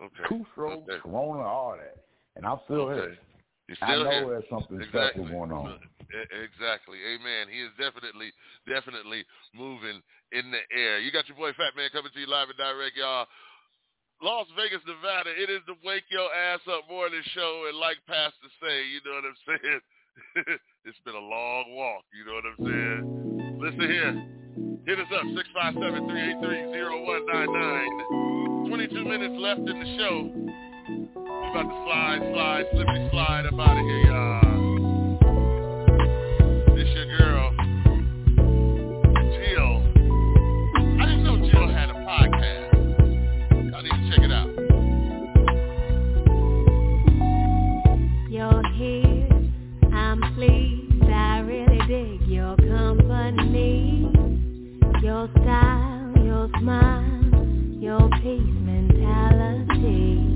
[0.01, 0.23] Okay.
[0.29, 1.01] Two strokes, Okay.
[1.03, 1.97] corona, all that.
[2.41, 3.12] And I'm still Okay.
[3.12, 3.21] here.
[3.69, 4.25] You're I know here.
[4.41, 5.25] there's something Exactly.
[5.29, 5.79] special going on.
[6.33, 7.05] Exactly.
[7.05, 7.49] Amen.
[7.53, 8.33] He is definitely,
[8.67, 10.03] definitely moving
[10.33, 10.99] in the air.
[11.01, 13.29] You got your boy Fat Man coming to you live and direct, y'all.
[14.23, 15.29] Las Vegas, Nevada.
[15.31, 19.17] It is the Wake Your Ass Up Morning Show, and like Pastor say, you know
[19.21, 19.81] what I'm saying?
[20.87, 22.05] it's been a long walk.
[22.17, 23.05] You know what I'm saying?
[23.61, 24.15] Listen here.
[24.87, 25.27] Hit us up,
[25.77, 28.69] 657-383-0199.
[28.69, 30.50] 22 minutes left in the show.
[31.51, 34.40] About to slide, slide, slippy slide up out of here, y'all.
[36.77, 37.47] This your girl,
[39.35, 39.74] Jill.
[41.01, 42.70] I didn't know Jill had a podcast.
[43.74, 44.51] I need to check it out.
[48.31, 49.28] You're here,
[49.93, 51.11] I'm pleased.
[51.11, 54.11] I really dig your company,
[55.02, 57.23] your style, your smile,
[57.81, 60.30] your peace mentality.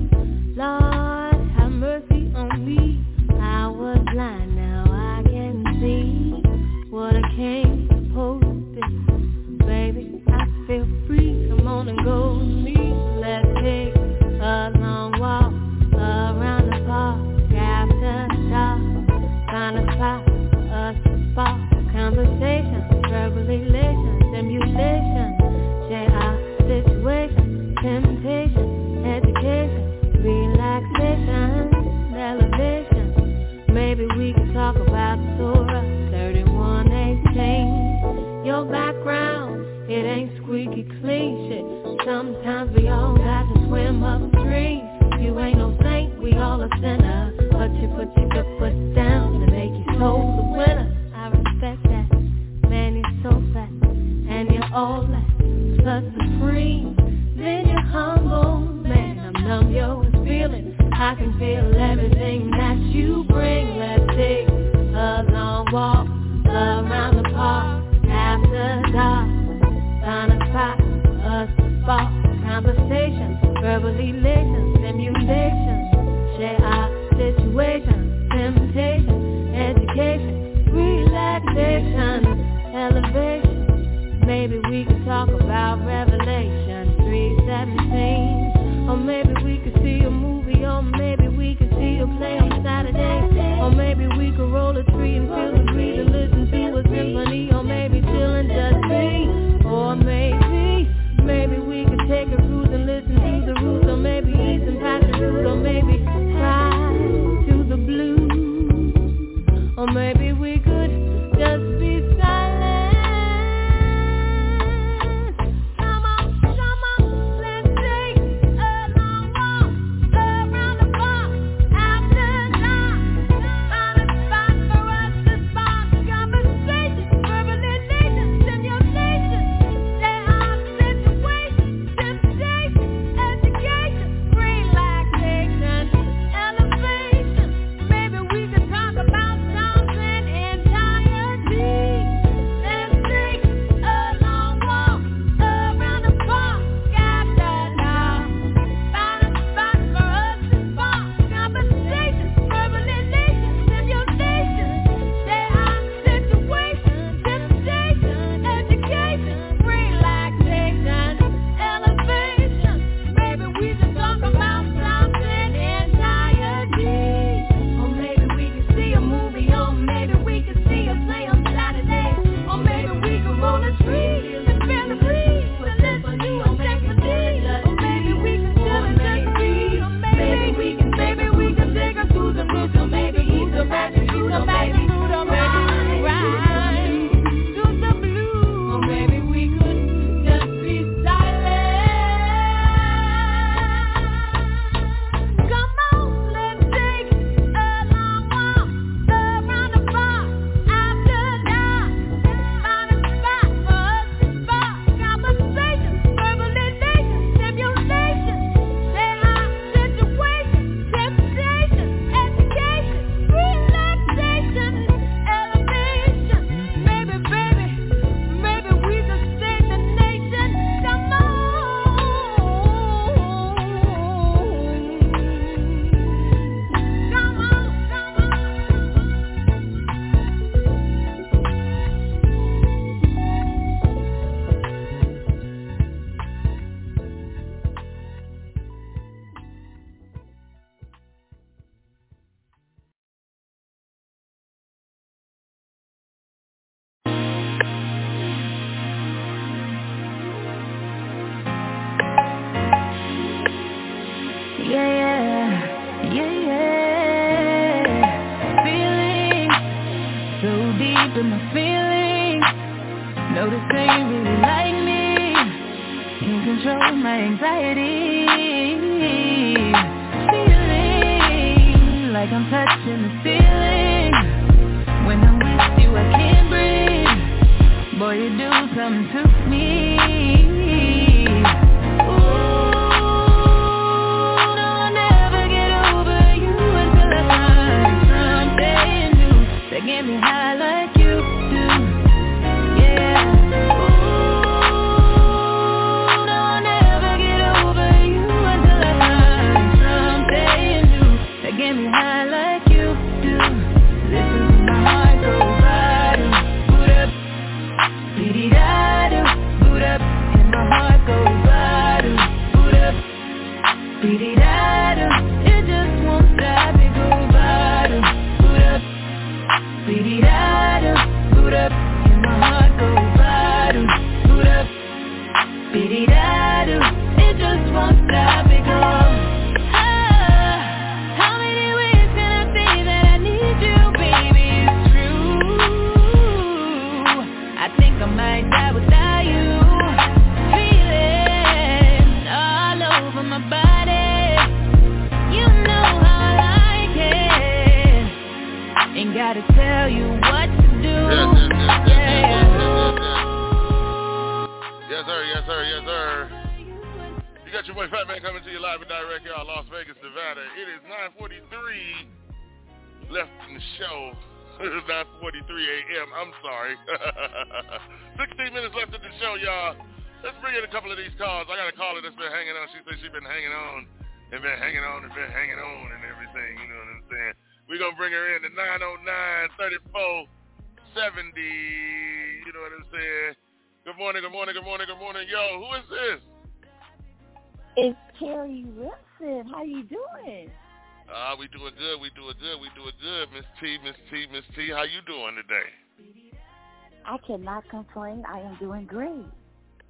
[397.69, 398.23] Complain.
[398.27, 399.25] I am doing great.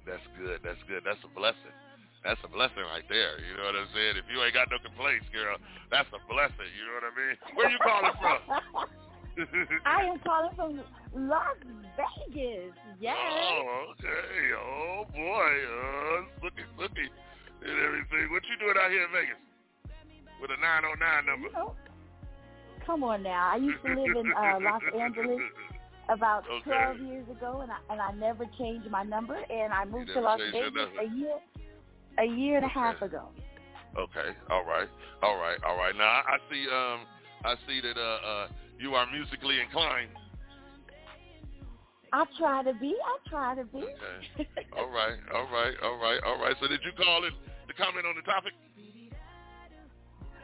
[0.06, 0.60] That's good.
[0.62, 1.02] That's good.
[1.04, 1.74] That's a blessing.
[2.24, 3.38] That's a blessing right there.
[3.38, 4.18] You know what I'm saying?
[4.18, 5.58] If you ain't got no complaints, girl,
[5.90, 6.70] that's a blessing.
[6.74, 7.34] You know what I mean?
[7.54, 8.38] Where you calling from?
[9.86, 10.70] I am calling from
[11.14, 11.54] Las
[11.94, 12.74] Vegas.
[12.98, 13.14] Yes.
[13.14, 14.26] Oh, okay.
[14.58, 15.52] Oh boy.
[15.70, 17.06] Uh, looky, looky,
[17.62, 18.32] and everything.
[18.32, 19.38] What you doing out here in Vegas?
[20.40, 21.48] With a 909 number.
[21.48, 21.74] You know,
[22.84, 23.52] come on now.
[23.52, 25.40] I used to live in uh, Los Angeles
[26.08, 26.70] about Okay.
[26.70, 30.20] 12 years ago, and I and I never changed my number, and I moved to
[30.20, 31.38] Las Vegas a year
[32.18, 33.28] a year and a half ago.
[33.96, 34.36] Okay.
[34.50, 34.88] All right.
[35.22, 35.58] All right.
[35.64, 35.94] All right.
[35.96, 36.66] Now I I see.
[36.68, 37.00] Um,
[37.44, 37.96] I see that.
[37.96, 40.10] Uh, uh, you are musically inclined.
[42.12, 42.94] I try to be.
[42.94, 43.78] I try to be.
[43.78, 44.48] Okay.
[44.76, 45.18] All right.
[45.34, 45.74] All right.
[45.82, 46.20] All right.
[46.24, 46.54] All right.
[46.60, 48.52] So did you call in to comment on the topic?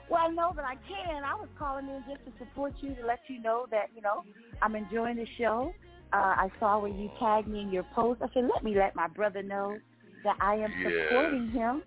[0.08, 1.24] Well, no, but I can.
[1.24, 4.24] I was calling in just to support you to let you know that you know
[4.62, 5.74] I'm enjoying the show.
[6.12, 8.20] Uh, I saw when you tagged me in your post.
[8.22, 9.80] I said, let me let my brother know
[10.24, 11.08] that I am Yeah.
[11.08, 11.82] supporting him.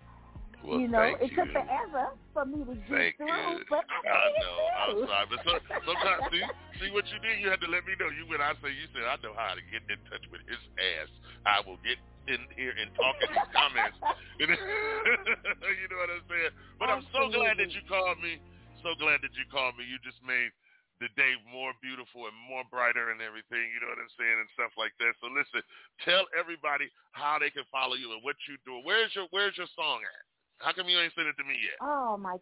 [0.64, 3.64] Well, you know, it took forever for me to get Thank through, you.
[3.70, 4.58] but I I know.
[4.74, 5.52] I'm sorry, but so,
[5.86, 6.42] sometimes see,
[6.82, 7.38] see what you did.
[7.38, 8.10] You had to let me know.
[8.10, 10.58] You when I say you said I know how to get in touch with his
[10.78, 11.10] ass.
[11.46, 13.98] I will get in here and talk in his comments.
[14.42, 16.52] you know what I'm saying?
[16.78, 18.38] But I'm so glad that you called me.
[18.84, 19.88] So glad that you called me.
[19.88, 20.52] You just made
[21.00, 23.68] the day more beautiful and more brighter and everything.
[23.72, 25.12] You know what I'm saying and stuff like that.
[25.20, 25.60] So listen,
[26.04, 28.80] tell everybody how they can follow you and what you do.
[28.84, 30.22] Where's your Where's your song at?
[30.64, 31.76] How come you ain't sent it to me yet?
[31.80, 32.36] Oh my.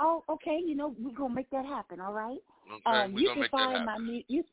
[0.00, 0.60] Oh, okay.
[0.60, 2.00] You know we're gonna make that happen.
[2.00, 2.40] All right.
[2.68, 4.44] Okay, um, we're you can make that find my mu- you.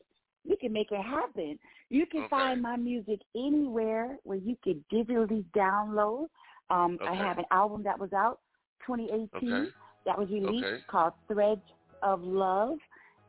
[0.48, 1.60] You can make it happen.
[1.90, 2.30] You can Okay.
[2.30, 6.28] find my music anywhere where you can digitally download.
[6.70, 8.40] Um, I have an album that was out
[8.86, 9.70] 2018 Okay.
[10.06, 10.84] that was released Okay.
[10.90, 11.62] called Threads
[12.02, 12.78] of Love,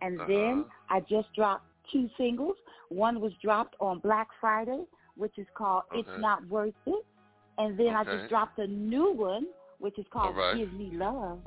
[0.01, 0.97] and then Uh-huh.
[0.97, 2.57] I just dropped two singles.
[2.89, 4.85] One was dropped on Black Friday,
[5.16, 7.05] which is called It's Not Worth It,
[7.59, 9.47] and then I just dropped a new one,
[9.78, 10.57] which is called All right.
[10.57, 11.40] Give Me Love,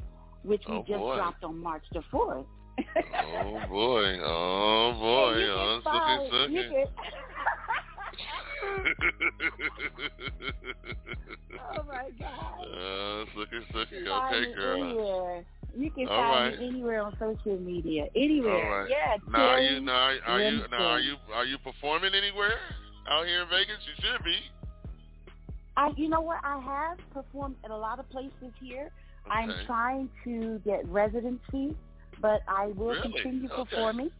[0.43, 1.15] which we Oh, just boy.
[1.15, 2.45] dropped on March the 4th.
[2.77, 6.88] Oh boy, oh boy, you oh, can find- sucky, you sucky.
[11.77, 12.61] oh my God.
[12.61, 14.07] Uh, sucky, sucky.
[14.07, 14.84] Okay, girl.
[14.84, 15.43] Anywhere.
[15.77, 16.60] You can All find right.
[16.60, 18.07] me anywhere on social media.
[18.15, 18.53] Anywhere.
[18.53, 18.89] All right.
[18.89, 19.15] Yeah.
[19.30, 22.60] Now are you now are you now are you are you performing anywhere
[23.10, 23.77] out here in Vegas?
[23.88, 24.35] You should be.
[25.77, 26.39] I, you know what?
[26.43, 28.91] I have performed at a lot of places here.
[29.30, 31.73] I'm trying to get residency,
[32.22, 33.02] but I will Really?
[33.02, 33.60] continue Okay.
[33.72, 34.11] performing.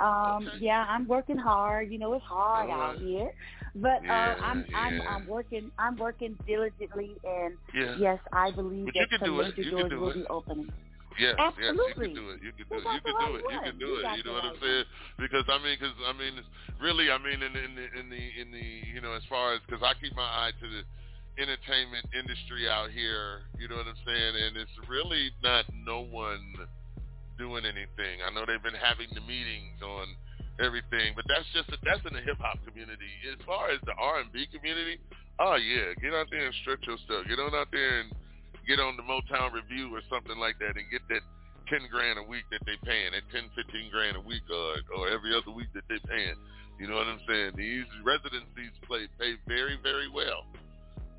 [0.00, 1.90] Um, Yeah, I'm working hard.
[1.92, 3.30] You know, it's hard All out here,
[3.76, 5.02] but Yeah, uh, I'm I'm.
[5.06, 7.96] I'm working I'm working diligently, and Yeah.
[7.96, 9.54] yes, I believe But that you can some do it.
[9.54, 10.16] major You can doors do will it.
[10.16, 10.72] be opening.
[11.18, 11.58] Yes, Absolutely.
[11.58, 12.40] yes, you can do it.
[12.42, 12.88] You can do it.
[12.92, 13.44] You can do it.
[13.50, 14.08] You can do it.
[14.16, 14.84] You know what I'm saying?
[15.18, 16.34] Because I mean, because I mean,
[16.80, 19.54] really, I mean, in the in the in the, in the you know, as far
[19.54, 20.82] as because I keep my eye to the
[21.42, 23.42] entertainment industry out here.
[23.58, 24.34] You know what I'm saying?
[24.46, 26.54] And it's really not no one
[27.38, 28.20] doing anything.
[28.26, 30.12] I know they've been having the meetings on
[30.58, 33.08] everything, but that's just that's in the hip hop community.
[33.30, 34.98] As far as the R and B community,
[35.38, 37.24] oh yeah, get out there and stretch your stuff.
[37.30, 38.10] Get on out there and
[38.66, 41.22] get on the Motown Revue or something like that, and get that
[41.70, 45.08] ten grand a week that they paying, that ten fifteen grand a week, or or
[45.08, 46.36] every other week that they paying.
[46.78, 47.54] You know what I'm saying?
[47.56, 50.44] These residencies play pay very very well.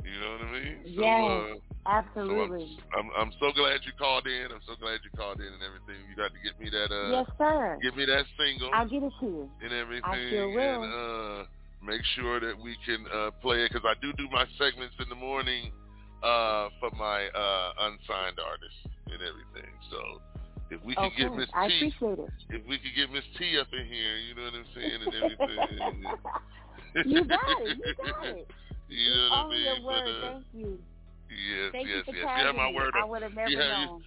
[0.04, 0.78] You know what I mean?
[0.96, 1.54] So, yes, uh,
[1.86, 2.66] absolutely.
[2.68, 4.48] so I'm, I'm I'm so glad you called in.
[4.52, 6.00] I'm so glad you called in and everything.
[6.08, 7.78] You got to get me that uh yes, sir.
[7.84, 9.50] get me that single I'll get it to you.
[9.62, 10.84] and everything I sure will.
[10.84, 11.46] and uh
[11.84, 15.10] make sure that we can uh play it cuz I do do my segments in
[15.10, 15.72] the morning
[16.24, 19.72] uh for my uh unsigned artists and everything.
[19.92, 20.00] So
[20.72, 22.32] if we can okay, get Miss I T appreciate it.
[22.52, 25.14] if we could get Miss T up in here, you know what I'm saying, and
[25.22, 26.16] everything.
[27.06, 27.78] You got it.
[27.78, 28.48] You got it.
[28.90, 29.64] You know what I mean?
[29.64, 30.10] your But, word.
[30.10, 30.72] uh, Thank you.
[31.30, 32.26] Yes, Thank yes, you yes.
[32.26, 33.00] You have my word me.
[33.00, 33.10] I on.
[33.14, 34.02] would have never you have, known.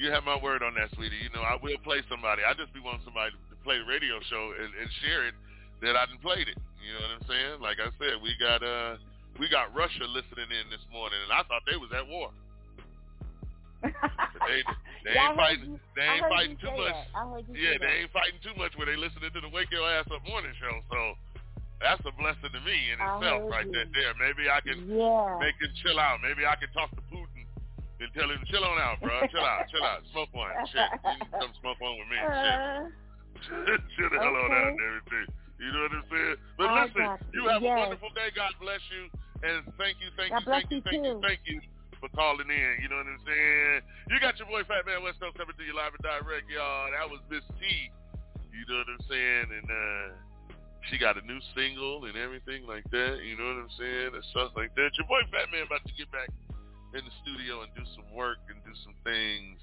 [0.00, 1.20] You, you have my word on that, sweetie.
[1.20, 2.42] You know, I will play somebody.
[2.48, 5.36] I just be wanting somebody to play the radio show and, and share it
[5.84, 6.56] that I didn't played it.
[6.80, 7.54] You know what I'm saying?
[7.60, 8.96] Like I said, we got uh
[9.38, 12.32] we got Russia listening in this morning, and I thought they was at war.
[13.84, 14.62] they
[15.04, 15.76] they Yeah, ain't fighting.
[15.76, 16.94] you- They ain't fighting too much.
[16.94, 17.06] that.
[17.14, 17.98] I heard you Yeah, they that.
[18.00, 20.72] ain't fighting too much when they listening to the Wake Your Ass Up morning show.
[20.90, 20.98] So
[21.82, 23.74] that's a blessing to me in itself, right you.
[23.92, 24.14] there.
[24.16, 25.36] Maybe I can Yeah.
[25.42, 26.22] make him chill out.
[26.22, 27.44] Maybe I can talk to Putin
[28.00, 29.26] and tell him, chill on out, bro.
[29.28, 30.00] Chill out, chill out.
[30.14, 30.54] Smoke one.
[30.70, 32.18] Shit, you can come smoke one with me.
[32.22, 32.88] Uh,
[33.42, 35.26] Shit, chill the hell on out and everything.
[35.58, 36.36] You know what I'm saying?
[36.58, 37.48] But I listen, you you.
[37.50, 38.30] have a wonderful day.
[38.34, 39.10] God bless you,
[39.42, 41.58] and thank you, thank God you, thank you, you thank you, thank you
[41.98, 42.70] for calling in.
[42.82, 43.82] You know what I'm saying?
[44.10, 46.90] You got your boy Fat Man West Coast coming to you live and direct, y'all.
[46.94, 47.90] That was Miss T.
[48.54, 49.46] You know what I'm saying?
[49.58, 50.06] And uh
[50.90, 53.22] she got a new single and everything like that.
[53.22, 54.10] You know what I'm saying?
[54.14, 54.90] And stuff like that.
[54.98, 56.28] Your boy Fat Man about to get back
[56.92, 59.60] in the studio and do some work and do some things.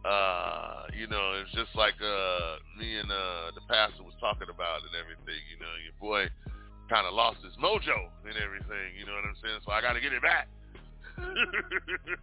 [0.00, 4.80] Uh, you know, it's just like uh me and uh the pastor was talking about
[4.82, 5.40] and everything.
[5.52, 6.28] You know, your boy
[6.90, 8.98] kind of lost his mojo and everything.
[8.98, 9.62] You know what I'm saying?
[9.62, 10.50] So I got to get it back.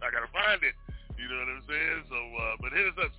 [0.04, 0.76] I got to find it.
[1.16, 1.98] You know what I'm saying?
[2.06, 3.10] So, uh, but hit us up,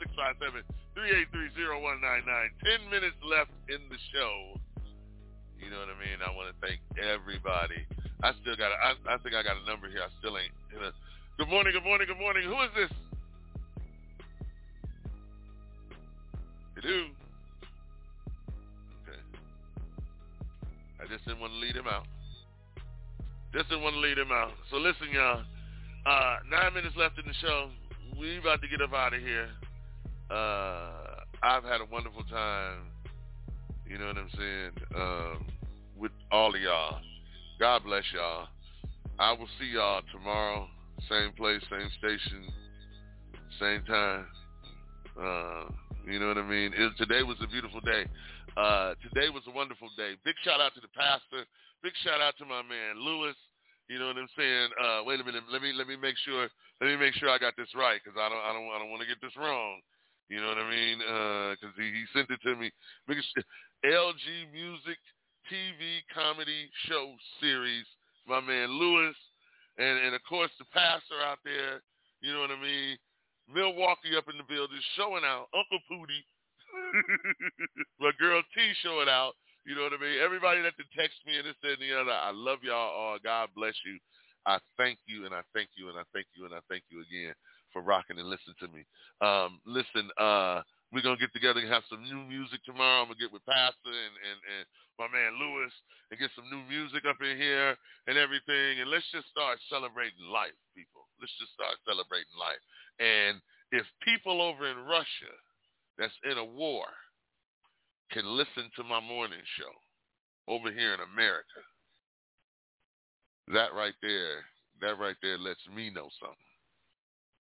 [0.96, 2.24] 657-383-0199.
[2.64, 4.56] Ten minutes left in the show.
[5.60, 6.20] You know what I mean?
[6.26, 7.86] I want to thank everybody.
[8.24, 10.02] I still got, I, I think I got a number here.
[10.04, 10.52] I still ain't.
[10.74, 10.92] You know.
[11.38, 12.44] Good morning, good morning, good morning.
[12.48, 12.92] Who is this?
[16.84, 17.12] Who?
[19.04, 19.20] Okay.
[21.00, 22.08] I just didn't want to lead him out.
[23.54, 24.52] Just didn't want to lead him out.
[24.72, 25.44] So listen, y'all.
[26.06, 27.70] Uh, nine minutes left in the show.
[28.18, 29.50] We about to get up out of here.
[30.32, 32.92] Uh, I've had a wonderful time.
[33.90, 34.72] You know what I'm saying?
[34.96, 35.46] Um,
[35.98, 37.02] with all of y'all.
[37.60, 38.48] God bless y'all.
[39.18, 40.70] I will see y'all tomorrow.
[41.10, 42.46] Same place, same station,
[43.60, 44.26] same time.
[45.18, 45.74] Uh,
[46.06, 46.72] you know what I mean?
[46.78, 48.06] It, today was a beautiful day.
[48.56, 50.14] Uh, today was a wonderful day.
[50.24, 51.50] Big shout out to the pastor.
[51.82, 53.36] Big shout out to my man Lewis.
[53.90, 54.70] You know what I'm saying?
[54.78, 55.50] Uh, wait a minute.
[55.52, 56.46] Let me let me make sure.
[56.80, 58.92] Let me make sure I got this right because I don't I don't I don't
[58.94, 59.82] want to get this wrong.
[60.30, 61.02] You know what I mean?
[61.58, 62.70] Because he, he sent it to me.
[63.86, 65.00] LG Music
[65.48, 67.86] TV comedy show series.
[68.28, 69.16] My man Lewis,
[69.78, 71.82] and and of course the pastor out there.
[72.22, 72.98] You know what I mean?
[73.48, 75.48] Milwaukee up in the building, showing out.
[75.56, 76.28] Uncle Pootie,
[78.04, 79.34] my girl T showing out.
[79.66, 80.20] You know what I mean?
[80.20, 83.18] Everybody that can text me and this that, and the other, I love y'all all.
[83.24, 83.98] God bless you.
[84.46, 87.00] I thank you and I thank you and I thank you and I thank you
[87.00, 87.34] again
[87.72, 88.84] for rocking and listening to me.
[89.22, 93.06] Um, listen, uh, we're gonna get together and have some new music tomorrow.
[93.06, 94.64] I'm gonna get with Pastor and, and, and
[94.98, 95.74] my man Lewis
[96.10, 97.78] and get some new music up in here
[98.10, 98.82] and everything.
[98.82, 101.06] And let's just start celebrating life, people.
[101.22, 102.62] Let's just start celebrating life.
[102.98, 103.38] And
[103.72, 105.34] if people over in Russia
[105.98, 106.90] that's in a war
[108.12, 109.74] can listen to my morning show
[110.50, 111.62] over here in America,
[113.54, 114.42] that right there,
[114.82, 116.50] that right there lets me know something.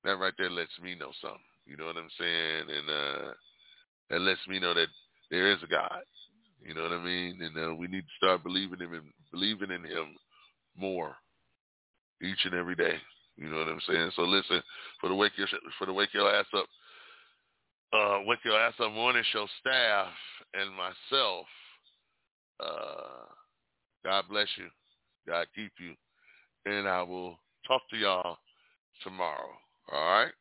[0.05, 1.49] That right there lets me know something.
[1.69, 2.65] You know what I'm saying?
[2.69, 3.33] And uh
[4.09, 4.87] that lets me know that
[5.29, 6.01] there is a God.
[6.65, 7.39] You know what I mean?
[7.41, 10.15] And uh, we need to start believing him and believing in him
[10.75, 11.15] more
[12.21, 12.95] each and every day.
[13.37, 14.11] You know what I'm saying?
[14.15, 14.61] So listen,
[14.99, 15.47] for the wake your
[15.77, 16.65] for the wake your ass up,
[17.93, 20.07] uh, wake your ass up morning show staff
[20.53, 21.45] and myself.
[22.59, 23.25] Uh,
[24.03, 24.65] God bless you.
[25.25, 25.93] God keep you,
[26.65, 28.37] and I will talk to y'all
[29.03, 29.53] tomorrow.
[29.91, 30.31] All right.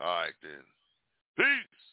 [0.00, 0.64] All right then.
[1.36, 1.84] Peace.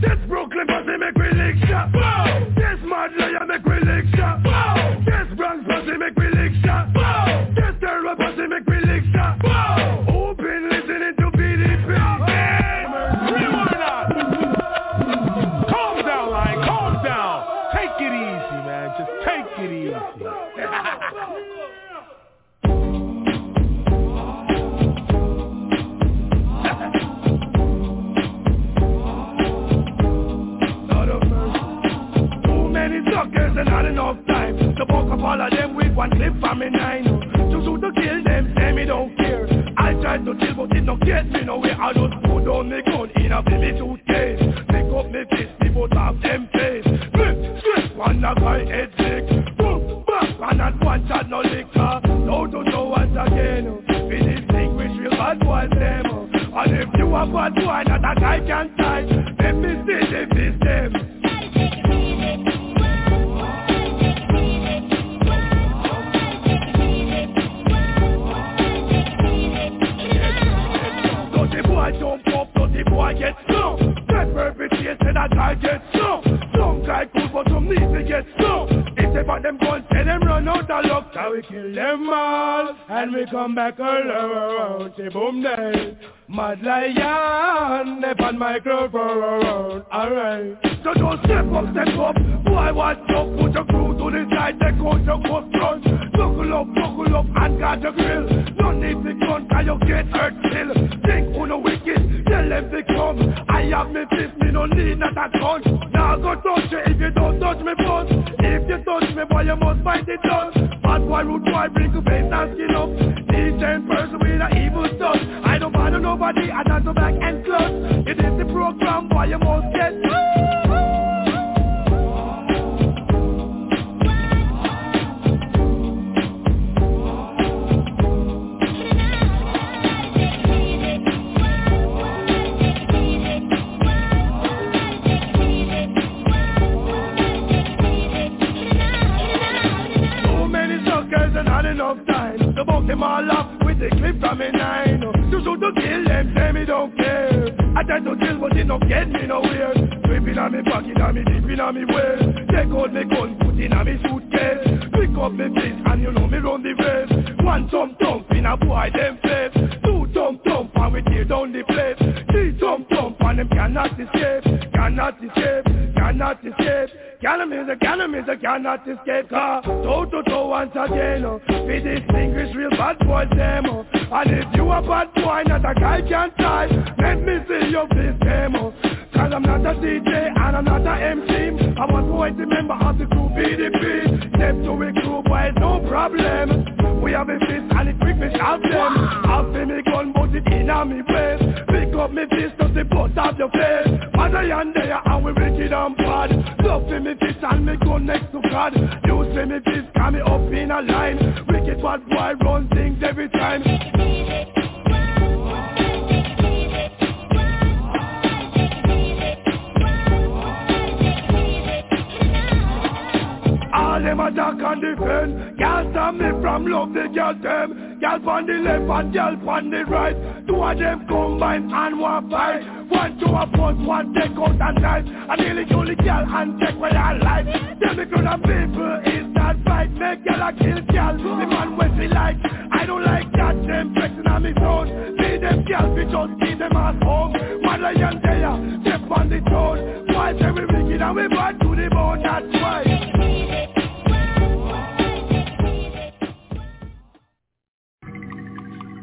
[0.00, 1.56] This Brooklyn pussy make we lick.
[1.70, 2.46] Wow.
[2.56, 4.06] This Mad Lion make we lick.
[4.18, 5.02] Wow.
[5.04, 6.52] This Bronx pussy make we lick.
[6.64, 7.52] Wow.
[7.54, 9.04] This Terror pussy make we lick.
[9.44, 10.09] Wow.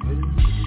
[0.08, 0.67] Hey.